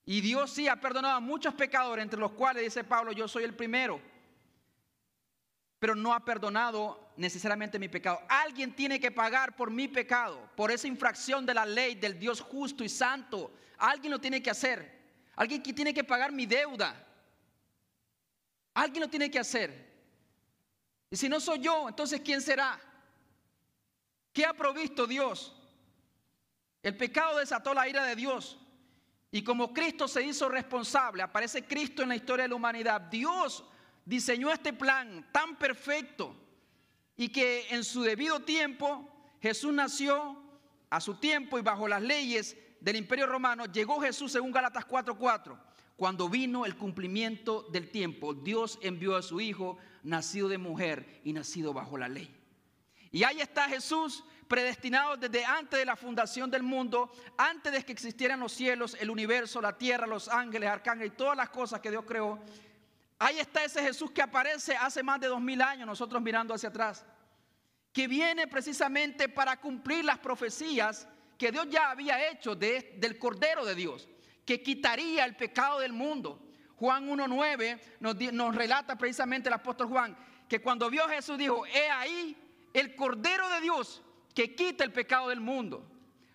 Y 0.05 0.21
Dios 0.21 0.51
sí 0.51 0.69
ha 0.69 0.77
perdonado 0.77 1.17
a 1.17 1.21
muchos 1.21 1.55
pecadores, 1.55 2.03
entre 2.03 2.21
los 2.21 2.33
cuales 2.33 2.63
dice 2.63 2.85
Pablo, 2.85 3.13
yo 3.13 3.27
soy 3.27 3.45
el 3.45 3.55
primero 3.55 3.99
pero 5.79 5.95
no 5.95 6.13
ha 6.13 6.25
perdonado 6.25 7.13
necesariamente 7.17 7.79
mi 7.79 7.89
pecado. 7.89 8.21
Alguien 8.29 8.75
tiene 8.75 8.99
que 8.99 9.11
pagar 9.11 9.55
por 9.55 9.71
mi 9.71 9.87
pecado, 9.87 10.51
por 10.57 10.71
esa 10.71 10.89
infracción 10.89 11.47
de 11.47 11.55
la 11.55 11.65
ley 11.65 11.95
del 11.95 12.19
Dios 12.19 12.41
justo 12.41 12.83
y 12.83 12.89
santo. 12.89 13.53
Alguien 13.79 14.13
lo 14.13 14.21
tiene 14.21 14.43
que 14.43 14.51
hacer. 14.51 14.99
Alguien 15.37 15.63
que 15.63 15.73
tiene 15.73 15.95
que 15.95 16.03
pagar 16.03 16.33
mi 16.33 16.47
deuda. 16.47 17.07
Alguien 18.75 19.03
lo 19.03 19.09
tiene 19.09 19.31
que 19.31 19.39
hacer. 19.39 19.88
Y 21.11 21.17
si 21.17 21.29
no 21.29 21.41
soy 21.41 21.61
yo, 21.61 21.89
entonces 21.89 22.21
¿quién 22.21 22.41
será? 22.41 22.79
¿Qué 24.33 24.45
ha 24.45 24.53
provisto 24.53 25.07
Dios? 25.07 25.55
El 26.83 26.97
pecado 26.97 27.39
desató 27.39 27.75
la 27.75 27.89
ira 27.89 28.05
de 28.05 28.15
Dios. 28.15 28.59
Y 29.31 29.43
como 29.43 29.75
Cristo 29.75 30.09
se 30.09 30.23
hizo 30.23 30.49
responsable, 30.49 31.23
aparece 31.23 31.65
Cristo 31.65 32.03
en 32.03 32.11
la 32.11 32.17
historia 32.17 32.45
de 32.45 32.49
la 32.49 32.55
humanidad. 32.55 33.01
Dios 33.01 33.65
diseñó 34.05 34.51
este 34.51 34.73
plan 34.73 35.29
tan 35.33 35.57
perfecto 35.57 36.35
y 37.17 37.29
que 37.29 37.67
en 37.71 37.85
su 37.85 38.03
debido 38.03 38.41
tiempo 38.41 39.07
Jesús 39.41 39.73
nació 39.73 40.43
a 40.89 41.01
su 41.01 41.15
tiempo 41.17 41.59
y 41.59 41.63
bajo 41.63 41.87
las 41.89 42.01
leyes 42.01 42.57
del 42.81 42.97
imperio 42.97 43.27
romano 43.27 43.67
llegó 43.67 44.01
Jesús 44.01 44.33
según 44.33 44.53
Gálatas 44.53 44.87
4:4. 44.87 45.59
Cuando 45.99 46.29
vino 46.29 46.65
el 46.65 46.77
cumplimiento 46.77 47.63
del 47.73 47.91
tiempo, 47.91 48.33
Dios 48.33 48.79
envió 48.83 49.17
a 49.17 49.23
su 49.23 49.41
Hijo, 49.41 49.79
nacido 50.05 50.49
de 50.49 50.57
mujer 50.57 51.21
y 51.25 51.33
nacido 51.33 51.73
bajo 51.73 51.99
la 51.99 52.09
ley. 52.09 52.33
Y 53.11 53.25
ahí 53.25 53.41
está 53.41 53.69
Jesús, 53.69 54.23
predestinado 54.47 55.17
desde 55.17 55.45
antes 55.45 55.77
de 55.77 55.85
la 55.85 55.97
fundación 55.97 56.53
del 56.53 56.63
mundo, 56.63 57.11
antes 57.37 57.73
de 57.73 57.85
que 57.85 57.91
existieran 57.91 58.39
los 58.39 58.53
cielos, 58.53 58.97
el 59.01 59.11
universo, 59.11 59.61
la 59.61 59.77
tierra, 59.77 60.07
los 60.07 60.29
ángeles, 60.29 60.71
arcángeles 60.71 61.15
y 61.15 61.17
todas 61.17 61.37
las 61.37 61.51
cosas 61.51 61.81
que 61.81 61.91
Dios 61.91 62.05
creó. 62.07 62.39
Ahí 63.19 63.41
está 63.41 63.65
ese 63.65 63.83
Jesús 63.83 64.13
que 64.13 64.23
aparece 64.23 64.77
hace 64.77 65.03
más 65.03 65.19
de 65.19 65.27
dos 65.27 65.41
mil 65.41 65.61
años, 65.61 65.85
nosotros 65.85 66.23
mirando 66.23 66.55
hacia 66.55 66.69
atrás, 66.69 67.05
que 67.93 68.07
viene 68.07 68.47
precisamente 68.47 69.29
para 69.29 69.61
cumplir 69.61 70.05
las 70.05 70.21
profecías 70.21 71.09
que 71.37 71.51
Dios 71.51 71.67
ya 71.69 71.91
había 71.91 72.31
hecho 72.31 72.55
del 72.55 73.19
Cordero 73.19 73.65
de 73.65 73.75
Dios, 73.75 74.09
que 74.49 74.63
quitaría 74.63 75.27
el 75.27 75.37
pecado 75.37 75.81
del 75.81 75.93
mundo. 75.93 76.41
Juan 76.77 77.07
1.9 77.07 77.79
nos, 78.01 78.17
nos 78.33 78.55
relata 78.55 78.97
precisamente 78.97 79.51
el 79.51 79.53
apóstol 79.53 79.89
Juan, 79.89 80.17
que 80.49 80.63
cuando 80.63 80.89
vio 80.89 81.05
a 81.05 81.09
Jesús 81.11 81.37
dijo, 81.37 81.67
he 81.67 81.91
ahí 81.91 82.35
el 82.73 82.97
Cordero 82.97 83.47
de 83.51 83.61
Dios 83.61 84.01
que 84.35 84.55
quita 84.55 84.85
el 84.85 84.91
pecado 84.91 85.29
del 85.29 85.41
mundo. 85.41 85.87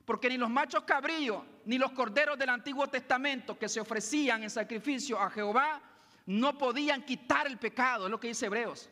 Porque 0.06 0.30
ni 0.30 0.38
los 0.38 0.52
machos 0.52 0.84
cabríos, 0.84 1.44
ni 1.66 1.80
los 1.80 1.92
corderos 1.94 2.38
del 2.38 2.50
Antiguo 2.50 2.86
Testamento 2.86 3.58
que 3.58 3.68
se 3.68 3.80
ofrecían 3.80 4.44
en 4.44 4.52
sacrificio 4.52 5.20
a 5.20 5.32
Jehová, 5.32 5.82
no 6.28 6.56
podían 6.56 7.02
quitar 7.02 7.48
el 7.48 7.58
pecado, 7.58 8.06
es 8.06 8.12
lo 8.12 8.20
que 8.20 8.28
dice 8.28 8.46
Hebreos. 8.46 8.92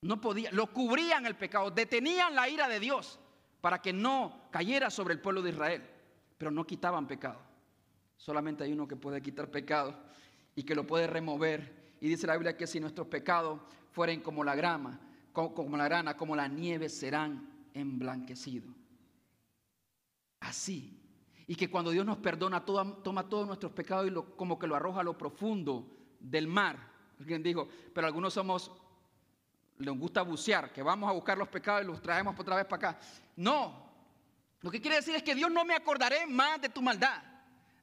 No 0.00 0.18
podían, 0.18 0.56
lo 0.56 0.72
cubrían 0.72 1.26
el 1.26 1.36
pecado, 1.36 1.70
detenían 1.70 2.34
la 2.34 2.48
ira 2.48 2.68
de 2.68 2.80
Dios 2.80 3.20
para 3.60 3.82
que 3.82 3.92
no 3.92 4.48
cayera 4.50 4.88
sobre 4.88 5.12
el 5.12 5.20
pueblo 5.20 5.42
de 5.42 5.50
Israel, 5.50 5.86
pero 6.38 6.50
no 6.50 6.66
quitaban 6.66 7.06
pecado. 7.06 7.51
Solamente 8.16 8.64
hay 8.64 8.72
uno 8.72 8.86
que 8.86 8.96
puede 8.96 9.20
quitar 9.20 9.50
pecado 9.50 9.96
y 10.54 10.62
que 10.62 10.74
lo 10.74 10.86
puede 10.86 11.06
remover. 11.06 11.94
Y 12.00 12.08
dice 12.08 12.26
la 12.26 12.34
Biblia 12.34 12.56
que 12.56 12.66
si 12.66 12.80
nuestros 12.80 13.06
pecados 13.06 13.60
fueren 13.90 14.20
como 14.20 14.44
la 14.44 14.54
grama, 14.54 15.00
como, 15.32 15.76
la 15.76 15.84
grana, 15.84 16.16
como 16.16 16.36
la 16.36 16.48
nieve, 16.48 16.88
serán 16.88 17.48
emblanquecidos. 17.74 18.74
Así 20.40 21.02
y 21.46 21.54
que 21.54 21.70
cuando 21.70 21.90
Dios 21.90 22.06
nos 22.06 22.18
perdona, 22.18 22.64
toma 22.64 23.28
todos 23.28 23.46
nuestros 23.46 23.72
pecados 23.72 24.08
y 24.08 24.36
como 24.36 24.58
que 24.58 24.66
lo 24.66 24.76
arroja 24.76 25.00
a 25.00 25.04
lo 25.04 25.18
profundo 25.18 25.86
del 26.18 26.46
mar. 26.46 26.78
Alguien 27.18 27.42
dijo, 27.42 27.68
pero 27.94 28.06
algunos 28.06 28.32
somos, 28.32 28.72
les 29.76 29.98
gusta 29.98 30.22
bucear, 30.22 30.72
que 30.72 30.82
vamos 30.82 31.10
a 31.10 31.12
buscar 31.12 31.36
los 31.36 31.48
pecados 31.48 31.82
y 31.82 31.86
los 31.86 32.00
traemos 32.00 32.38
otra 32.38 32.56
vez 32.56 32.64
para 32.64 32.90
acá. 32.90 33.00
No, 33.36 33.90
lo 34.60 34.70
que 34.70 34.80
quiere 34.80 34.96
decir 34.96 35.14
es 35.14 35.22
que 35.22 35.34
Dios 35.34 35.50
no 35.50 35.64
me 35.64 35.74
acordaré 35.74 36.26
más 36.26 36.60
de 36.60 36.68
tu 36.68 36.80
maldad, 36.80 37.22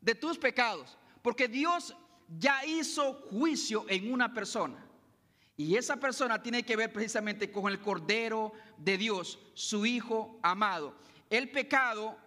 de 0.01 0.15
tus 0.15 0.37
pecados, 0.37 0.97
porque 1.21 1.47
Dios 1.47 1.95
ya 2.37 2.65
hizo 2.65 3.13
juicio 3.29 3.85
en 3.89 4.11
una 4.11 4.33
persona. 4.33 4.85
Y 5.57 5.75
esa 5.75 5.97
persona 5.97 6.41
tiene 6.41 6.63
que 6.63 6.77
ver 6.77 6.93
precisamente 6.93 7.51
con 7.51 7.69
el 7.69 7.81
Cordero 7.81 8.53
de 8.77 8.97
Dios, 8.97 9.39
su 9.53 9.85
Hijo 9.85 10.39
amado. 10.41 10.95
El 11.29 11.51
pecado 11.51 12.17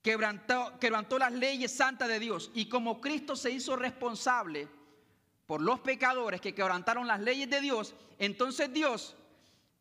quebrantó, 0.00 0.78
quebrantó 0.78 1.18
las 1.18 1.32
leyes 1.32 1.72
santas 1.72 2.08
de 2.08 2.20
Dios 2.20 2.52
y 2.54 2.68
como 2.68 3.00
Cristo 3.00 3.34
se 3.34 3.50
hizo 3.50 3.74
responsable 3.74 4.68
por 5.46 5.60
los 5.60 5.80
pecadores 5.80 6.40
que 6.40 6.54
quebrantaron 6.54 7.06
las 7.06 7.20
leyes 7.20 7.50
de 7.50 7.60
Dios, 7.60 7.94
entonces 8.18 8.72
Dios 8.72 9.16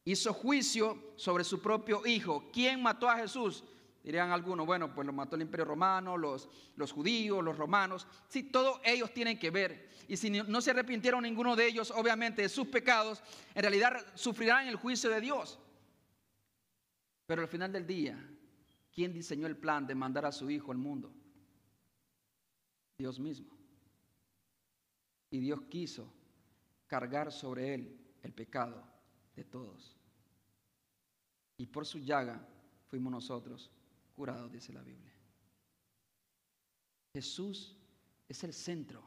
hizo 0.03 0.33
juicio 0.33 0.97
sobre 1.15 1.43
su 1.43 1.61
propio 1.61 2.05
Hijo. 2.05 2.49
¿Quién 2.51 2.81
mató 2.81 3.09
a 3.09 3.17
Jesús? 3.17 3.63
Dirían 4.05 4.29
algunos, 4.29 4.67
bueno, 4.67 4.93
pues 4.93 5.07
lo 5.07 5.11
mató 5.11 5.35
el 5.35 5.41
imperio 5.41 5.65
romano, 5.65 6.15
los, 6.15 6.47
los 6.75 6.91
judíos, 6.91 7.43
los 7.43 7.57
romanos. 7.57 8.05
Sí, 8.27 8.43
todos 8.43 8.79
ellos 8.83 9.11
tienen 9.11 9.39
que 9.39 9.49
ver. 9.49 9.89
Y 10.07 10.15
si 10.15 10.29
no 10.29 10.61
se 10.61 10.69
arrepintieron 10.69 11.23
ninguno 11.23 11.55
de 11.55 11.65
ellos, 11.65 11.89
obviamente, 11.89 12.43
de 12.43 12.49
sus 12.49 12.67
pecados, 12.67 13.23
en 13.55 13.63
realidad 13.63 14.05
sufrirán 14.13 14.67
el 14.67 14.75
juicio 14.75 15.09
de 15.09 15.21
Dios. 15.21 15.57
Pero 17.25 17.41
al 17.41 17.47
final 17.47 17.71
del 17.71 17.87
día, 17.87 18.23
¿quién 18.93 19.11
diseñó 19.11 19.47
el 19.47 19.57
plan 19.57 19.87
de 19.87 19.95
mandar 19.95 20.27
a 20.27 20.31
su 20.31 20.51
Hijo 20.51 20.71
al 20.71 20.77
mundo? 20.77 21.11
Dios 22.99 23.19
mismo. 23.19 23.57
Y 25.31 25.39
Dios 25.39 25.63
quiso 25.63 26.13
cargar 26.85 27.31
sobre 27.31 27.73
él 27.73 27.99
el 28.21 28.33
pecado 28.33 28.83
de 29.35 29.45
todos. 29.45 29.97
Y 31.57 31.65
por 31.65 31.87
su 31.87 31.97
llaga 31.97 32.47
fuimos 32.87 33.11
nosotros 33.11 33.71
curados, 34.15 34.51
dice 34.51 34.73
la 34.73 34.81
Biblia. 34.81 35.13
Jesús 37.13 37.77
es 38.27 38.43
el 38.43 38.53
centro, 38.53 39.03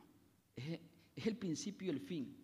es, 0.55 0.81
el 1.17 1.37
principio 1.37 1.89
y 1.89 1.91
el 1.91 2.01
fin 2.01 2.37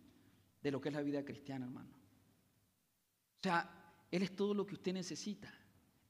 de 0.61 0.71
lo 0.71 0.81
que 0.81 0.89
es 0.89 0.95
la 0.95 1.01
vida 1.01 1.23
cristiana, 1.23 1.65
hermano. 1.65 1.89
O 1.89 3.43
sea, 3.43 3.93
Él 4.11 4.23
es 4.23 4.35
todo 4.35 4.53
lo 4.53 4.65
que 4.65 4.75
usted 4.75 4.93
necesita, 4.93 5.53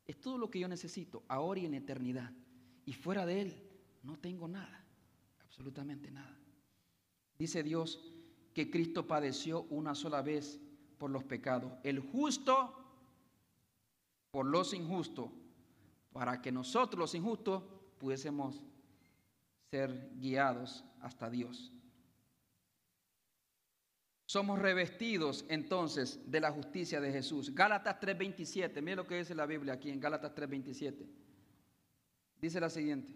es 0.08 0.20
todo 0.20 0.38
lo 0.38 0.49
que 0.49 0.60
yo 0.60 0.68
necesito, 0.68 1.24
ahora 1.28 1.60
y 1.60 1.66
en 1.66 1.74
eternidad. 1.76 2.32
Y 2.86 2.93
fuera 2.93 3.26
de 3.26 3.41
Él 3.41 3.53
no 4.03 4.18
tengo 4.18 4.47
nada, 4.47 4.86
absolutamente 5.43 6.12
nada. 6.12 6.38
Dice 7.38 7.64
Dios 7.64 8.14
que 8.53 8.70
Cristo 8.70 9.06
padeció 9.06 9.64
una 9.64 9.95
sola 9.95 10.22
vez 10.22 10.60
por 10.97 11.12
los 11.12 11.24
pecados, 11.24 11.74
el 11.84 11.99
justo 11.99 12.74
por 14.32 14.45
los 14.45 14.74
injustos, 14.74 15.30
para 16.16 16.41
que 16.41 16.49
nosotros 16.49 16.97
los 16.97 17.13
injustos 17.13 17.61
pudiésemos 17.97 18.63
ser 19.70 20.11
guiados 20.13 20.86
hasta 21.01 21.30
Dios. 21.30 21.74
Somos 24.26 24.57
revestidos 24.59 25.43
entonces 25.49 26.32
de 26.32 26.39
la 26.39 26.53
justicia 26.53 27.01
de 27.01 27.11
Jesús. 27.11 27.53
Gálatas 27.53 27.99
3:27, 27.99 28.82
mire 28.82 28.95
lo 28.95 29.05
que 29.05 29.18
dice 29.18 29.36
la 29.36 29.45
Biblia 29.45 29.74
aquí 29.74 29.89
en 29.89 29.99
Gálatas 29.99 30.34
3:27. 30.34 31.05
Dice 32.39 32.61
la 32.61 32.70
siguiente. 32.70 33.13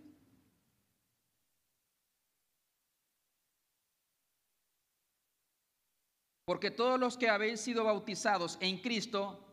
Porque 6.44 6.70
todos 6.70 7.00
los 7.00 7.18
que 7.18 7.30
habéis 7.30 7.62
sido 7.62 7.86
bautizados 7.86 8.58
en 8.60 8.82
Cristo, 8.82 9.48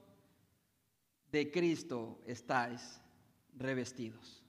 de 1.31 1.53
Cristo 1.53 2.21
estáis 2.27 3.01
revestidos. 3.57 4.43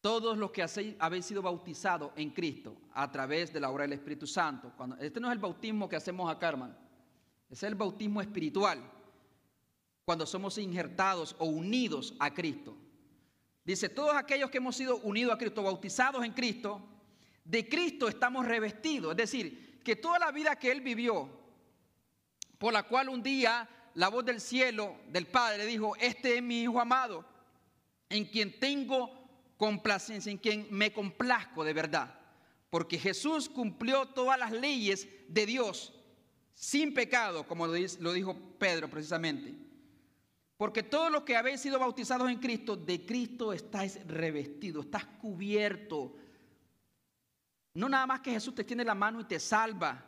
Todos 0.00 0.36
los 0.36 0.50
que 0.50 0.66
habéis 0.98 1.26
sido 1.26 1.42
bautizados 1.42 2.10
en 2.16 2.30
Cristo 2.30 2.76
a 2.92 3.10
través 3.10 3.52
de 3.52 3.60
la 3.60 3.70
obra 3.70 3.82
del 3.84 3.92
Espíritu 3.92 4.26
Santo. 4.26 4.72
Este 4.98 5.20
no 5.20 5.28
es 5.28 5.32
el 5.32 5.38
bautismo 5.38 5.88
que 5.88 5.96
hacemos 5.96 6.30
acá, 6.30 6.48
hermano. 6.48 6.74
Es 7.48 7.62
el 7.62 7.76
bautismo 7.76 8.20
espiritual. 8.20 8.80
Cuando 10.04 10.26
somos 10.26 10.58
injertados 10.58 11.36
o 11.38 11.44
unidos 11.44 12.14
a 12.18 12.34
Cristo. 12.34 12.76
Dice, 13.64 13.88
todos 13.88 14.16
aquellos 14.16 14.50
que 14.50 14.58
hemos 14.58 14.74
sido 14.74 14.96
unidos 14.98 15.34
a 15.34 15.38
Cristo, 15.38 15.62
bautizados 15.62 16.24
en 16.24 16.32
Cristo, 16.32 16.82
de 17.44 17.68
Cristo 17.68 18.08
estamos 18.08 18.44
revestidos. 18.44 19.12
Es 19.12 19.16
decir, 19.16 19.80
que 19.84 19.94
toda 19.94 20.18
la 20.18 20.32
vida 20.32 20.56
que 20.56 20.72
Él 20.72 20.80
vivió, 20.80 21.28
por 22.58 22.72
la 22.72 22.82
cual 22.84 23.08
un 23.08 23.22
día 23.22 23.68
la 23.94 24.08
voz 24.08 24.24
del 24.24 24.40
cielo, 24.40 24.96
del 25.08 25.26
Padre, 25.26 25.66
dijo, 25.66 25.94
este 25.96 26.36
es 26.36 26.42
mi 26.42 26.62
Hijo 26.62 26.80
amado, 26.80 27.24
en 28.08 28.24
quien 28.24 28.58
tengo 28.58 29.22
complacencia, 29.56 30.30
en 30.30 30.38
quien 30.38 30.66
me 30.70 30.92
complazco 30.92 31.64
de 31.64 31.72
verdad. 31.72 32.18
Porque 32.70 32.98
Jesús 32.98 33.48
cumplió 33.48 34.06
todas 34.06 34.38
las 34.38 34.50
leyes 34.50 35.06
de 35.28 35.46
Dios 35.46 35.92
sin 36.54 36.94
pecado, 36.94 37.46
como 37.46 37.66
lo 37.66 38.12
dijo 38.12 38.36
Pedro 38.58 38.88
precisamente. 38.88 39.54
Porque 40.56 40.82
todos 40.82 41.10
los 41.10 41.24
que 41.24 41.36
habéis 41.36 41.60
sido 41.60 41.78
bautizados 41.78 42.30
en 42.30 42.38
Cristo, 42.38 42.76
de 42.76 43.04
Cristo 43.04 43.52
estáis 43.52 43.98
revestidos, 44.06 44.84
estás 44.84 45.04
cubierto. 45.04 46.16
No 47.74 47.88
nada 47.88 48.06
más 48.06 48.20
que 48.20 48.30
Jesús 48.30 48.54
te 48.54 48.64
tiene 48.64 48.84
la 48.84 48.94
mano 48.94 49.20
y 49.20 49.24
te 49.24 49.40
salva. 49.40 50.04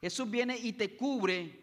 Jesús 0.00 0.30
viene 0.30 0.56
y 0.56 0.72
te 0.72 0.96
cubre 0.96 1.61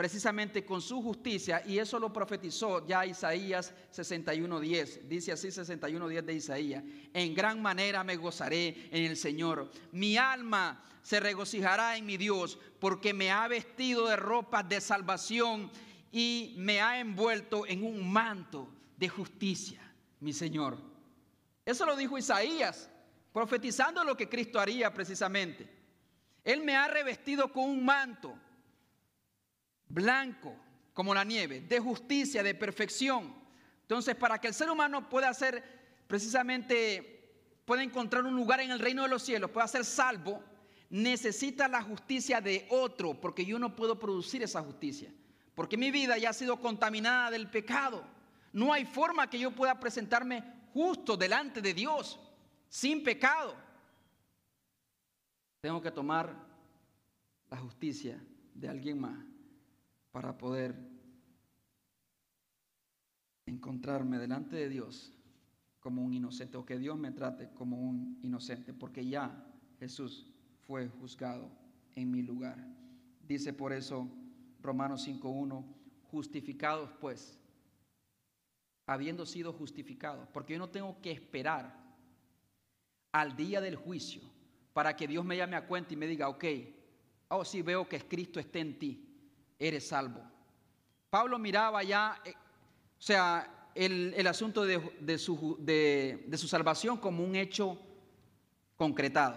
precisamente 0.00 0.64
con 0.64 0.80
su 0.80 1.02
justicia, 1.02 1.62
y 1.66 1.76
eso 1.76 1.98
lo 1.98 2.10
profetizó 2.10 2.86
ya 2.86 3.04
Isaías 3.04 3.74
61.10. 3.94 5.02
Dice 5.02 5.30
así 5.30 5.48
61.10 5.48 6.22
de 6.22 6.32
Isaías, 6.32 6.82
en 7.12 7.34
gran 7.34 7.60
manera 7.60 8.02
me 8.02 8.16
gozaré 8.16 8.88
en 8.90 9.04
el 9.04 9.14
Señor. 9.14 9.70
Mi 9.92 10.16
alma 10.16 10.82
se 11.02 11.20
regocijará 11.20 11.98
en 11.98 12.06
mi 12.06 12.16
Dios, 12.16 12.58
porque 12.78 13.12
me 13.12 13.30
ha 13.30 13.46
vestido 13.46 14.06
de 14.06 14.16
ropas 14.16 14.66
de 14.70 14.80
salvación 14.80 15.70
y 16.10 16.54
me 16.56 16.80
ha 16.80 16.98
envuelto 16.98 17.66
en 17.66 17.84
un 17.84 18.10
manto 18.10 18.72
de 18.96 19.06
justicia, 19.06 19.82
mi 20.20 20.32
Señor. 20.32 20.78
Eso 21.66 21.84
lo 21.84 21.94
dijo 21.94 22.16
Isaías, 22.16 22.88
profetizando 23.34 24.02
lo 24.02 24.16
que 24.16 24.30
Cristo 24.30 24.58
haría 24.60 24.94
precisamente. 24.94 25.68
Él 26.42 26.64
me 26.64 26.74
ha 26.74 26.88
revestido 26.88 27.52
con 27.52 27.64
un 27.64 27.84
manto 27.84 28.34
blanco 29.90 30.56
como 30.94 31.14
la 31.14 31.24
nieve, 31.24 31.60
de 31.60 31.80
justicia, 31.80 32.42
de 32.42 32.54
perfección. 32.54 33.34
Entonces, 33.82 34.14
para 34.14 34.40
que 34.40 34.48
el 34.48 34.54
ser 34.54 34.70
humano 34.70 35.08
pueda 35.08 35.32
ser 35.34 35.62
precisamente, 36.06 37.34
pueda 37.64 37.82
encontrar 37.82 38.24
un 38.24 38.34
lugar 38.34 38.60
en 38.60 38.70
el 38.70 38.78
reino 38.78 39.02
de 39.02 39.08
los 39.08 39.22
cielos, 39.22 39.50
pueda 39.50 39.66
ser 39.68 39.84
salvo, 39.84 40.42
necesita 40.88 41.68
la 41.68 41.82
justicia 41.82 42.40
de 42.40 42.66
otro, 42.70 43.20
porque 43.20 43.44
yo 43.44 43.58
no 43.58 43.74
puedo 43.74 43.98
producir 43.98 44.42
esa 44.42 44.62
justicia, 44.62 45.12
porque 45.54 45.76
mi 45.76 45.90
vida 45.90 46.18
ya 46.18 46.30
ha 46.30 46.34
sido 46.34 46.60
contaminada 46.60 47.30
del 47.30 47.48
pecado. 47.48 48.04
No 48.52 48.72
hay 48.72 48.84
forma 48.84 49.30
que 49.30 49.38
yo 49.38 49.52
pueda 49.52 49.78
presentarme 49.78 50.42
justo 50.72 51.16
delante 51.16 51.60
de 51.60 51.74
Dios, 51.74 52.18
sin 52.68 53.02
pecado. 53.02 53.54
Tengo 55.60 55.80
que 55.80 55.90
tomar 55.90 56.34
la 57.48 57.56
justicia 57.58 58.20
de 58.54 58.68
alguien 58.68 59.00
más 59.00 59.29
para 60.12 60.36
poder 60.36 60.74
encontrarme 63.46 64.18
delante 64.18 64.56
de 64.56 64.68
Dios 64.68 65.12
como 65.80 66.02
un 66.02 66.12
inocente 66.12 66.56
o 66.56 66.64
que 66.64 66.78
Dios 66.78 66.98
me 66.98 67.10
trate 67.10 67.50
como 67.54 67.78
un 67.78 68.18
inocente, 68.22 68.72
porque 68.72 69.06
ya 69.06 69.46
Jesús 69.78 70.30
fue 70.66 70.88
juzgado 70.88 71.50
en 71.94 72.10
mi 72.10 72.22
lugar. 72.22 72.58
Dice 73.26 73.52
por 73.52 73.72
eso 73.72 74.08
Romanos 74.60 75.06
5.1, 75.08 75.64
justificados 76.10 76.90
pues, 77.00 77.38
habiendo 78.86 79.24
sido 79.24 79.52
justificados, 79.52 80.28
porque 80.28 80.54
yo 80.54 80.58
no 80.58 80.68
tengo 80.68 81.00
que 81.00 81.12
esperar 81.12 81.78
al 83.12 83.36
día 83.36 83.60
del 83.60 83.76
juicio 83.76 84.22
para 84.72 84.94
que 84.96 85.08
Dios 85.08 85.24
me 85.24 85.36
llame 85.36 85.56
a 85.56 85.66
cuenta 85.66 85.94
y 85.94 85.96
me 85.96 86.06
diga, 86.06 86.28
ok, 86.28 86.44
oh 87.28 87.44
sí 87.44 87.62
veo 87.62 87.88
que 87.88 88.00
Cristo 88.00 88.38
esté 88.38 88.60
en 88.60 88.78
ti 88.78 89.09
eres 89.60 89.86
salvo. 89.86 90.20
Pablo 91.10 91.38
miraba 91.38 91.82
ya, 91.82 92.20
eh, 92.24 92.34
o 92.98 93.02
sea, 93.02 93.68
el, 93.74 94.26
asunto 94.26 94.64
de, 94.64 95.18
su, 95.18 95.56
de, 95.60 96.26
su, 96.36 96.48
salvación 96.48 96.96
como 96.96 97.22
un 97.22 97.36
hecho 97.36 97.78
concretado. 98.76 99.36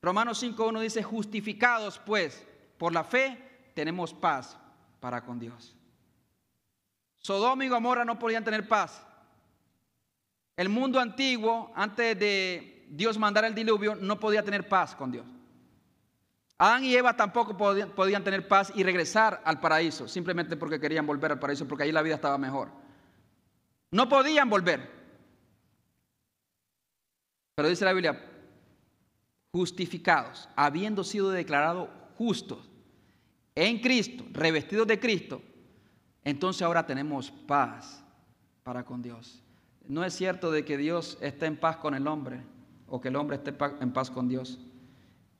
Romanos 0.00 0.42
5.1 0.42 0.80
dice, 0.80 1.02
justificados 1.02 1.98
pues 1.98 2.46
por 2.78 2.92
la 2.92 3.04
fe, 3.04 3.70
tenemos 3.74 4.14
paz 4.14 4.56
para 5.00 5.24
con 5.24 5.38
Dios. 5.38 5.76
Sodoma 7.18 7.64
y 7.64 7.68
Gomorra 7.68 8.04
no 8.04 8.18
podían 8.18 8.44
tener 8.44 8.68
paz. 8.68 9.04
El 10.56 10.68
mundo 10.68 11.00
antiguo, 11.00 11.72
antes 11.74 12.18
de 12.18 12.86
Dios 12.88 13.18
mandar 13.18 13.44
el 13.44 13.54
diluvio, 13.54 13.94
no 13.96 14.18
podía 14.18 14.42
tener 14.42 14.68
paz 14.68 14.94
con 14.94 15.10
Dios. 15.10 15.26
Adán 16.58 16.84
y 16.84 16.94
Eva 16.94 17.14
tampoco 17.14 17.56
podían, 17.56 18.24
tener 18.24 18.48
paz 18.48 18.72
y 18.74 18.82
regresar 18.82 19.42
al 19.44 19.60
paraíso, 19.60 20.08
simplemente 20.08 20.56
porque 20.56 20.80
querían 20.80 21.06
volver 21.06 21.32
al 21.32 21.38
paraíso, 21.38 21.68
porque 21.68 21.84
ahí 21.84 21.92
la 21.92 22.02
vida 22.02 22.14
estaba 22.14 22.38
mejor. 22.38 22.70
No 23.90 24.08
podían 24.08 24.48
volver. 24.48 24.90
Pero 27.54 27.68
dice 27.68 27.84
la 27.84 27.92
Biblia, 27.92 28.22
justificados, 29.52 30.48
habiendo 30.56 31.04
sido 31.04 31.30
declarados 31.30 31.88
justos 32.16 32.70
en 33.54 33.80
Cristo, 33.80 34.24
revestidos 34.32 34.86
de 34.86 34.98
Cristo, 34.98 35.42
entonces 36.24 36.62
ahora 36.62 36.86
tenemos 36.86 37.30
paz 37.30 38.02
para 38.62 38.84
con 38.84 39.02
Dios. 39.02 39.42
No 39.88 40.04
es 40.04 40.14
cierto 40.14 40.50
de 40.50 40.64
que 40.64 40.76
Dios 40.76 41.18
esté 41.20 41.46
en 41.46 41.56
paz 41.56 41.76
con 41.76 41.94
el 41.94 42.06
hombre 42.06 42.42
o 42.88 43.00
que 43.00 43.08
el 43.08 43.16
hombre 43.16 43.36
esté 43.36 43.54
en 43.80 43.92
paz 43.92 44.10
con 44.10 44.28
Dios. 44.28 44.58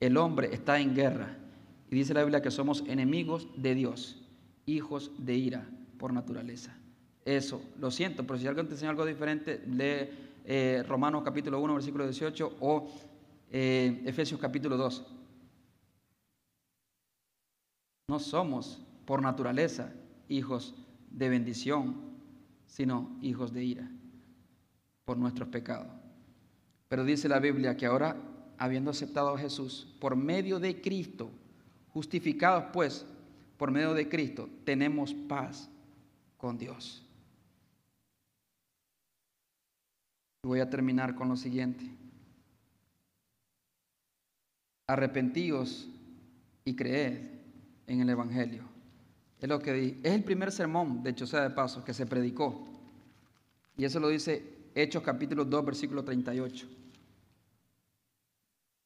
El 0.01 0.17
hombre 0.17 0.53
está 0.53 0.79
en 0.79 0.95
guerra. 0.95 1.37
Y 1.91 1.95
dice 1.95 2.15
la 2.15 2.23
Biblia 2.23 2.43
que 2.43 2.51
somos 2.51 2.85
enemigos 2.87 3.49
de 3.57 3.75
Dios, 3.75 4.23
hijos 4.67 5.13
de 5.19 5.35
ira 5.35 5.69
por 5.99 6.13
naturaleza. 6.13 6.77
Eso, 7.25 7.63
lo 7.79 7.91
siento, 7.91 8.27
pero 8.27 8.39
si 8.39 8.47
alguien 8.47 8.67
te 8.67 8.75
enseña 8.75 8.91
algo 8.91 9.05
diferente, 9.05 9.63
lee 9.67 10.09
eh, 10.45 10.85
Romanos 10.87 11.23
capítulo 11.25 11.61
1, 11.61 11.75
versículo 11.75 12.05
18 12.05 12.57
o 12.61 12.89
eh, 13.51 14.03
Efesios 14.05 14.41
capítulo 14.41 14.77
2. 14.77 15.05
No 18.09 18.19
somos 18.21 18.81
por 19.05 19.23
naturaleza 19.23 19.93
hijos 20.29 20.75
de 21.11 21.29
bendición, 21.29 21.97
sino 22.67 23.19
hijos 23.23 23.53
de 23.53 23.65
ira 23.65 23.91
por 25.05 25.17
nuestros 25.17 25.49
pecados. 25.49 25.89
Pero 26.89 27.05
dice 27.05 27.29
la 27.29 27.41
Biblia 27.41 27.77
que 27.77 27.87
ahora, 27.87 28.17
habiendo 28.59 28.91
aceptado 28.91 29.35
a 29.35 29.39
Jesús 29.39 29.87
por 30.01 30.17
medio 30.17 30.59
de 30.59 30.81
Cristo, 30.81 31.31
justificados 31.93 32.65
pues 32.73 33.07
por 33.57 33.71
medio 33.71 33.95
de 33.95 34.09
Cristo, 34.09 34.49
tenemos 34.65 35.15
paz 35.15 35.69
con 36.37 36.59
Dios. 36.59 37.03
Voy 40.43 40.61
a 40.61 40.71
terminar 40.71 41.15
con 41.15 41.29
lo 41.29 41.37
siguiente. 41.37 41.85
Arrepentíos 44.87 45.89
y 46.65 46.77
creed 46.77 47.19
en 47.87 48.01
el 48.01 48.11
Evangelio. 48.11 48.63
Es 49.41 49.49
lo 49.49 49.59
que 49.59 49.99
Es 50.03 50.13
el 50.13 50.23
primer 50.23 50.53
sermón, 50.53 51.03
de 51.03 51.11
hecho 51.11 51.27
de 51.27 51.51
paso, 51.51 51.85
que 51.85 51.93
se 51.93 52.07
predicó. 52.07 52.67
Y 53.77 53.85
eso 53.85 53.99
lo 54.01 54.09
dice 54.09 54.57
Hechos 54.75 55.03
capítulo 55.03 55.45
2, 55.45 55.65
versículo 55.65 56.05
38. 56.05 56.69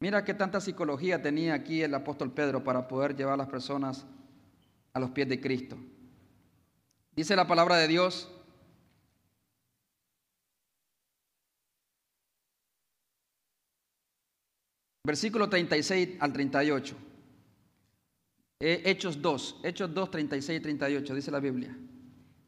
Mira 0.00 0.24
qué 0.24 0.34
tanta 0.34 0.60
psicología 0.60 1.22
tenía 1.22 1.54
aquí 1.54 1.82
el 1.82 1.94
apóstol 1.94 2.32
Pedro 2.32 2.64
para 2.64 2.88
poder 2.88 3.14
llevar 3.14 3.34
a 3.34 3.36
las 3.36 3.48
personas 3.48 4.06
a 4.92 4.98
los 4.98 5.10
pies 5.10 5.28
de 5.28 5.40
Cristo. 5.40 5.76
Dice 7.14 7.36
la 7.36 7.46
palabra 7.46 7.76
de 7.76 7.86
Dios 7.86 8.28
Versículo 15.10 15.48
36 15.48 16.18
al 16.20 16.32
38. 16.32 16.96
Eh, 18.60 18.82
Hechos 18.84 19.20
2, 19.20 19.60
Hechos 19.64 19.92
2, 19.92 20.10
36 20.10 20.60
y 20.60 20.62
38, 20.62 21.14
dice 21.14 21.30
la 21.30 21.40
Biblia. 21.40 21.76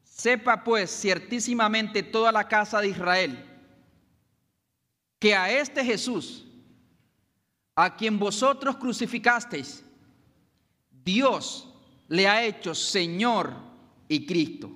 Sepa 0.04 0.62
pues 0.62 0.90
ciertísimamente 0.90 2.04
toda 2.04 2.30
la 2.30 2.46
casa 2.46 2.80
de 2.80 2.88
Israel 2.88 3.44
que 5.18 5.34
a 5.34 5.50
este 5.50 5.84
Jesús, 5.84 6.46
a 7.74 7.96
quien 7.96 8.18
vosotros 8.18 8.76
crucificasteis, 8.76 9.84
Dios 11.04 11.68
le 12.08 12.28
ha 12.28 12.44
hecho 12.44 12.74
Señor 12.74 13.54
y 14.08 14.26
Cristo. 14.26 14.70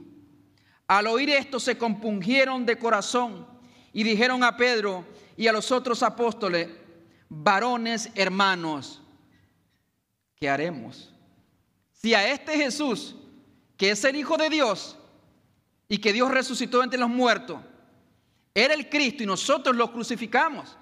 Al 0.89 1.07
oír 1.09 1.31
esto 1.31 1.61
se 1.61 1.77
compungieron 1.77 2.65
de 2.65 2.79
corazón 2.79 3.47
y 3.93 4.03
dijeron 4.03 4.43
a 4.45 4.57
Pedro 4.57 5.05
y 5.37 5.47
a 5.47 5.53
los 5.53 5.71
otros 5.73 6.03
apóstoles, 6.03 6.69
varones 7.29 8.11
hermanos, 8.15 9.03
¿qué 10.37 10.49
haremos? 10.49 11.13
Si 11.93 12.15
a 12.15 12.31
este 12.31 12.57
Jesús, 12.57 13.17
que 13.77 13.91
es 13.91 14.05
el 14.05 14.17
Hijo 14.17 14.37
de 14.37 14.49
Dios 14.49 14.97
y 15.89 15.99
que 15.99 16.13
Dios 16.13 16.31
resucitó 16.31 16.83
entre 16.83 16.99
los 16.99 17.09
muertos, 17.09 17.59
era 18.55 18.73
el 18.75 18.89
Cristo 18.89 19.23
y 19.23 19.27
nosotros 19.27 19.77
lo 19.77 19.93
crucificamos. 19.93 20.77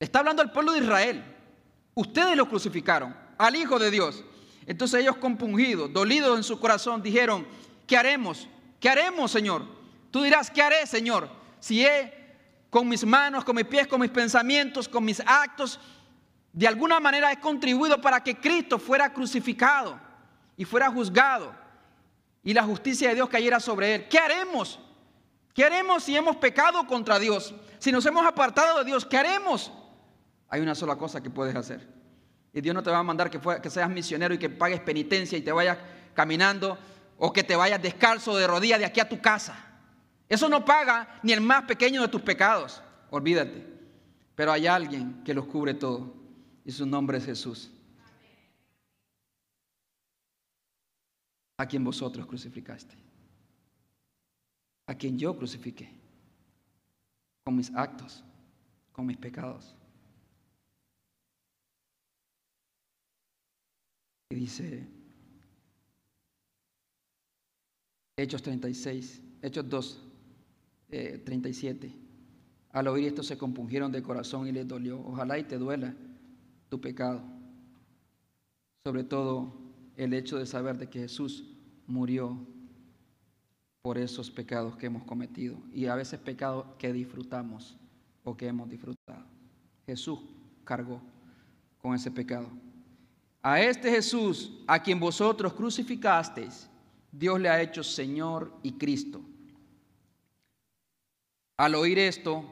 Está 0.00 0.18
hablando 0.20 0.42
al 0.42 0.50
pueblo 0.50 0.72
de 0.72 0.80
Israel. 0.80 1.22
Ustedes 1.94 2.36
lo 2.36 2.48
crucificaron, 2.48 3.14
al 3.38 3.54
Hijo 3.54 3.78
de 3.78 3.90
Dios. 3.90 4.24
Entonces 4.66 5.00
ellos 5.00 5.16
compungidos, 5.16 5.92
dolidos 5.92 6.36
en 6.36 6.42
su 6.42 6.58
corazón, 6.58 7.02
dijeron, 7.02 7.46
¿qué 7.86 7.96
haremos? 7.96 8.48
¿Qué 8.80 8.88
haremos, 8.88 9.30
Señor? 9.30 9.64
Tú 10.10 10.22
dirás, 10.22 10.50
¿qué 10.50 10.62
haré, 10.62 10.86
Señor? 10.86 11.28
Si 11.60 11.84
he 11.84 12.18
con 12.70 12.88
mis 12.88 13.04
manos, 13.04 13.44
con 13.44 13.56
mis 13.56 13.66
pies, 13.66 13.86
con 13.86 14.00
mis 14.00 14.10
pensamientos, 14.10 14.88
con 14.88 15.04
mis 15.04 15.20
actos, 15.20 15.78
de 16.52 16.66
alguna 16.66 16.98
manera 16.98 17.30
he 17.30 17.38
contribuido 17.38 18.00
para 18.00 18.22
que 18.22 18.36
Cristo 18.36 18.78
fuera 18.78 19.12
crucificado 19.12 20.00
y 20.56 20.64
fuera 20.64 20.90
juzgado 20.90 21.54
y 22.42 22.54
la 22.54 22.62
justicia 22.62 23.08
de 23.08 23.16
Dios 23.16 23.28
cayera 23.28 23.60
sobre 23.60 23.94
él. 23.94 24.08
¿Qué 24.08 24.18
haremos? 24.18 24.78
¿Qué 25.52 25.64
haremos 25.64 26.04
si 26.04 26.16
hemos 26.16 26.36
pecado 26.36 26.86
contra 26.86 27.18
Dios? 27.18 27.54
Si 27.78 27.92
nos 27.92 28.06
hemos 28.06 28.24
apartado 28.24 28.78
de 28.78 28.84
Dios, 28.84 29.04
¿qué 29.04 29.18
haremos? 29.18 29.72
Hay 30.50 30.60
una 30.60 30.74
sola 30.74 30.96
cosa 30.96 31.22
que 31.22 31.30
puedes 31.30 31.54
hacer. 31.54 31.86
Y 32.52 32.60
Dios 32.60 32.74
no 32.74 32.82
te 32.82 32.90
va 32.90 32.98
a 32.98 33.02
mandar 33.04 33.30
que, 33.30 33.70
seas 33.70 33.88
misionero 33.88 34.34
y 34.34 34.38
que 34.38 34.50
pagues 34.50 34.80
penitencia 34.80 35.38
y 35.38 35.42
te 35.42 35.52
vayas 35.52 35.78
caminando 36.12 36.76
o 37.16 37.32
que 37.32 37.44
te 37.44 37.54
vayas 37.54 37.80
descalzo 37.80 38.36
de 38.36 38.48
rodillas 38.48 38.80
de 38.80 38.84
aquí 38.84 38.98
a 38.98 39.08
tu 39.08 39.20
casa. 39.20 39.56
Eso 40.28 40.48
no 40.48 40.64
paga 40.64 41.20
ni 41.22 41.32
el 41.32 41.40
más 41.40 41.64
pequeño 41.64 42.02
de 42.02 42.08
tus 42.08 42.22
pecados, 42.22 42.82
olvídate. 43.10 43.64
Pero 44.34 44.50
hay 44.50 44.66
alguien 44.66 45.22
que 45.22 45.34
los 45.34 45.46
cubre 45.46 45.74
todo 45.74 46.14
y 46.64 46.72
su 46.72 46.84
nombre 46.84 47.18
es 47.18 47.26
Jesús. 47.26 47.70
A 51.58 51.66
quien 51.66 51.84
vosotros 51.84 52.26
crucificaste. 52.26 52.96
A 54.86 54.94
quien 54.94 55.16
yo 55.18 55.36
crucifiqué. 55.36 55.92
Con 57.44 57.54
mis 57.54 57.72
actos, 57.74 58.24
con 58.92 59.06
mis 59.06 59.16
pecados. 59.16 59.76
Y 64.30 64.36
dice 64.36 64.86
Hechos 68.16 68.42
36, 68.42 69.22
Hechos 69.42 69.68
2, 69.68 70.02
37. 71.24 71.86
Eh, 71.86 71.92
Al 72.70 72.86
oír 72.86 73.08
esto 73.08 73.24
se 73.24 73.36
compungieron 73.36 73.90
de 73.90 74.02
corazón 74.02 74.46
y 74.46 74.52
les 74.52 74.68
dolió. 74.68 75.00
Ojalá 75.00 75.38
y 75.38 75.44
te 75.44 75.58
duela 75.58 75.96
tu 76.68 76.80
pecado. 76.80 77.22
Sobre 78.84 79.02
todo 79.02 79.52
el 79.96 80.14
hecho 80.14 80.38
de 80.38 80.46
saber 80.46 80.78
de 80.78 80.88
que 80.88 81.00
Jesús 81.00 81.44
murió 81.88 82.38
por 83.82 83.98
esos 83.98 84.30
pecados 84.30 84.76
que 84.76 84.86
hemos 84.86 85.02
cometido 85.04 85.56
y 85.72 85.86
a 85.86 85.94
veces 85.96 86.20
pecados 86.20 86.66
que 86.78 86.92
disfrutamos 86.92 87.76
o 88.22 88.36
que 88.36 88.46
hemos 88.46 88.68
disfrutado. 88.68 89.24
Jesús 89.86 90.20
cargó 90.64 91.00
con 91.78 91.94
ese 91.94 92.10
pecado. 92.10 92.48
A 93.42 93.60
este 93.60 93.90
Jesús, 93.90 94.52
a 94.66 94.82
quien 94.82 95.00
vosotros 95.00 95.54
crucificasteis, 95.54 96.68
Dios 97.10 97.40
le 97.40 97.48
ha 97.48 97.60
hecho 97.62 97.82
Señor 97.82 98.52
y 98.62 98.72
Cristo. 98.72 99.22
Al 101.56 101.74
oír 101.74 101.98
esto, 101.98 102.44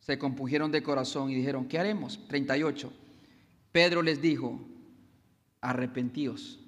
se 0.00 0.18
compugieron 0.18 0.72
de 0.72 0.82
corazón 0.82 1.30
y 1.30 1.34
dijeron, 1.36 1.66
¿qué 1.66 1.78
haremos? 1.78 2.20
38. 2.28 2.92
Pedro 3.70 4.02
les 4.02 4.20
dijo, 4.20 4.60
arrepentíos. 5.60 6.58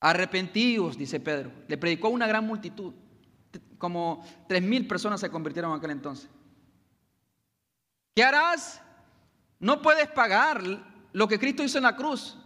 Arrepentíos, 0.00 0.98
dice 0.98 1.20
Pedro. 1.20 1.50
Le 1.68 1.78
predicó 1.78 2.08
una 2.08 2.26
gran 2.26 2.46
multitud. 2.46 2.92
Como 3.78 4.24
tres 4.48 4.62
mil 4.62 4.86
personas 4.86 5.20
se 5.20 5.30
convirtieron 5.30 5.70
en 5.70 5.78
aquel 5.78 5.92
entonces. 5.92 6.28
¿Qué 8.14 8.22
harás? 8.22 8.82
No 9.64 9.80
puedes 9.80 10.08
pagar 10.08 10.62
lo 11.14 11.26
que 11.26 11.38
Cristo 11.38 11.62
hizo 11.62 11.78
en 11.78 11.84
la 11.84 11.96
cruz. 11.96 12.36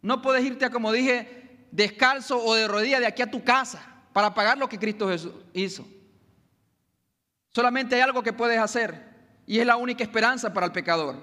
No 0.00 0.22
puedes 0.22 0.42
irte, 0.42 0.70
como 0.70 0.90
dije, 0.90 1.66
descalzo 1.70 2.42
o 2.42 2.54
de 2.54 2.66
rodilla 2.66 2.98
de 2.98 3.04
aquí 3.04 3.20
a 3.20 3.30
tu 3.30 3.44
casa 3.44 3.86
para 4.14 4.32
pagar 4.32 4.56
lo 4.56 4.70
que 4.70 4.78
Cristo 4.78 5.06
hizo. 5.52 5.86
Solamente 7.50 7.94
hay 7.94 8.00
algo 8.00 8.22
que 8.22 8.32
puedes 8.32 8.58
hacer 8.58 9.04
y 9.46 9.58
es 9.58 9.66
la 9.66 9.76
única 9.76 10.02
esperanza 10.02 10.54
para 10.54 10.64
el 10.64 10.72
pecador. 10.72 11.16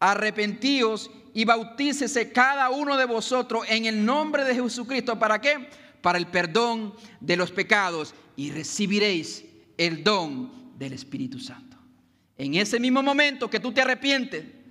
Arrepentíos 0.00 1.12
y 1.32 1.44
bautícese 1.44 2.32
cada 2.32 2.70
uno 2.70 2.96
de 2.96 3.04
vosotros 3.04 3.64
en 3.68 3.86
el 3.86 4.04
nombre 4.04 4.42
de 4.42 4.56
Jesucristo. 4.56 5.16
¿Para 5.16 5.40
qué? 5.40 5.70
Para 6.00 6.18
el 6.18 6.26
perdón 6.26 6.92
de 7.20 7.36
los 7.36 7.52
pecados 7.52 8.16
y 8.34 8.50
recibiréis 8.50 9.44
el 9.78 10.02
don 10.02 10.76
del 10.76 10.92
Espíritu 10.92 11.38
Santo. 11.38 11.76
En 12.36 12.56
ese 12.56 12.80
mismo 12.80 13.00
momento 13.00 13.48
que 13.48 13.60
tú 13.60 13.70
te 13.70 13.82
arrepientes, 13.82 14.61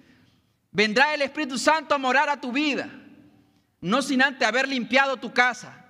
vendrá 0.72 1.13
el 1.13 1.22
Espíritu 1.22 1.57
Santo 1.57 1.93
a 1.93 1.97
morar 1.97 2.30
a 2.30 2.39
tu 2.39 2.51
vida, 2.51 2.89
no 3.82 4.01
sin 4.01 4.22
antes 4.22 4.47
haber 4.47 4.67
limpiado 4.67 5.17
tu 5.17 5.34
casa, 5.34 5.86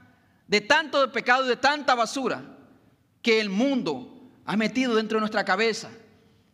de 0.48 0.62
tanto 0.62 1.12
pecado 1.12 1.46
y 1.46 1.50
de 1.50 1.56
tanta 1.56 1.96
basura 1.96 2.44
que 3.22 3.40
el 3.40 3.50
mundo 3.50 4.30
ha 4.46 4.58
metido 4.58 4.96
dentro 4.96 5.18
de 5.18 5.22
nuestra 5.22 5.46
cabeza 5.46 5.90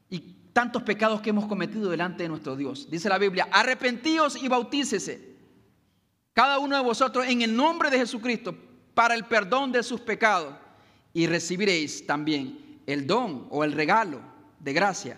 y 0.10 0.20
tantos 0.54 0.84
pecados 0.84 1.22
que 1.22 1.32
hemos 1.32 1.48
cometido 1.48 1.90
delante 1.90 2.24
de 2.24 2.30
nuestro 2.30 2.56
Dios. 2.56 2.90
Dice 2.92 3.10
la 3.10 3.18
Biblia, 3.18 3.48
arrepentíos 3.52 4.42
y 4.42 4.48
bautícese 4.48 5.36
cada 6.34 6.60
uno 6.60 6.76
de 6.76 6.84
vosotros 6.84 7.26
en 7.28 7.42
el 7.42 7.56
nombre 7.56 7.90
de 7.90 7.98
Jesucristo 7.98 8.56
para 8.94 9.16
el 9.16 9.26
perdón 9.26 9.72
de 9.72 9.82
sus 9.82 10.02
pecados 10.02 10.54
y 11.12 11.26
recibiréis 11.26 12.06
también 12.06 12.82
el 12.86 13.08
don 13.08 13.48
o 13.50 13.64
el 13.64 13.72
regalo 13.72 14.22
de 14.60 14.74
gracia 14.74 15.18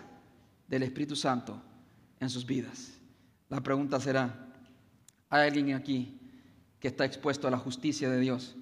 del 0.66 0.84
Espíritu 0.84 1.16
Santo 1.16 1.60
en 2.18 2.30
sus 2.30 2.46
vidas. 2.46 2.99
La 3.50 3.60
pregunta 3.60 3.98
será, 3.98 4.48
¿hay 5.28 5.48
alguien 5.48 5.74
aquí 5.74 6.18
que 6.78 6.88
está 6.88 7.04
expuesto 7.04 7.48
a 7.48 7.50
la 7.50 7.58
justicia 7.58 8.08
de 8.08 8.20
Dios? 8.20 8.56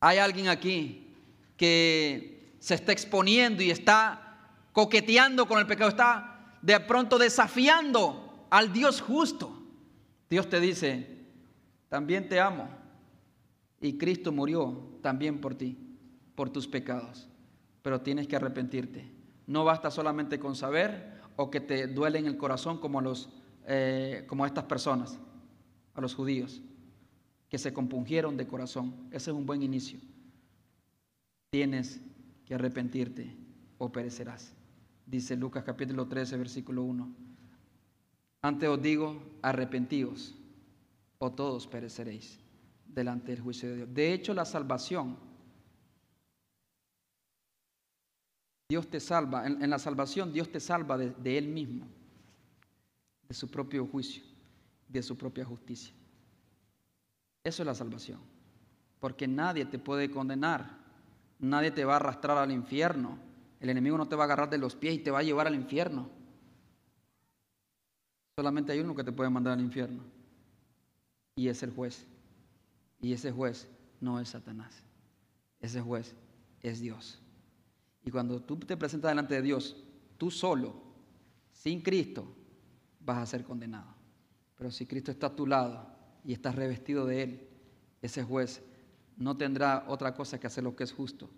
¿Hay 0.00 0.18
alguien 0.18 0.48
aquí 0.48 1.14
que 1.56 2.54
se 2.60 2.74
está 2.74 2.92
exponiendo 2.92 3.62
y 3.62 3.70
está 3.70 4.50
coqueteando 4.72 5.48
con 5.48 5.58
el 5.58 5.66
pecado? 5.66 5.88
Está 5.88 6.58
de 6.60 6.78
pronto 6.80 7.16
desafiando 7.18 8.46
al 8.50 8.70
Dios 8.70 9.00
justo. 9.00 9.62
Dios 10.28 10.48
te 10.50 10.60
dice, 10.60 11.24
también 11.88 12.28
te 12.28 12.38
amo. 12.38 12.68
Y 13.80 13.96
Cristo 13.96 14.30
murió 14.30 14.98
también 15.00 15.40
por 15.40 15.54
ti, 15.54 15.78
por 16.34 16.50
tus 16.50 16.68
pecados. 16.68 17.28
Pero 17.80 18.02
tienes 18.02 18.28
que 18.28 18.36
arrepentirte. 18.36 19.10
No 19.46 19.64
basta 19.64 19.90
solamente 19.90 20.38
con 20.38 20.54
saber 20.54 21.16
o 21.36 21.50
que 21.50 21.60
te 21.60 21.86
duele 21.86 22.18
en 22.18 22.26
el 22.26 22.36
corazón 22.36 22.78
como, 22.78 23.00
los, 23.00 23.30
eh, 23.66 24.24
como 24.28 24.44
a 24.44 24.46
estas 24.46 24.64
personas, 24.64 25.18
a 25.94 26.00
los 26.00 26.14
judíos, 26.14 26.62
que 27.48 27.58
se 27.58 27.72
compungieron 27.72 28.36
de 28.36 28.46
corazón. 28.46 28.94
Ese 29.10 29.30
es 29.30 29.36
un 29.36 29.46
buen 29.46 29.62
inicio. 29.62 29.98
Tienes 31.50 32.00
que 32.44 32.54
arrepentirte 32.54 33.34
o 33.78 33.90
perecerás. 33.90 34.52
Dice 35.04 35.36
Lucas 35.36 35.64
capítulo 35.64 36.06
13, 36.06 36.36
versículo 36.36 36.82
1. 36.82 37.14
Antes 38.42 38.68
os 38.68 38.80
digo, 38.80 39.20
arrepentíos 39.42 40.34
o 41.18 41.32
todos 41.32 41.66
pereceréis 41.66 42.38
delante 42.86 43.32
del 43.32 43.40
juicio 43.40 43.68
de 43.68 43.76
Dios. 43.76 43.94
De 43.94 44.12
hecho, 44.12 44.34
la 44.34 44.44
salvación, 44.44 45.16
Dios 48.68 48.88
te 48.88 49.00
salva, 49.00 49.46
en, 49.46 49.68
la 49.68 49.78
salvación 49.78 50.32
Dios 50.32 50.50
te 50.50 50.60
salva 50.60 50.96
de, 50.98 51.10
de 51.10 51.38
Él 51.38 51.48
mismo, 51.48 51.86
de 53.28 53.34
su 53.34 53.50
propio 53.50 53.86
juicio, 53.86 54.22
de 54.88 55.02
su 55.02 55.16
propia 55.16 55.44
justicia. 55.44 55.94
Eso 57.44 57.62
es 57.62 57.66
la 57.66 57.74
salvación, 57.74 58.20
porque 59.00 59.28
nadie 59.28 59.64
te 59.64 59.78
puede 59.78 60.10
condenar, 60.10 60.78
nadie 61.38 61.70
te 61.70 61.84
va 61.84 61.94
a 61.94 61.96
arrastrar 61.96 62.38
al 62.38 62.52
infierno, 62.52 63.18
el 63.60 63.70
enemigo 63.70 63.96
no 63.96 64.08
te 64.08 64.16
va 64.16 64.24
a 64.24 64.26
agarrar 64.26 64.50
de 64.50 64.58
los 64.58 64.74
pies 64.74 64.94
y 64.94 64.98
te 64.98 65.10
va 65.10 65.20
a 65.20 65.22
llevar 65.22 65.46
al 65.46 65.54
infierno. 65.54 66.10
Solamente 68.36 68.72
hay 68.72 68.80
uno 68.80 68.94
que 68.94 69.04
te 69.04 69.12
puede 69.12 69.30
mandar 69.30 69.54
al 69.54 69.60
infierno, 69.60 70.02
y 71.36 71.48
es 71.48 71.62
el 71.62 71.70
juez. 71.70 72.06
Y 73.00 73.12
ese 73.12 73.30
juez 73.30 73.68
no 74.00 74.20
es 74.20 74.30
Satanás. 74.30 74.82
Ese 75.60 75.80
juez 75.80 76.14
es 76.62 76.80
Dios. 76.80 77.20
Y 78.04 78.10
cuando 78.10 78.40
tú 78.40 78.56
te 78.56 78.76
presentas 78.76 79.10
delante 79.10 79.34
de 79.34 79.42
Dios, 79.42 79.76
tú 80.16 80.30
solo, 80.30 80.82
sin 81.52 81.80
Cristo, 81.80 82.26
vas 83.06 83.18
a 83.18 83.26
ser 83.26 83.44
condenado. 83.44 83.94
Pero 84.56 84.70
si 84.70 84.84
Cristo 84.84 85.10
está 85.10 85.28
a 85.28 85.36
tu 85.36 85.46
lado 85.46 85.86
y 86.24 86.32
estás 86.32 86.54
revestido 86.56 87.06
de 87.06 87.22
Él, 87.22 87.48
ese 88.02 88.22
juez 88.24 88.62
no 89.16 89.36
tendrá 89.36 89.84
otra 89.88 90.14
cosa 90.14 90.38
que 90.38 90.46
hacer 90.46 90.64
lo 90.64 90.76
que 90.76 90.84
es 90.84 90.92
justo, 90.92 91.30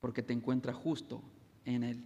porque 0.00 0.22
te 0.22 0.32
encuentras 0.32 0.76
justo 0.76 1.22
en 1.64 1.84
Él, 1.84 2.04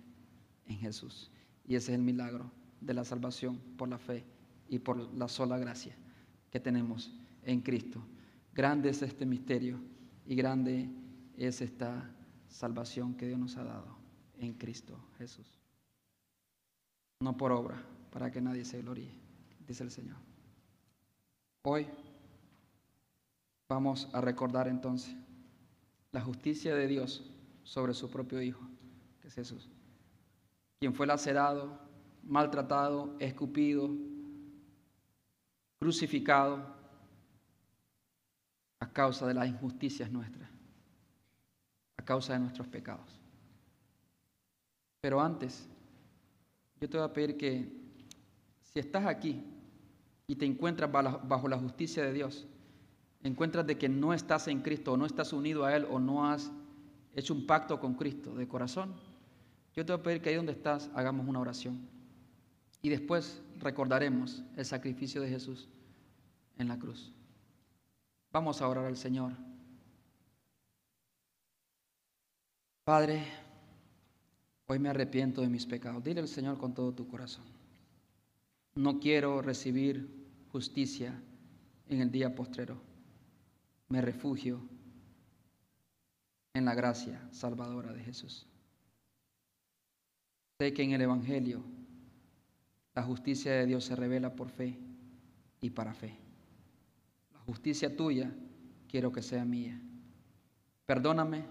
en 0.66 0.78
Jesús. 0.78 1.32
Y 1.64 1.74
ese 1.74 1.92
es 1.92 1.98
el 1.98 2.04
milagro 2.04 2.52
de 2.80 2.94
la 2.94 3.04
salvación 3.04 3.58
por 3.76 3.88
la 3.88 3.98
fe 3.98 4.24
y 4.68 4.78
por 4.78 5.12
la 5.14 5.28
sola 5.28 5.58
gracia 5.58 5.96
que 6.50 6.60
tenemos 6.60 7.12
en 7.42 7.62
Cristo. 7.62 8.02
Grande 8.54 8.90
es 8.90 9.02
este 9.02 9.26
misterio 9.26 9.80
y 10.26 10.36
grande 10.36 10.88
es 11.36 11.60
esta 11.60 12.10
salvación 12.48 13.14
que 13.14 13.26
Dios 13.26 13.38
nos 13.38 13.56
ha 13.56 13.64
dado 13.64 13.96
en 14.38 14.52
Cristo 14.54 14.98
Jesús. 15.18 15.58
No 17.20 17.36
por 17.36 17.52
obra, 17.52 17.82
para 18.10 18.30
que 18.30 18.40
nadie 18.40 18.64
se 18.64 18.80
gloríe, 18.80 19.12
dice 19.66 19.84
el 19.84 19.90
Señor. 19.90 20.16
Hoy 21.62 21.86
vamos 23.68 24.08
a 24.12 24.20
recordar 24.20 24.68
entonces 24.68 25.14
la 26.12 26.20
justicia 26.20 26.74
de 26.74 26.86
Dios 26.86 27.30
sobre 27.64 27.94
su 27.94 28.08
propio 28.10 28.40
Hijo, 28.40 28.66
que 29.20 29.28
es 29.28 29.34
Jesús, 29.34 29.68
quien 30.78 30.94
fue 30.94 31.06
lacerado, 31.06 31.78
maltratado, 32.22 33.16
escupido, 33.18 33.90
crucificado 35.78 36.74
a 38.78 38.92
causa 38.92 39.26
de 39.26 39.34
las 39.34 39.48
injusticias 39.48 40.10
nuestras, 40.10 40.48
a 41.96 42.04
causa 42.04 42.34
de 42.34 42.40
nuestros 42.40 42.68
pecados. 42.68 43.18
Pero 45.00 45.20
antes, 45.20 45.68
yo 46.80 46.88
te 46.88 46.96
voy 46.96 47.06
a 47.06 47.12
pedir 47.12 47.36
que 47.36 47.85
si 48.76 48.80
estás 48.80 49.06
aquí 49.06 49.42
y 50.26 50.36
te 50.36 50.44
encuentras 50.44 50.92
bajo 50.92 51.48
la 51.48 51.56
justicia 51.56 52.04
de 52.04 52.12
Dios, 52.12 52.46
encuentras 53.22 53.66
de 53.66 53.78
que 53.78 53.88
no 53.88 54.12
estás 54.12 54.48
en 54.48 54.60
Cristo 54.60 54.92
o 54.92 54.96
no 54.98 55.06
estás 55.06 55.32
unido 55.32 55.64
a 55.64 55.74
Él 55.74 55.86
o 55.90 55.98
no 55.98 56.30
has 56.30 56.52
hecho 57.14 57.32
un 57.32 57.46
pacto 57.46 57.80
con 57.80 57.94
Cristo 57.94 58.34
de 58.34 58.46
corazón, 58.46 58.92
yo 59.74 59.86
te 59.86 59.94
voy 59.94 60.00
a 60.00 60.02
pedir 60.02 60.20
que 60.20 60.28
ahí 60.28 60.34
donde 60.34 60.52
estás 60.52 60.90
hagamos 60.94 61.26
una 61.26 61.40
oración. 61.40 61.88
Y 62.82 62.90
después 62.90 63.40
recordaremos 63.60 64.42
el 64.58 64.66
sacrificio 64.66 65.22
de 65.22 65.30
Jesús 65.30 65.70
en 66.58 66.68
la 66.68 66.78
cruz. 66.78 67.14
Vamos 68.30 68.60
a 68.60 68.68
orar 68.68 68.84
al 68.84 68.98
Señor. 68.98 69.32
Padre, 72.84 73.24
hoy 74.66 74.78
me 74.78 74.90
arrepiento 74.90 75.40
de 75.40 75.48
mis 75.48 75.64
pecados. 75.64 76.04
Dile 76.04 76.20
al 76.20 76.28
Señor 76.28 76.58
con 76.58 76.74
todo 76.74 76.92
tu 76.92 77.08
corazón. 77.08 77.56
No 78.76 79.00
quiero 79.00 79.42
recibir 79.42 80.08
justicia 80.52 81.20
en 81.88 82.00
el 82.00 82.12
día 82.12 82.34
postrero. 82.34 82.80
Me 83.88 84.00
refugio 84.00 84.60
en 86.54 86.64
la 86.64 86.74
gracia 86.74 87.28
salvadora 87.32 87.92
de 87.92 88.04
Jesús. 88.04 88.46
Sé 90.58 90.72
que 90.72 90.84
en 90.84 90.92
el 90.92 91.02
Evangelio 91.02 91.64
la 92.94 93.02
justicia 93.02 93.52
de 93.52 93.66
Dios 93.66 93.84
se 93.84 93.96
revela 93.96 94.36
por 94.36 94.50
fe 94.50 94.78
y 95.60 95.70
para 95.70 95.92
fe 95.92 96.26
justicia 97.46 97.96
tuya 97.96 98.30
quiero 98.88 99.12
que 99.12 99.22
sea 99.22 99.44
mía. 99.44 99.80
Perdóname 100.84 101.44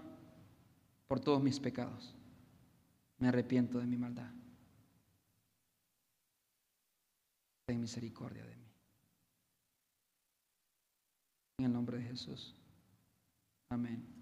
por 1.08 1.20
todos 1.20 1.42
mis 1.42 1.58
pecados. 1.58 2.14
Me 3.18 3.28
arrepiento 3.28 3.78
de 3.78 3.86
mi 3.86 3.96
maldad. 3.96 4.30
Ten 7.66 7.80
misericordia 7.80 8.44
de 8.44 8.56
mí. 8.56 8.72
En 11.58 11.64
el 11.64 11.72
nombre 11.72 11.98
de 11.98 12.04
Jesús. 12.04 12.54
Amén. 13.70 14.15